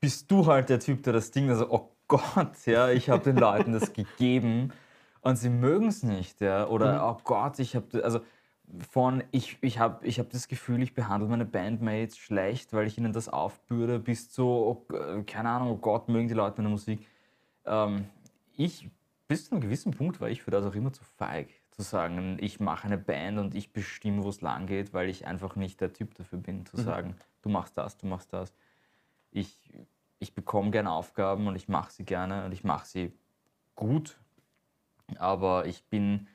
Bist 0.00 0.30
du 0.30 0.46
halt 0.46 0.68
der 0.68 0.80
Typ, 0.80 1.02
der 1.04 1.12
das 1.12 1.30
Ding, 1.30 1.48
also, 1.48 1.70
oh 1.70 1.92
Gott, 2.08 2.66
ja, 2.66 2.88
ich 2.88 3.08
habe 3.08 3.22
den 3.22 3.36
Leuten 3.36 3.72
das 3.72 3.92
gegeben 3.92 4.72
und 5.20 5.36
sie 5.36 5.50
mögen 5.50 5.88
es 5.88 6.02
nicht, 6.02 6.40
ja. 6.40 6.66
Oder, 6.66 6.94
mhm. 6.94 7.16
oh 7.16 7.20
Gott, 7.22 7.58
ich 7.58 7.76
habe, 7.76 8.02
also 8.02 8.20
von 8.90 9.24
ich, 9.30 9.58
ich 9.62 9.78
habe 9.78 10.06
ich 10.06 10.18
hab 10.18 10.30
das 10.30 10.48
Gefühl, 10.48 10.82
ich 10.82 10.94
behandle 10.94 11.28
meine 11.28 11.44
Bandmates 11.44 12.16
schlecht, 12.16 12.72
weil 12.72 12.86
ich 12.86 12.98
ihnen 12.98 13.12
das 13.12 13.28
aufbürde, 13.28 13.98
bis 13.98 14.30
zu, 14.30 14.46
oh, 14.46 14.86
keine 15.26 15.50
Ahnung, 15.50 15.70
oh 15.70 15.76
Gott, 15.76 16.08
mögen 16.08 16.28
die 16.28 16.34
Leute 16.34 16.58
meine 16.58 16.68
Musik. 16.68 17.06
Ähm, 17.64 18.06
ich, 18.56 18.88
bis 19.28 19.46
zu 19.46 19.52
einem 19.52 19.60
gewissen 19.60 19.92
Punkt 19.92 20.20
war 20.20 20.28
ich 20.28 20.42
für 20.42 20.50
das 20.50 20.64
auch 20.64 20.74
immer 20.74 20.92
zu 20.92 21.04
feig, 21.04 21.48
zu 21.70 21.82
sagen, 21.82 22.36
ich 22.40 22.60
mache 22.60 22.84
eine 22.84 22.98
Band 22.98 23.38
und 23.38 23.54
ich 23.54 23.72
bestimme, 23.72 24.22
wo 24.22 24.28
es 24.28 24.40
lang 24.40 24.66
geht, 24.66 24.92
weil 24.92 25.08
ich 25.08 25.26
einfach 25.26 25.56
nicht 25.56 25.80
der 25.80 25.92
Typ 25.92 26.14
dafür 26.14 26.38
bin, 26.38 26.66
zu 26.66 26.76
mhm. 26.76 26.82
sagen, 26.82 27.16
du 27.42 27.48
machst 27.48 27.76
das, 27.76 27.96
du 27.96 28.06
machst 28.06 28.32
das. 28.32 28.54
Ich, 29.30 29.72
ich 30.18 30.34
bekomme 30.34 30.70
gerne 30.70 30.92
Aufgaben 30.92 31.46
und 31.46 31.56
ich 31.56 31.68
mache 31.68 31.92
sie 31.92 32.04
gerne 32.04 32.44
und 32.44 32.52
ich 32.52 32.64
mache 32.64 32.86
sie 32.86 33.12
gut, 33.74 34.18
aber 35.16 35.66
ich 35.66 35.84
bin 35.84 36.28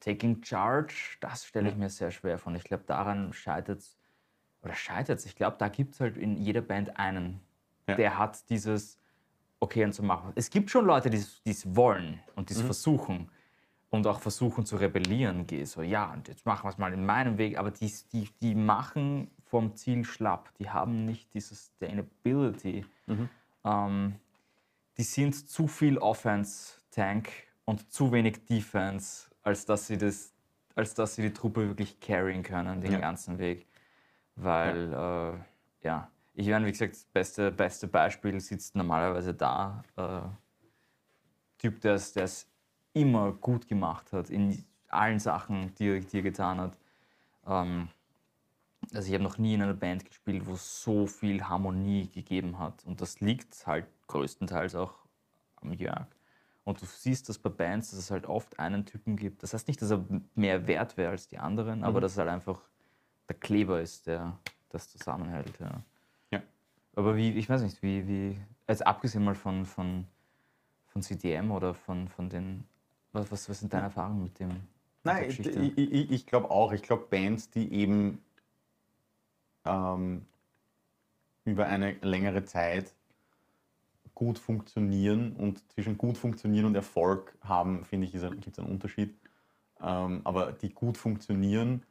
Taking 0.00 0.42
Charge, 0.42 0.94
das 1.20 1.44
stelle 1.44 1.68
ich 1.68 1.76
mir 1.76 1.88
sehr 1.88 2.10
schwer 2.10 2.38
vor. 2.38 2.54
Ich 2.54 2.64
glaube, 2.64 2.84
daran 2.86 3.32
scheitert 3.32 3.80
es, 3.80 3.96
oder 4.62 4.74
scheitert 4.74 5.18
es, 5.18 5.26
ich 5.26 5.36
glaube, 5.36 5.56
da 5.58 5.68
gibt 5.68 5.94
es 5.94 6.00
halt 6.00 6.16
in 6.16 6.36
jeder 6.36 6.60
Band 6.60 6.98
einen, 6.98 7.40
ja. 7.88 7.94
der 7.96 8.18
hat 8.18 8.48
dieses, 8.50 8.98
okay, 9.60 9.84
und 9.84 9.94
so 9.94 10.02
machen. 10.02 10.32
Es 10.34 10.50
gibt 10.50 10.70
schon 10.70 10.86
Leute, 10.86 11.10
die 11.10 11.18
es 11.44 11.76
wollen 11.76 12.20
und 12.34 12.50
die 12.50 12.54
es 12.54 12.62
mhm. 12.62 12.66
versuchen 12.66 13.30
und 13.90 14.06
auch 14.06 14.20
versuchen 14.20 14.64
zu 14.64 14.76
rebellieren. 14.76 15.46
Geh 15.46 15.64
so, 15.64 15.82
ja, 15.82 16.12
und 16.12 16.28
jetzt 16.28 16.46
machen 16.46 16.64
wir 16.64 16.70
es 16.70 16.78
mal 16.78 16.92
in 16.92 17.04
meinem 17.04 17.38
Weg, 17.38 17.58
aber 17.58 17.70
die, 17.70 17.92
die, 18.12 18.28
die 18.40 18.54
machen 18.54 19.30
vom 19.44 19.76
Ziel 19.76 20.04
schlapp. 20.04 20.50
Die 20.58 20.70
haben 20.70 21.04
nicht 21.04 21.34
die 21.34 21.40
Sustainability. 21.40 22.86
Mhm. 23.06 23.28
Ähm, 23.64 24.14
die 24.96 25.02
sind 25.02 25.48
zu 25.48 25.68
viel 25.68 25.98
Offense-Tank 25.98 27.30
und 27.64 27.92
zu 27.92 28.12
wenig 28.12 28.46
Defense 28.46 29.31
als 29.42 29.66
dass 29.66 29.86
sie 29.86 29.98
das, 29.98 30.32
als 30.74 30.94
dass 30.94 31.14
sie 31.14 31.22
die 31.22 31.32
Truppe 31.32 31.68
wirklich 31.68 32.00
carryen 32.00 32.42
können, 32.42 32.80
den 32.80 32.92
ja. 32.92 32.98
ganzen 32.98 33.38
Weg. 33.38 33.66
Weil, 34.36 34.90
ja, 34.90 35.30
äh, 35.30 35.38
ja. 35.82 36.10
ich 36.34 36.48
meine, 36.48 36.66
wie 36.66 36.72
gesagt, 36.72 36.94
das 36.94 37.04
beste, 37.04 37.50
beste 37.50 37.88
Beispiel 37.88 38.40
sitzt 38.40 38.74
normalerweise 38.74 39.34
da. 39.34 39.82
Äh, 39.96 40.22
Typ, 41.58 41.80
der 41.80 41.94
es 41.94 42.48
immer 42.92 43.32
gut 43.32 43.68
gemacht 43.68 44.12
hat, 44.12 44.30
in 44.30 44.64
allen 44.88 45.18
Sachen, 45.18 45.74
die 45.76 45.88
er, 45.88 46.00
die 46.00 46.18
er 46.18 46.22
getan 46.22 46.60
hat. 46.60 46.76
Ähm, 47.46 47.88
also 48.92 49.08
ich 49.08 49.14
habe 49.14 49.24
noch 49.24 49.38
nie 49.38 49.54
in 49.54 49.62
einer 49.62 49.74
Band 49.74 50.04
gespielt, 50.04 50.46
wo 50.46 50.54
es 50.54 50.82
so 50.82 51.06
viel 51.06 51.44
Harmonie 51.44 52.08
gegeben 52.08 52.58
hat. 52.58 52.84
Und 52.84 53.00
das 53.00 53.20
liegt 53.20 53.66
halt 53.66 53.86
größtenteils 54.08 54.74
auch 54.74 54.94
am 55.56 55.72
Jörg. 55.72 56.06
Und 56.64 56.80
du 56.80 56.86
siehst 56.86 57.28
das 57.28 57.38
bei 57.38 57.50
Bands, 57.50 57.90
dass 57.90 57.98
es 57.98 58.10
halt 58.10 58.26
oft 58.26 58.58
einen 58.58 58.86
Typen 58.86 59.16
gibt. 59.16 59.42
Das 59.42 59.52
heißt 59.52 59.66
nicht, 59.66 59.82
dass 59.82 59.90
er 59.90 60.04
mehr 60.34 60.66
wert 60.66 60.96
wäre 60.96 61.10
als 61.10 61.26
die 61.26 61.38
anderen, 61.38 61.80
mhm. 61.80 61.84
aber 61.84 62.00
dass 62.00 62.12
es 62.12 62.18
halt 62.18 62.28
einfach 62.28 62.60
der 63.28 63.36
Kleber 63.36 63.80
ist, 63.80 64.06
der 64.06 64.38
das 64.68 64.88
zusammenhält. 64.88 65.58
Ja. 65.58 65.82
ja. 66.30 66.42
Aber 66.94 67.16
wie, 67.16 67.32
ich 67.32 67.48
weiß 67.48 67.62
nicht, 67.62 67.82
wie, 67.82 68.06
wie 68.06 68.38
also 68.66 68.84
abgesehen 68.84 69.24
mal 69.24 69.34
von, 69.34 69.66
von, 69.66 70.06
von 70.86 71.02
CDM 71.02 71.50
oder 71.50 71.74
von, 71.74 72.08
von 72.08 72.28
den, 72.28 72.64
was, 73.12 73.30
was, 73.30 73.48
was 73.48 73.60
sind 73.60 73.72
deine 73.72 73.84
Erfahrungen 73.84 74.22
mit 74.22 74.38
dem? 74.38 74.50
Nein, 75.04 75.28
ich, 75.28 75.40
ich, 75.44 76.10
ich 76.10 76.26
glaube 76.26 76.50
auch. 76.50 76.72
Ich 76.72 76.82
glaube, 76.82 77.06
Bands, 77.10 77.50
die 77.50 77.72
eben 77.72 78.22
ähm, 79.64 80.24
über 81.44 81.66
eine 81.66 81.92
längere 82.02 82.44
Zeit 82.44 82.94
gut 84.22 84.38
funktionieren 84.38 85.32
und 85.32 85.68
zwischen 85.72 85.98
gut 85.98 86.16
funktionieren 86.16 86.66
und 86.66 86.76
Erfolg 86.76 87.36
haben, 87.40 87.84
finde 87.84 88.06
ich, 88.06 88.12
gibt 88.12 88.46
es 88.46 88.58
einen 88.60 88.70
Unterschied. 88.70 89.16
Ähm, 89.80 90.20
aber 90.22 90.52
die 90.52 90.72
gut 90.72 90.96
funktionieren 90.96 91.82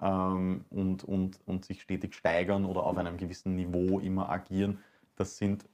ähm, 0.00 0.64
und, 0.70 1.04
und, 1.04 1.38
und 1.46 1.64
sich 1.64 1.80
stetig 1.80 2.16
steigern 2.16 2.64
oder 2.64 2.82
auf 2.82 2.98
einem 2.98 3.16
gewissen 3.16 3.54
Niveau 3.54 4.00
immer 4.00 4.28
agieren, 4.28 4.80
das 5.14 5.36
sind 5.36 5.64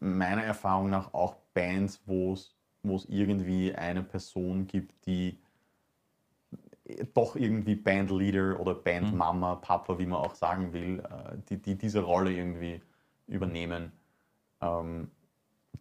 meiner 0.00 0.44
Erfahrung 0.44 0.88
nach 0.88 1.12
auch 1.12 1.36
Bands, 1.52 2.00
wo 2.06 2.32
es 2.32 3.04
irgendwie 3.10 3.74
eine 3.74 4.02
Person 4.02 4.66
gibt, 4.66 4.94
die 5.04 5.38
doch 7.12 7.36
irgendwie 7.36 7.74
Bandleader 7.74 8.58
oder 8.58 8.74
Bandmama, 8.74 9.56
mhm. 9.56 9.60
Papa, 9.60 9.98
wie 9.98 10.06
man 10.06 10.20
auch 10.20 10.34
sagen 10.34 10.72
will, 10.72 11.00
äh, 11.00 11.36
die, 11.50 11.58
die 11.58 11.76
diese 11.76 12.00
Rolle 12.00 12.32
irgendwie 12.32 12.80
übernehmen. 13.26 13.92
Ähm, 14.62 15.10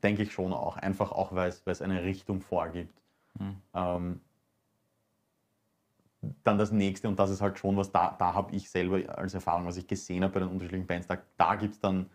denke 0.03 0.23
ich 0.23 0.31
schon 0.31 0.53
auch. 0.53 0.77
Einfach 0.77 1.11
auch, 1.11 1.33
weil 1.33 1.53
es 1.65 1.81
eine 1.81 2.03
Richtung 2.03 2.41
vorgibt. 2.41 3.01
Mhm. 3.39 3.57
Ähm, 3.73 4.21
dann 6.43 6.57
das 6.57 6.71
nächste, 6.71 7.07
und 7.07 7.17
das 7.17 7.29
ist 7.29 7.41
halt 7.41 7.57
schon 7.59 7.77
was, 7.77 7.91
da, 7.91 8.15
da 8.19 8.33
habe 8.33 8.53
ich 8.55 8.69
selber 8.69 9.17
als 9.17 9.33
Erfahrung, 9.33 9.65
was 9.65 9.77
ich 9.77 9.87
gesehen 9.87 10.23
habe 10.23 10.33
bei 10.33 10.39
den 10.41 10.49
unterschiedlichen 10.49 10.87
Bands, 10.87 11.07
da, 11.07 11.17
da 11.37 11.55
gibt 11.55 11.75
es 11.75 11.79
dann 11.79 12.09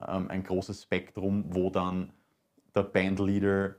ähm, 0.00 0.28
ein 0.28 0.42
großes 0.42 0.82
Spektrum, 0.82 1.44
wo 1.48 1.70
dann 1.70 2.12
der 2.74 2.82
Bandleader 2.82 3.76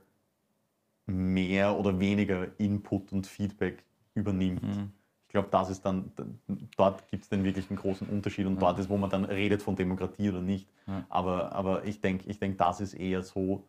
mehr 1.06 1.76
oder 1.76 1.98
weniger 2.00 2.48
Input 2.58 3.12
und 3.12 3.26
Feedback 3.26 3.84
übernimmt. 4.14 4.62
Mhm 4.62 4.92
glaube, 5.32 5.48
das 5.50 5.70
ist 5.70 5.84
dann, 5.84 6.12
dort 6.76 7.08
gibt 7.08 7.24
es 7.24 7.28
den 7.28 7.42
wirklich 7.44 7.68
einen 7.70 7.78
großen 7.78 8.08
Unterschied 8.08 8.46
und 8.46 8.54
ja. 8.54 8.60
dort 8.60 8.78
ist, 8.78 8.88
wo 8.88 8.96
man 8.96 9.10
dann 9.10 9.24
redet 9.24 9.62
von 9.62 9.76
Demokratie 9.76 10.28
oder 10.28 10.40
nicht. 10.40 10.68
Ja. 10.86 11.04
Aber, 11.08 11.52
aber 11.52 11.84
ich 11.84 12.00
denke, 12.00 12.28
ich 12.30 12.38
denk, 12.38 12.58
das 12.58 12.80
ist 12.80 12.94
eher 12.94 13.22
so 13.22 13.64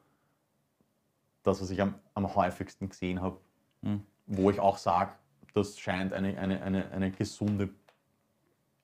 das, 1.44 1.62
was 1.62 1.70
ich 1.70 1.82
am, 1.82 1.96
am 2.14 2.36
häufigsten 2.36 2.90
gesehen 2.90 3.22
habe, 3.22 3.38
mhm. 3.82 4.04
wo 4.28 4.50
ich 4.50 4.60
auch 4.60 4.78
sage, 4.78 5.12
das 5.54 5.80
scheint 5.80 6.14
eine, 6.14 6.38
eine, 6.38 6.62
eine, 6.62 6.92
eine 6.92 7.12
gesunde 7.12 7.70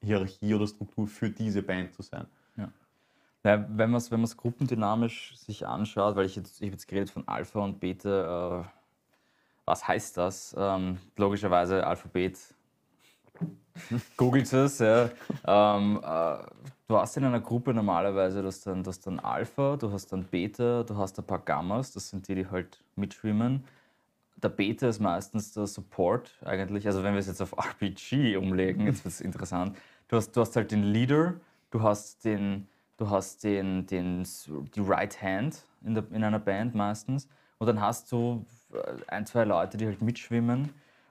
Hierarchie 0.02 0.54
oder 0.54 0.68
Struktur 0.68 1.08
für 1.08 1.30
diese 1.30 1.62
Band 1.62 1.94
zu 1.94 2.02
sein. 2.02 2.28
Ja. 2.56 2.72
Ja, 3.44 3.66
wenn 3.70 3.90
man 3.90 3.98
es 3.98 4.12
wenn 4.12 4.24
gruppendynamisch 4.24 5.38
sich 5.38 5.66
anschaut, 5.66 6.16
weil 6.16 6.26
ich 6.26 6.36
jetzt, 6.36 6.62
ich 6.62 6.68
habe 6.68 6.74
jetzt 6.74 6.88
geredet 6.88 7.10
von 7.10 7.28
Alpha 7.28 7.60
und 7.60 7.80
Beta, 7.80 8.62
äh, 8.62 8.64
was 9.66 9.88
heißt 9.88 10.18
das? 10.18 10.56
Ähm, 10.58 10.98
logischerweise 11.16 11.86
Alphabet 11.86 12.38
Googelt 14.18 14.52
es, 14.52 14.80
ja. 14.80 15.10
Ähm, 15.46 16.00
äh, 16.04 16.38
du 16.88 16.98
hast 16.98 17.18
in 17.18 17.26
einer 17.26 17.40
Gruppe 17.40 17.74
normalerweise 17.74 18.42
das 18.42 18.62
dann, 18.62 18.84
das 18.84 19.00
dann 19.00 19.20
Alpha, 19.20 19.78
du 19.78 19.92
hast 19.92 20.08
dann 20.12 20.24
Beta, 20.26 20.84
du 20.84 20.98
hast 20.98 21.18
ein 21.20 21.26
paar 21.26 21.40
Gammas, 21.40 21.92
das 21.92 22.10
sind 22.10 22.28
die, 22.28 22.36
die 22.36 22.48
halt 22.48 22.84
mitschwimmen. 22.96 23.64
Der 24.38 24.50
Beta 24.50 24.88
ist 24.88 25.00
meistens 25.00 25.54
der 25.54 25.68
Support 25.68 26.32
eigentlich. 26.46 26.88
Also 26.88 27.04
wenn 27.04 27.14
wir 27.14 27.20
es 27.20 27.28
jetzt 27.28 27.42
auf 27.42 27.54
RPG 27.58 28.38
umlegen, 28.38 28.86
jetzt 28.86 29.04
wird 29.04 29.14
es 29.14 29.22
interessant. 29.22 29.78
Du 30.08 30.18
hast, 30.18 30.32
du 30.32 30.42
hast 30.42 30.56
halt 30.56 30.72
den 30.72 30.84
Leader, 30.84 31.36
du 31.72 31.82
hast 31.82 32.26
den, 32.26 32.68
du 32.98 33.10
hast 33.10 33.44
den, 33.44 33.86
den, 33.86 34.28
die 34.76 34.80
Right 34.80 35.22
Hand 35.22 35.64
in, 35.84 35.94
der, 35.94 36.04
in 36.12 36.24
einer 36.24 36.40
Band 36.40 36.76
meistens. 36.76 37.28
Und 37.58 37.68
dann 37.68 37.82
hast 37.82 38.12
du 38.12 38.46
äh, 38.74 38.78
ein, 39.08 39.26
zwei 39.26 39.44
Leute, 39.44 39.78
die 39.78 39.86
halt 39.86 40.02
mitschwimmen. 40.02 40.70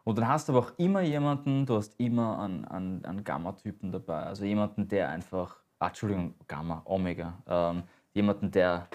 Und 0.09 0.17
dann 0.17 0.27
hast 0.27 0.49
du 0.49 0.55
aber 0.55 0.67
auch 0.67 0.73
immer 0.79 1.03
jemanden, 1.03 1.67
du 1.67 1.77
hast 1.77 2.01
immer 2.01 2.39
einen, 2.39 2.65
einen, 2.65 3.05
einen 3.05 3.25
Gamma-Typen 3.25 3.93
dabei. 3.93 4.23
Also 4.23 4.47
jemanden, 4.47 4.89
der 4.89 5.11
einfach, 5.11 5.57
ah, 5.79 5.89
Entschuldigung, 5.89 6.33
Gamma, 6.47 6.81
Omega. 6.87 7.35
Ähm, 7.47 7.83
jemanden, 8.15 8.51
der 8.51 8.89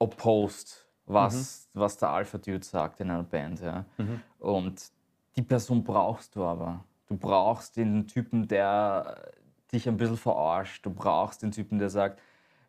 opposed, 0.00 0.84
was, 1.06 1.68
mhm. 1.72 1.78
was 1.78 1.96
der 1.96 2.08
Alpha-Dude 2.08 2.64
sagt 2.64 2.98
in 2.98 3.08
einer 3.08 3.22
Band. 3.22 3.60
Ja. 3.60 3.84
Mhm. 3.98 4.20
Und 4.40 4.90
die 5.36 5.42
Person 5.42 5.84
brauchst 5.84 6.34
du 6.34 6.42
aber. 6.42 6.84
Du 7.06 7.16
brauchst 7.16 7.76
den 7.76 8.08
Typen, 8.08 8.48
der 8.48 9.30
dich 9.72 9.88
ein 9.88 9.96
bisschen 9.96 10.16
verarscht. 10.16 10.84
Du 10.84 10.90
brauchst 10.90 11.44
den 11.44 11.52
Typen, 11.52 11.78
der 11.78 11.90
sagt, 11.90 12.20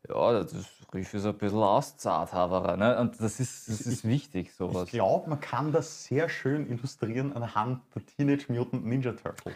ja, 0.09 0.43
das 0.43 0.53
Riff 0.93 1.13
ist 1.13 1.25
ein 1.25 1.37
bisschen 1.37 1.59
auszahlt, 1.59 2.33
ne? 2.77 2.97
Und 2.99 3.21
das 3.21 3.39
ist, 3.39 3.69
das 3.69 3.81
ist 3.81 4.03
wichtig, 4.03 4.53
sowas. 4.53 4.85
Ich 4.85 4.91
glaube, 4.91 5.29
man 5.29 5.39
kann 5.39 5.71
das 5.71 6.05
sehr 6.05 6.27
schön 6.27 6.69
illustrieren 6.69 7.33
anhand 7.33 7.81
der 7.95 8.05
Teenage 8.05 8.51
Mutant 8.51 8.85
Ninja 8.85 9.13
Turtles. 9.13 9.55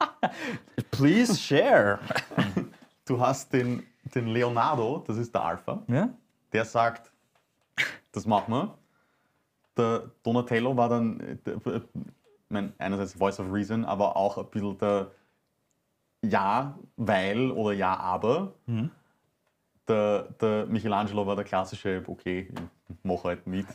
Please 0.90 1.36
share. 1.36 1.98
Du 3.04 3.20
hast 3.20 3.52
den, 3.52 3.82
den 4.14 4.28
Leonardo, 4.28 5.02
das 5.06 5.16
ist 5.16 5.34
der 5.34 5.42
Alpha, 5.42 5.82
ja? 5.88 6.08
der 6.52 6.64
sagt, 6.64 7.10
das 8.12 8.26
machen 8.26 8.54
wir. 8.54 8.78
Der 9.76 10.10
Donatello 10.22 10.76
war 10.76 10.88
dann, 10.88 11.40
der, 11.44 11.60
mein, 12.48 12.72
einerseits 12.78 13.14
Voice 13.14 13.40
of 13.40 13.52
Reason, 13.52 13.84
aber 13.84 14.16
auch 14.16 14.38
ein 14.38 14.46
bisschen 14.46 14.78
der 14.78 15.10
Ja, 16.22 16.78
weil 16.96 17.50
oder 17.50 17.72
Ja, 17.72 17.96
aber. 17.96 18.54
Mhm 18.66 18.90
der, 19.88 20.28
der 20.40 20.66
Michelangelo 20.66 21.26
war 21.26 21.36
der 21.36 21.44
klassische, 21.44 22.02
okay, 22.06 22.48
ich 22.88 22.96
mache 23.02 23.24
halt 23.24 23.46
mit. 23.46 23.66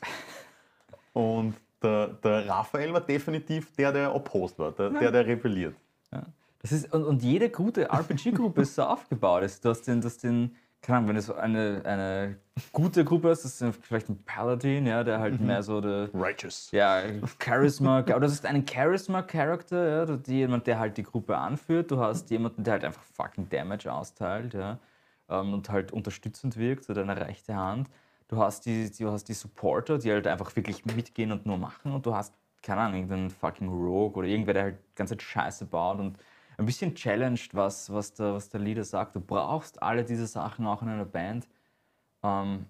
Und 1.14 1.55
der, 1.82 2.08
der 2.08 2.47
Raphael 2.47 2.93
war 2.93 3.01
definitiv 3.01 3.76
der, 3.76 3.91
der 3.91 4.14
opposed 4.14 4.58
war, 4.60 4.72
der, 4.72 4.89
der, 4.89 5.12
der 5.12 5.26
rebelliert. 5.26 5.76
Ja. 6.12 6.24
Das 6.62 6.72
ist, 6.72 6.93
und, 6.93 7.03
und 7.03 7.24
jede 7.24 7.49
gute 7.49 7.89
RPG-Gruppe 7.89 8.62
ist 8.62 8.76
so 8.76 8.84
aufgebaut. 8.84 9.43
Ist. 9.43 9.64
Du 9.64 9.70
hast 9.70 9.84
den, 9.84 10.01
du 10.01 10.08
hast 10.08 10.24
den 10.24 10.55
keine 10.82 10.99
Ahnung, 10.99 11.10
wenn 11.10 11.16
du 11.16 11.22
so 11.22 11.36
eine, 11.36 11.82
eine 11.84 12.38
gute 12.72 13.03
Gruppe 13.03 13.30
hast, 13.30 13.43
das 13.43 13.62
ist 13.62 13.76
vielleicht 13.84 14.10
ein 14.10 14.24
Paladin, 14.24 14.86
ja, 14.86 15.03
der 15.03 15.20
halt 15.20 15.41
mehr 15.41 15.64
so 15.64 15.82
der. 15.82 16.10
Righteous. 16.14 16.70
Ja, 16.72 17.01
Charisma, 17.43 17.99
oder 18.03 18.22
das 18.22 18.34
ist 18.34 18.45
ein 18.45 18.66
Charisma-Charakter, 18.66 20.08
ja, 20.08 20.18
jemand, 20.28 20.68
der 20.68 20.80
halt 20.80 20.97
die 20.97 21.03
Gruppe 21.03 21.36
anführt. 21.38 21.91
Du 21.91 21.99
hast 21.99 22.30
jemanden, 22.30 22.64
der 22.64 22.74
halt 22.74 22.86
einfach 22.86 23.03
fucking 23.03 23.49
Damage 23.49 23.91
austeilt, 23.91 24.53
ja, 24.53 24.78
ähm, 25.30 25.53
und 25.53 25.69
halt 25.69 25.91
unterstützend 25.91 26.57
wirkt, 26.57 26.86
so 26.86 26.93
deine 26.93 27.15
rechte 27.17 27.55
Hand. 27.55 27.89
Du 28.28 28.38
hast 28.38 28.65
die, 28.65 28.91
du 28.91 29.11
hast 29.11 29.25
die 29.25 29.34
Supporter, 29.34 29.97
die 29.97 30.11
halt 30.11 30.28
einfach 30.28 30.55
wirklich 30.55 30.86
mitgehen 30.86 31.32
und 31.32 31.45
nur 31.45 31.57
machen. 31.57 31.93
Und 31.93 32.05
du 32.05 32.13
hast, 32.13 32.34
keine 32.61 32.82
Ahnung, 32.82 32.95
irgendeinen 32.95 33.30
fucking 33.30 33.69
Rogue 33.69 34.17
oder 34.17 34.28
irgendwer, 34.28 34.53
der 34.53 34.63
halt 34.63 34.78
die 34.91 34.95
ganze 34.95 35.15
Zeit 35.15 35.21
Scheiße 35.21 35.65
baut 35.65 35.99
und 35.99 36.17
ein 36.57 36.65
bisschen 36.65 36.95
challenged, 36.95 37.53
was, 37.53 37.91
was, 37.93 38.13
der, 38.13 38.34
was 38.34 38.49
der 38.49 38.59
Leader 38.59 38.84
sagt. 38.84 39.15
Du 39.15 39.21
brauchst 39.21 39.82
alle 39.82 40.03
diese 40.03 40.28
Sachen 40.28 40.65
auch 40.65 40.82
in 40.82 40.89
einer 40.89 41.05
Band. 41.05 41.47
Ähm, 42.23 42.65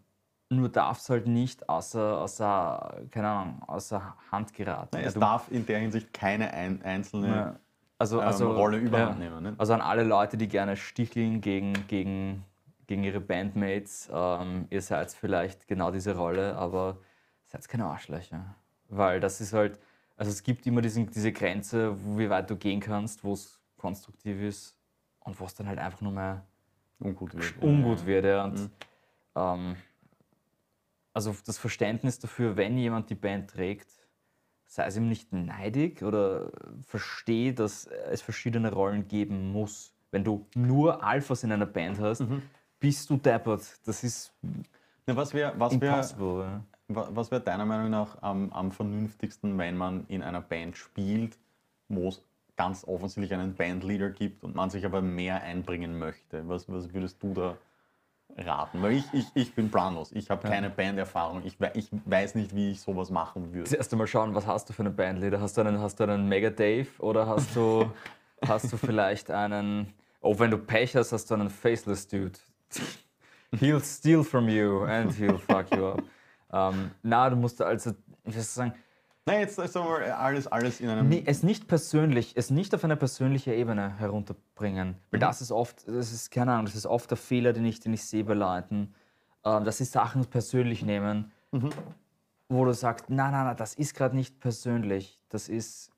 nur 0.49 0.69
darf 0.69 0.99
es 0.99 1.09
halt 1.09 1.27
nicht 1.27 1.67
außer, 1.67 2.21
außer, 2.21 3.01
keine 3.11 3.27
Ahnung, 3.27 3.61
außer 3.67 4.15
Hand 4.31 4.53
geraten. 4.53 4.89
Nein, 4.93 5.05
es 5.05 5.13
du, 5.13 5.19
darf 5.19 5.51
in 5.51 5.65
der 5.65 5.79
Hinsicht 5.79 6.13
keine 6.13 6.53
ein, 6.53 6.81
einzelne 6.83 7.27
ja. 7.27 7.59
also, 7.97 8.21
ähm, 8.21 8.27
also, 8.27 8.51
Rolle 8.51 8.77
überhand 8.77 9.19
ja. 9.19 9.29
nehmen. 9.29 9.43
Ne? 9.43 9.55
Also 9.57 9.73
an 9.73 9.81
alle 9.81 10.03
Leute, 10.03 10.37
die 10.37 10.47
gerne 10.47 10.77
sticheln 10.77 11.41
gegen, 11.41 11.73
gegen, 11.87 12.43
gegen 12.87 13.03
ihre 13.03 13.19
Bandmates, 13.19 14.09
ähm, 14.11 14.67
ihr 14.69 14.81
seid 14.81 15.11
vielleicht 15.11 15.67
genau 15.67 15.91
diese 15.91 16.15
Rolle, 16.15 16.55
aber 16.55 16.97
seid 17.45 17.67
keine 17.67 17.85
Arschlöcher. 17.85 18.55
Weil 18.89 19.19
das 19.19 19.41
ist 19.41 19.53
halt, 19.53 19.79
also 20.15 20.31
es 20.31 20.41
gibt 20.41 20.65
immer 20.65 20.81
diesen, 20.81 21.11
diese 21.11 21.31
Grenze, 21.31 21.97
wie 22.17 22.29
weit 22.29 22.49
du 22.49 22.55
gehen 22.55 22.79
kannst, 22.79 23.23
wo 23.23 23.33
es 23.33 23.59
konstruktiv 23.75 24.41
ist 24.41 24.77
und 25.19 25.39
wo 25.39 25.45
es 25.45 25.53
dann 25.53 25.67
halt 25.67 25.79
einfach 25.79 26.01
nur 26.01 26.13
mehr 26.13 26.45
ungut 26.99 27.33
wird. 27.33 27.61
ungut 27.61 28.05
wird. 28.05 28.25
Ja. 28.25 28.45
Und, 28.45 28.59
mhm. 28.59 28.71
ähm, 29.35 29.75
also 31.13 31.35
das 31.45 31.57
Verständnis 31.57 32.19
dafür, 32.19 32.55
wenn 32.57 32.77
jemand 32.77 33.09
die 33.09 33.15
Band 33.15 33.49
trägt, 33.49 33.89
sei 34.65 34.85
es 34.85 34.97
ihm 34.97 35.09
nicht 35.09 35.33
neidig 35.33 36.03
oder 36.03 36.51
verstehe, 36.81 37.53
dass 37.53 37.85
es 37.85 38.21
verschiedene 38.21 38.71
Rollen 38.71 39.07
geben 39.07 39.51
muss. 39.51 39.93
Wenn 40.11 40.23
du 40.23 40.47
nur 40.55 41.03
Alphas 41.03 41.43
in 41.43 41.51
einer 41.51 41.65
Band 41.65 41.99
hast, 41.99 42.21
mhm. 42.21 42.43
Bist 42.79 43.09
du 43.09 43.17
deppert. 43.17 43.63
Das 43.85 44.03
ist 44.03 44.33
ja, 45.07 45.15
was 45.15 45.33
wäre 45.33 45.53
was 45.57 45.79
wär, 45.79 46.01
ja. 46.01 46.61
was 46.87 47.31
wär 47.31 47.39
deiner 47.39 47.65
Meinung 47.65 47.89
nach 47.89 48.21
am, 48.21 48.51
am 48.51 48.71
vernünftigsten, 48.71 49.57
wenn 49.57 49.77
man 49.77 50.05
in 50.07 50.21
einer 50.21 50.41
Band 50.41 50.75
spielt, 50.77 51.37
wo 51.87 52.09
es 52.09 52.21
ganz 52.57 52.83
offensichtlich 52.85 53.33
einen 53.33 53.55
Bandleader 53.55 54.09
gibt 54.09 54.43
und 54.43 54.55
man 54.55 54.69
sich 54.69 54.85
aber 54.85 55.01
mehr 55.01 55.41
einbringen 55.43 55.97
möchte. 55.97 56.47
Was, 56.49 56.67
was 56.67 56.93
würdest 56.93 57.21
du 57.23 57.33
da 57.33 57.55
raten? 58.35 58.81
Weil 58.81 58.93
ich, 58.93 59.05
ich, 59.13 59.25
ich 59.35 59.55
bin 59.55 59.69
planlos. 59.69 60.11
Ich 60.11 60.29
habe 60.29 60.45
ja. 60.45 60.53
keine 60.53 60.69
Banderfahrung. 60.69 61.43
Ich, 61.45 61.57
ich 61.75 61.89
weiß 62.05 62.35
nicht, 62.35 62.53
wie 62.55 62.71
ich 62.71 62.81
sowas 62.81 63.09
machen 63.09 63.53
würde. 63.53 63.63
Das 63.69 63.73
erste 63.73 63.95
Mal 63.95 64.07
schauen, 64.07 64.35
was 64.35 64.45
hast 64.45 64.67
du 64.67 64.73
für 64.73 64.83
einen 64.83 64.95
Bandleader? 64.95 65.39
Hast 65.39 65.55
du 65.55 65.61
einen, 65.61 65.79
hast 65.79 65.99
du 65.99 66.03
einen 66.03 66.27
Mega 66.27 66.49
Dave 66.49 66.89
oder 66.99 67.27
hast 67.27 67.55
du, 67.55 67.89
hast 68.45 68.73
du 68.73 68.77
vielleicht 68.77 69.29
einen, 69.31 69.93
oh, 70.19 70.37
wenn 70.37 70.51
du 70.51 70.57
Pech 70.57 70.95
hast, 70.95 71.13
hast 71.13 71.29
du 71.29 71.35
einen 71.35 71.49
Faceless 71.49 72.07
Dude. 72.07 72.39
He'll 73.59 73.81
steal 73.81 74.23
from 74.23 74.49
you 74.49 74.83
and 74.85 75.11
he'll 75.13 75.37
fuck 75.37 75.73
you 75.73 75.87
up. 75.87 76.03
Um, 76.49 76.57
ähm, 76.75 76.91
na, 77.03 77.29
du 77.29 77.35
musst 77.35 77.61
also, 77.61 77.91
ich 78.23 78.33
würde 78.33 78.41
sagen, 78.41 78.73
Nein, 79.27 79.41
jetzt 79.41 79.59
ist 79.59 79.75
alles, 79.75 80.47
alles 80.47 80.79
in 80.79 80.87
einem. 80.87 81.09
Nee, 81.09 81.21
es 81.25 81.43
nicht 81.43 81.67
persönlich, 81.67 82.31
es 82.37 82.49
nicht 82.49 82.73
auf 82.73 82.85
eine 82.85 82.95
persönliche 82.95 83.53
Ebene 83.53 83.99
herunterbringen. 83.99 84.95
Weil 85.11 85.17
mhm. 85.17 85.21
das 85.21 85.41
ist 85.41 85.51
oft, 85.51 85.85
das 85.85 86.13
ist, 86.13 86.31
keine 86.31 86.53
Ahnung, 86.53 86.65
das 86.65 86.75
ist 86.75 86.85
oft 86.85 87.09
der 87.09 87.17
Fehler, 87.17 87.51
den 87.51 87.65
ich, 87.65 87.81
den 87.81 87.93
ich 87.93 88.05
sehe 88.05 88.23
bei 88.23 88.35
Leuten, 88.35 88.93
äh, 89.43 89.61
dass 89.61 89.79
sie 89.79 89.83
Sachen 89.83 90.25
persönlich 90.27 90.81
nehmen, 90.81 91.33
mhm. 91.51 91.71
wo 92.47 92.63
du 92.63 92.73
sagst, 92.73 93.09
nein, 93.09 93.31
nein, 93.33 93.47
nein, 93.47 93.57
das 93.57 93.73
ist 93.75 93.95
gerade 93.95 94.15
nicht 94.15 94.39
persönlich. 94.39 95.21
Das 95.27 95.49
ist. 95.49 95.91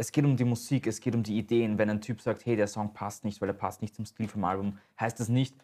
Es 0.00 0.12
geht 0.12 0.24
um 0.24 0.34
die 0.34 0.46
Musik, 0.46 0.86
es 0.86 0.98
geht 0.98 1.14
um 1.14 1.22
die 1.22 1.36
Ideen. 1.36 1.76
Wenn 1.76 1.90
ein 1.90 2.00
Typ 2.00 2.22
sagt, 2.22 2.46
hey, 2.46 2.56
der 2.56 2.68
Song 2.68 2.94
passt 2.94 3.22
nicht, 3.22 3.38
weil 3.42 3.50
er 3.50 3.54
passt 3.54 3.82
nicht 3.82 3.94
zum 3.94 4.06
Stil 4.06 4.28
vom 4.28 4.44
Album, 4.44 4.78
heißt 4.98 5.20
das 5.20 5.28
nicht, 5.28 5.54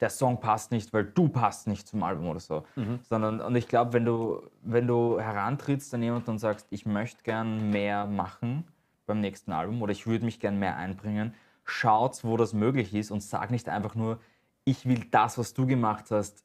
der 0.00 0.08
Song 0.08 0.40
passt 0.40 0.72
nicht, 0.72 0.94
weil 0.94 1.04
du 1.04 1.28
passt 1.28 1.66
nicht 1.66 1.86
zum 1.86 2.02
Album 2.02 2.26
oder 2.26 2.40
so. 2.40 2.64
Mhm. 2.74 3.00
Sondern, 3.02 3.42
und 3.42 3.54
ich 3.54 3.68
glaube, 3.68 3.92
wenn 3.92 4.06
du, 4.06 4.48
wenn 4.62 4.86
du 4.86 5.20
herantrittst 5.20 5.92
an 5.92 6.02
jemanden 6.02 6.30
und 6.30 6.38
sagst, 6.38 6.68
ich 6.70 6.86
möchte 6.86 7.22
gern 7.22 7.68
mehr 7.68 8.06
machen 8.06 8.64
beim 9.04 9.20
nächsten 9.20 9.52
Album 9.52 9.82
oder 9.82 9.92
ich 9.92 10.06
würde 10.06 10.24
mich 10.24 10.40
gern 10.40 10.58
mehr 10.58 10.78
einbringen, 10.78 11.34
schaut, 11.64 12.24
wo 12.24 12.38
das 12.38 12.54
möglich 12.54 12.94
ist 12.94 13.10
und 13.10 13.22
sag 13.22 13.50
nicht 13.50 13.68
einfach 13.68 13.94
nur, 13.94 14.18
ich 14.64 14.86
will 14.86 15.04
das, 15.10 15.36
was 15.36 15.52
du 15.52 15.66
gemacht 15.66 16.10
hast, 16.10 16.44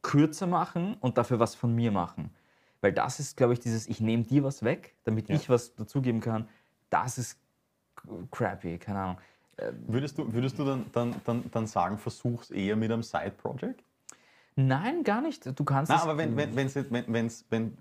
kürzer 0.00 0.46
machen 0.46 0.96
und 1.00 1.18
dafür 1.18 1.40
was 1.40 1.56
von 1.56 1.74
mir 1.74 1.90
machen. 1.90 2.30
Weil 2.80 2.92
das 2.92 3.18
ist, 3.18 3.36
glaube 3.36 3.54
ich, 3.54 3.58
dieses, 3.58 3.88
ich 3.88 4.00
nehme 4.00 4.22
dir 4.22 4.44
was 4.44 4.62
weg, 4.62 4.94
damit 5.02 5.28
ja. 5.28 5.34
ich 5.34 5.48
was 5.48 5.74
dazugeben 5.74 6.20
kann, 6.20 6.46
das 6.90 7.18
ist 7.18 7.38
crappy, 8.30 8.78
keine 8.78 8.98
Ahnung. 8.98 9.18
Würdest 9.86 10.18
du, 10.18 10.32
würdest 10.32 10.58
du 10.58 10.64
dann, 10.64 10.86
dann, 10.92 11.14
dann, 11.24 11.50
dann 11.50 11.66
sagen, 11.66 11.98
versuch's 11.98 12.50
eher 12.50 12.76
mit 12.76 12.90
einem 12.90 13.02
Side-Project? 13.02 13.82
Nein, 14.56 15.04
gar 15.04 15.20
nicht. 15.20 15.58
Du 15.58 15.64
kannst 15.64 15.90
Nein, 15.90 16.00
aber 16.00 16.18
wenn, 16.18 16.36
wenn, 16.36 16.54
wenn's, 16.56 16.74
wenn, 16.74 17.04
wenn's, 17.08 17.44
wenn, 17.50 17.76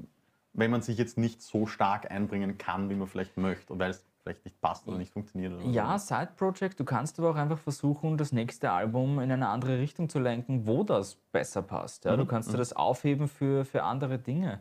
wenn 0.53 0.71
man 0.71 0.81
sich 0.81 0.97
jetzt 0.97 1.17
nicht 1.17 1.41
so 1.41 1.65
stark 1.65 2.11
einbringen 2.11 2.57
kann, 2.57 2.89
wie 2.89 2.95
man 2.95 3.07
vielleicht 3.07 3.37
möchte, 3.37 3.77
weil 3.77 3.91
es 3.91 4.05
vielleicht 4.21 4.45
nicht 4.45 4.59
passt 4.61 4.87
oder 4.87 4.97
nicht 4.97 5.11
funktioniert. 5.11 5.53
Oder 5.53 5.65
ja, 5.65 5.97
Side-Project. 5.99 6.79
Du 6.79 6.85
kannst 6.85 7.19
aber 7.19 7.31
auch 7.31 7.35
einfach 7.35 7.57
versuchen, 7.57 8.17
das 8.17 8.31
nächste 8.31 8.71
Album 8.71 9.19
in 9.19 9.31
eine 9.31 9.49
andere 9.49 9.79
Richtung 9.79 10.09
zu 10.09 10.19
lenken, 10.19 10.65
wo 10.65 10.83
das 10.83 11.15
besser 11.31 11.61
passt. 11.61 12.05
Ja? 12.05 12.13
Mhm. 12.13 12.19
Du 12.19 12.25
kannst 12.25 12.49
dir 12.49 12.53
mhm. 12.53 12.59
das 12.59 12.73
aufheben 12.73 13.27
für, 13.27 13.65
für 13.65 13.83
andere 13.83 14.19
Dinge. 14.19 14.59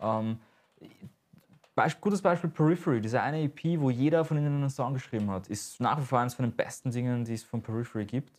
Ähm, 0.00 0.38
Beispiel, 1.80 2.00
gutes 2.02 2.20
Beispiel 2.20 2.50
Periphery, 2.50 3.00
diese 3.00 3.22
eine 3.22 3.40
EP, 3.40 3.80
wo 3.80 3.88
jeder 3.88 4.22
von 4.26 4.36
ihnen 4.36 4.54
einen 4.54 4.68
Song 4.68 4.92
geschrieben 4.92 5.30
hat, 5.30 5.48
ist 5.48 5.80
nach 5.80 5.98
wie 5.98 6.04
vor 6.04 6.18
eines 6.18 6.34
von 6.34 6.44
den 6.44 6.54
besten 6.54 6.90
Dingen, 6.90 7.24
die 7.24 7.32
es 7.32 7.42
von 7.42 7.62
Periphery 7.62 8.04
gibt. 8.04 8.38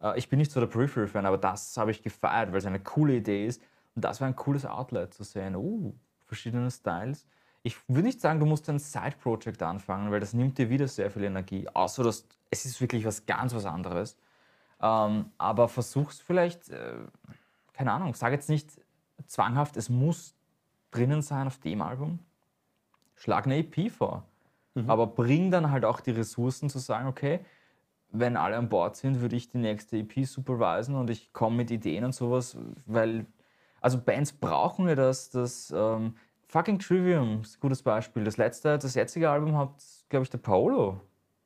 Äh, 0.00 0.16
ich 0.16 0.28
bin 0.28 0.38
nicht 0.38 0.52
so 0.52 0.60
der 0.60 0.68
Periphery-Fan, 0.68 1.26
aber 1.26 1.36
das 1.36 1.76
habe 1.76 1.90
ich 1.90 2.00
gefeiert, 2.00 2.52
weil 2.52 2.58
es 2.58 2.66
eine 2.66 2.78
coole 2.78 3.16
Idee 3.16 3.44
ist. 3.44 3.60
Und 3.96 4.04
das 4.04 4.20
war 4.20 4.28
ein 4.28 4.36
cooles 4.36 4.64
Outlet 4.64 5.12
zu 5.12 5.24
sehen. 5.24 5.56
Oh, 5.56 5.94
verschiedene 6.26 6.70
Styles. 6.70 7.26
Ich 7.64 7.76
würde 7.88 8.04
nicht 8.04 8.20
sagen, 8.20 8.38
du 8.38 8.46
musst 8.46 8.68
ein 8.68 8.78
Side-Project 8.78 9.60
anfangen, 9.64 10.12
weil 10.12 10.20
das 10.20 10.32
nimmt 10.32 10.56
dir 10.56 10.70
wieder 10.70 10.86
sehr 10.86 11.10
viel 11.10 11.24
Energie. 11.24 11.66
Außer, 11.74 12.04
dass 12.04 12.24
es 12.50 12.66
ist 12.66 12.80
wirklich 12.80 13.04
was 13.04 13.26
ganz 13.26 13.52
was 13.52 13.66
anderes. 13.66 14.16
Ähm, 14.80 15.32
aber 15.38 15.66
versuch's 15.66 16.20
vielleicht, 16.20 16.68
äh, 16.68 16.98
keine 17.72 17.90
Ahnung, 17.90 18.14
sag 18.14 18.30
jetzt 18.30 18.48
nicht 18.48 18.80
zwanghaft, 19.26 19.76
es 19.76 19.88
muss 19.88 20.36
drinnen 20.92 21.20
sein 21.20 21.48
auf 21.48 21.58
dem 21.58 21.82
Album 21.82 22.20
schlag 23.16 23.46
eine 23.46 23.58
EP 23.58 23.90
vor. 23.90 24.24
Mhm. 24.74 24.88
Aber 24.88 25.06
bring 25.06 25.50
dann 25.50 25.70
halt 25.70 25.84
auch 25.84 26.00
die 26.00 26.12
Ressourcen 26.12 26.68
zu 26.68 26.78
sagen, 26.78 27.08
okay, 27.08 27.40
wenn 28.12 28.36
alle 28.36 28.56
an 28.56 28.68
Bord 28.68 28.96
sind, 28.96 29.20
würde 29.20 29.36
ich 29.36 29.48
die 29.48 29.58
nächste 29.58 29.98
EP 29.98 30.24
supervisen 30.24 30.94
und 30.94 31.10
ich 31.10 31.32
komme 31.32 31.56
mit 31.56 31.70
Ideen 31.70 32.04
und 32.04 32.14
sowas, 32.14 32.56
weil, 32.86 33.26
also 33.80 33.98
Bands 33.98 34.32
brauchen 34.32 34.88
ja 34.88 34.94
das, 34.94 35.30
das 35.30 35.72
ähm, 35.76 36.14
fucking 36.46 36.78
Trivium 36.78 37.40
ist 37.40 37.56
ein 37.56 37.60
gutes 37.60 37.82
Beispiel. 37.82 38.22
Das 38.24 38.36
letzte, 38.36 38.78
das 38.78 38.94
jetzige 38.94 39.28
Album 39.28 39.56
hat, 39.56 39.70
glaube 40.08 40.22
ich, 40.22 40.30
der 40.30 40.38
Paolo 40.38 41.00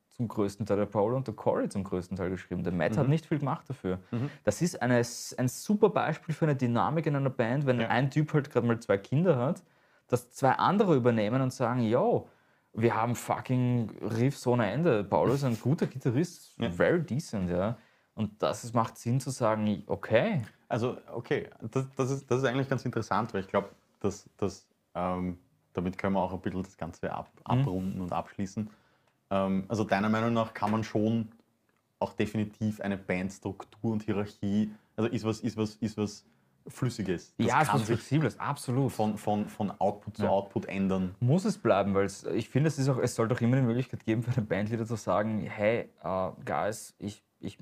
zum 0.09 0.27
größten 0.27 0.65
Teil, 0.65 0.77
der 0.77 0.85
Paolo 0.85 1.15
und 1.17 1.25
der 1.25 1.33
Corey 1.33 1.67
zum 1.69 1.83
größten 1.83 2.17
Teil 2.17 2.29
geschrieben. 2.29 2.63
Der 2.63 2.73
Matt 2.73 2.91
mhm. 2.91 2.97
hat 2.97 3.07
nicht 3.07 3.25
viel 3.25 3.39
gemacht 3.39 3.69
dafür. 3.69 3.97
Mhm. 4.11 4.29
Das 4.43 4.61
ist 4.61 4.81
eine, 4.81 4.97
ein 4.97 5.47
super 5.47 5.89
Beispiel 5.89 6.35
für 6.35 6.45
eine 6.45 6.55
Dynamik 6.55 7.05
in 7.07 7.15
einer 7.15 7.29
Band, 7.29 7.65
wenn 7.65 7.81
ja. 7.81 7.87
ein 7.87 8.11
Typ 8.11 8.33
halt 8.33 8.51
gerade 8.51 8.67
mal 8.67 8.79
zwei 8.79 8.97
Kinder 8.97 9.37
hat 9.37 9.63
dass 10.11 10.31
zwei 10.31 10.51
andere 10.51 10.95
übernehmen 10.95 11.41
und 11.41 11.53
sagen, 11.53 11.83
yo, 11.83 12.27
wir 12.73 12.95
haben 12.95 13.15
fucking 13.15 13.89
Riffs 14.01 14.45
ohne 14.45 14.69
Ende. 14.69 15.03
Paulo 15.03 15.33
ist 15.33 15.43
ein 15.43 15.59
guter 15.59 15.87
Gitarrist, 15.87 16.53
ja. 16.59 16.69
very 16.69 17.01
decent, 17.01 17.49
ja. 17.49 17.77
Und 18.13 18.41
das 18.43 18.73
macht 18.73 18.97
Sinn 18.97 19.19
zu 19.19 19.29
sagen, 19.29 19.83
okay. 19.87 20.41
Also, 20.67 20.97
okay, 21.13 21.49
das, 21.61 21.85
das, 21.95 22.11
ist, 22.11 22.29
das 22.29 22.39
ist 22.39 22.45
eigentlich 22.45 22.69
ganz 22.69 22.83
interessant, 22.83 23.33
weil 23.33 23.41
ich 23.41 23.47
glaube, 23.47 23.69
dass, 24.01 24.29
dass 24.37 24.67
ähm, 24.95 25.37
damit 25.73 25.97
können 25.97 26.13
wir 26.13 26.21
auch 26.21 26.33
ein 26.33 26.41
bisschen 26.41 26.63
das 26.63 26.77
Ganze 26.77 27.11
ab, 27.13 27.29
mhm. 27.35 27.41
abrunden 27.45 27.95
mhm. 27.95 28.01
und 28.01 28.13
abschließen. 28.13 28.69
Ähm, 29.29 29.65
also 29.69 29.83
deiner 29.85 30.09
Meinung 30.09 30.33
nach 30.33 30.53
kann 30.53 30.71
man 30.71 30.83
schon 30.83 31.29
auch 31.99 32.13
definitiv 32.13 32.81
eine 32.81 32.97
Bandstruktur 32.97 33.93
und 33.93 34.03
Hierarchie, 34.03 34.73
also 34.95 35.09
ist 35.09 35.23
was, 35.23 35.39
ist 35.39 35.55
was, 35.55 35.75
ist 35.75 35.97
was 35.97 36.25
Flüssiges. 36.67 37.33
Das 37.37 37.47
ja, 37.47 37.61
es 37.61 37.73
ist 37.73 37.83
Flexibles, 37.85 38.39
absolut. 38.39 38.91
Von, 38.91 39.17
von, 39.17 39.47
von 39.47 39.71
Output 39.79 40.17
zu 40.17 40.23
ja. 40.23 40.29
Output 40.29 40.65
ändern. 40.67 41.15
Muss 41.19 41.45
es 41.45 41.57
bleiben, 41.57 41.93
weil 41.93 42.07
ich 42.33 42.49
finde, 42.49 42.67
es, 42.67 42.77
ist 42.77 42.89
auch, 42.89 42.97
es 42.99 43.15
sollte 43.15 43.33
auch 43.35 43.41
immer 43.41 43.55
die 43.57 43.61
Möglichkeit 43.63 44.03
geben, 44.05 44.23
für 44.23 44.31
eine 44.31 44.45
Bandleader 44.45 44.85
zu 44.85 44.95
sagen, 44.95 45.41
hey, 45.41 45.89
uh, 46.03 46.31
Guys, 46.45 46.95
ich, 46.99 47.23
ich, 47.39 47.57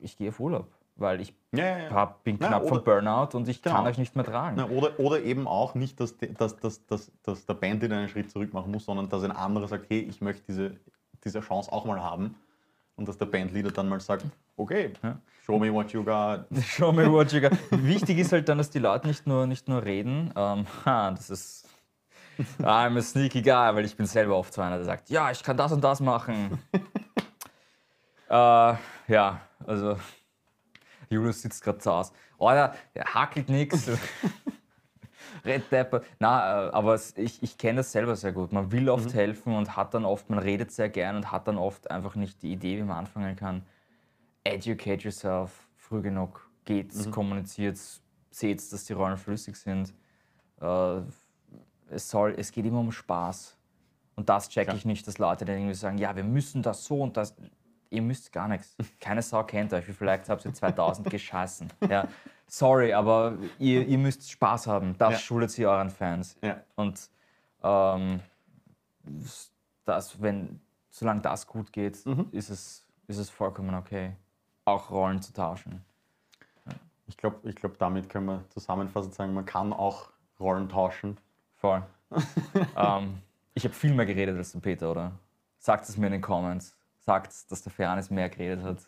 ich 0.00 0.16
gehe 0.16 0.30
auf 0.30 0.40
Urlaub. 0.40 0.66
weil 0.96 1.20
ich 1.20 1.32
Ja, 1.52 1.64
ja, 1.64 1.78
ja. 1.84 1.90
hab, 1.90 2.24
bin 2.24 2.38
knapp 2.38 2.66
vom 2.68 2.82
Burnout 2.82 3.36
und 3.36 3.48
ich 3.48 3.62
kann 3.62 3.76
Genau. 3.76 3.88
euch 3.88 3.98
nicht 3.98 4.16
mehr 4.16 4.24
tragen. 4.24 4.60
Oder, 4.60 4.98
oder 4.98 5.22
eben 5.22 5.46
auch 5.46 5.74
nicht, 5.74 6.00
dass, 6.00 6.16
dass, 6.18 6.56
dass, 6.56 6.84
dass, 6.86 7.12
dass 7.22 7.46
der 7.46 7.54
Bandleader 7.54 7.96
einen 7.98 8.08
Schritt 8.08 8.30
zurück 8.30 8.52
machen 8.52 8.72
muss, 8.72 8.84
sondern 8.86 9.08
dass 9.08 9.22
ein 9.22 9.30
anderer 9.30 9.68
sagt, 9.68 9.88
hey, 9.90 10.00
ich 10.00 10.20
möchte 10.20 10.42
diese, 10.48 10.76
diese 11.24 11.40
Chance 11.40 11.70
auch 11.72 11.84
mal 11.84 12.02
haben. 12.02 12.34
Und 12.96 13.06
dass 13.06 13.16
der 13.16 13.26
Bandleader 13.26 13.70
dann 13.70 13.88
mal 13.88 14.00
sagt, 14.00 14.24
okay, 14.58 14.92
Ja. 15.02 15.20
show 15.44 15.58
me 15.58 15.72
what 15.72 15.92
you 15.92 16.04
got. 16.04 16.46
Show 16.64 16.92
me 16.92 17.10
what 17.10 17.32
you 17.32 17.40
got. 17.40 17.52
Wichtig 17.70 18.18
ist 18.18 18.32
halt 18.32 18.48
dann, 18.48 18.58
dass 18.58 18.70
die 18.70 18.78
Leute 18.78 19.06
nicht 19.06 19.26
nur, 19.26 19.46
nicht 19.46 19.68
nur 19.68 19.84
reden. 19.84 20.32
Ähm, 20.36 20.66
ha, 20.84 21.10
das 21.10 21.30
ist. 21.30 21.68
I'm 22.60 22.96
a 22.96 23.02
sneaky 23.02 23.42
guy, 23.42 23.74
weil 23.74 23.84
ich 23.84 23.96
bin 23.96 24.06
selber 24.06 24.36
oft 24.36 24.52
so 24.52 24.60
einer, 24.62 24.76
der 24.76 24.84
sagt, 24.84 25.10
ja, 25.10 25.30
ich 25.32 25.42
kann 25.42 25.56
das 25.56 25.72
und 25.72 25.82
das 25.82 25.98
machen. 25.98 26.58
äh, 28.30 28.74
ja, 29.08 29.40
also 29.66 29.96
Julius 31.10 31.42
sitzt 31.42 31.64
gerade 31.64 31.78
zu 31.78 31.90
Hause. 31.90 32.12
Alter, 32.38 32.74
der 32.94 33.12
hackelt 33.12 33.48
nichts. 33.48 33.90
Red 35.44 35.70
Depper. 35.72 36.02
Na, 36.18 36.68
äh, 36.68 36.70
aber 36.70 36.98
ich, 37.16 37.42
ich 37.42 37.58
kenne 37.58 37.78
das 37.78 37.90
selber 37.92 38.14
sehr 38.16 38.32
gut. 38.32 38.52
Man 38.52 38.70
will 38.70 38.88
oft 38.88 39.12
helfen 39.14 39.56
und 39.56 39.76
hat 39.76 39.94
dann 39.94 40.04
oft, 40.04 40.30
man 40.30 40.38
redet 40.38 40.70
sehr 40.70 40.88
gern 40.88 41.16
und 41.16 41.32
hat 41.32 41.48
dann 41.48 41.58
oft 41.58 41.90
einfach 41.90 42.14
nicht 42.14 42.42
die 42.42 42.52
Idee, 42.52 42.76
wie 42.78 42.82
man 42.82 42.98
anfangen 42.98 43.34
kann. 43.36 43.62
Educate 44.52 45.02
yourself, 45.04 45.68
früh 45.76 46.02
genug, 46.02 46.48
geht's, 46.64 47.10
kommuniziert, 47.10 47.78
seht, 48.30 48.72
dass 48.72 48.84
die 48.84 48.92
Rollen 48.92 49.16
flüssig 49.16 49.56
sind. 49.56 49.94
Äh, 50.60 51.00
es, 51.90 52.08
soll, 52.10 52.34
es 52.36 52.52
geht 52.52 52.66
immer 52.66 52.80
um 52.80 52.92
Spaß. 52.92 53.56
Und 54.16 54.28
das 54.28 54.48
checke 54.48 54.74
ich 54.74 54.84
nicht, 54.84 55.06
dass 55.06 55.18
Leute 55.18 55.44
dann 55.44 55.56
irgendwie 55.56 55.74
sagen, 55.74 55.96
ja, 55.98 56.14
wir 56.16 56.24
müssen 56.24 56.62
das 56.62 56.84
so 56.84 57.00
und 57.02 57.16
das. 57.16 57.34
Ihr 57.90 58.02
müsst 58.02 58.32
gar 58.32 58.48
nichts. 58.48 58.76
Keine 59.00 59.22
Sau 59.22 59.44
kennt 59.44 59.72
euch. 59.72 59.84
Vielleicht 59.84 60.28
habt 60.28 60.44
ihr 60.44 60.52
2000 60.52 61.08
geschassen. 61.10 61.72
Ja. 61.88 62.06
Sorry, 62.46 62.92
aber 62.92 63.38
ihr, 63.58 63.86
ihr 63.86 63.98
müsst 63.98 64.30
Spaß 64.30 64.66
haben. 64.66 64.96
Das 64.98 65.12
Ja. 65.12 65.18
schuldet 65.18 65.50
sie 65.52 65.66
euren 65.66 65.88
Fans. 65.90 66.36
Ja. 66.42 66.62
Und 66.74 67.08
ähm, 67.62 68.20
das, 69.84 70.20
wenn, 70.20 70.60
solange 70.90 71.20
das 71.22 71.46
gut 71.46 71.72
geht, 71.72 72.04
Mhm. 72.04 72.28
ist, 72.32 72.50
es, 72.50 72.86
ist 73.06 73.18
es 73.18 73.30
vollkommen 73.30 73.74
okay, 73.74 74.16
auch 74.68 74.90
Rollen 74.90 75.22
zu 75.22 75.32
tauschen. 75.32 75.84
Ich 77.06 77.16
glaube, 77.16 77.48
ich 77.48 77.56
glaub, 77.56 77.78
damit 77.78 78.08
können 78.10 78.26
wir 78.26 78.44
zusammenfassend 78.50 79.14
sagen, 79.14 79.32
man 79.32 79.46
kann 79.46 79.72
auch 79.72 80.10
Rollen 80.38 80.68
tauschen. 80.68 81.16
Voll. 81.56 81.82
ähm, 82.76 83.18
ich 83.54 83.64
habe 83.64 83.74
viel 83.74 83.94
mehr 83.94 84.06
geredet 84.06 84.36
als 84.36 84.52
der 84.52 84.60
Peter, 84.60 84.90
oder? 84.90 85.12
Sagt 85.58 85.88
es 85.88 85.96
mir 85.96 86.06
in 86.06 86.12
den 86.12 86.22
Comments. 86.22 86.76
Sagt, 87.00 87.50
dass 87.50 87.62
der 87.62 87.72
Fernes 87.72 88.10
mehr 88.10 88.28
geredet 88.28 88.62
hat. 88.62 88.78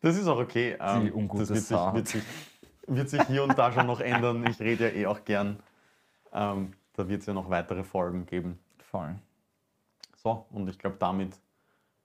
Das 0.00 0.16
ist 0.16 0.28
auch 0.28 0.38
okay. 0.38 0.76
Die 1.02 1.10
ungute 1.10 1.40
das 1.40 1.50
wird 1.50 1.64
sich, 1.64 1.94
wird, 1.94 2.08
sich, 2.08 2.22
wird 2.86 3.08
sich 3.08 3.22
hier 3.22 3.42
und 3.42 3.58
da 3.58 3.72
schon 3.72 3.86
noch 3.86 4.00
ändern. 4.00 4.46
Ich 4.46 4.60
rede 4.60 4.88
ja 4.88 4.94
eh 4.94 5.06
auch 5.06 5.24
gern. 5.24 5.58
Ähm, 6.32 6.72
da 6.94 7.08
wird 7.08 7.22
es 7.22 7.26
ja 7.26 7.32
noch 7.32 7.50
weitere 7.50 7.82
Folgen 7.82 8.26
geben. 8.26 8.58
Voll. 8.90 9.16
So, 10.16 10.46
und 10.50 10.68
ich 10.68 10.78
glaube, 10.78 10.96
damit 10.98 11.32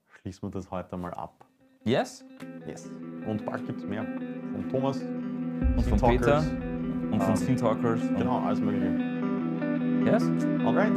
schließen 0.07 0.47
wir 0.47 0.51
das 0.51 0.72
heute 0.72 0.97
mal 0.97 1.14
ab. 1.14 1.45
Yes? 1.86 2.24
Yes. 2.68 2.90
Und 3.28 3.46
bald 3.46 3.66
gibt 3.66 3.80
es 3.80 3.86
mehr. 3.86 4.06
Von 4.06 4.70
Thomas 4.70 5.02
Und 5.02 5.82
von 5.84 6.00
Peter 6.00 6.26
Talkers. 6.40 6.52
und 7.12 7.24
von 7.24 7.36
Scene 7.36 7.58
Talkers. 7.58 8.02
und- 8.02 8.18
Genau, 8.18 8.40
alles 8.40 8.62
Mögliche. 8.62 8.90
Yes? 10.06 10.24
Alright. 10.66 10.94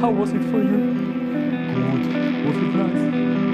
How 0.00 0.10
was 0.10 0.32
it 0.32 0.42
for 0.50 0.58
you? 0.62 0.78
Good. 1.74 2.04
Was 2.44 2.56
it 2.56 2.74
nice? 2.74 3.45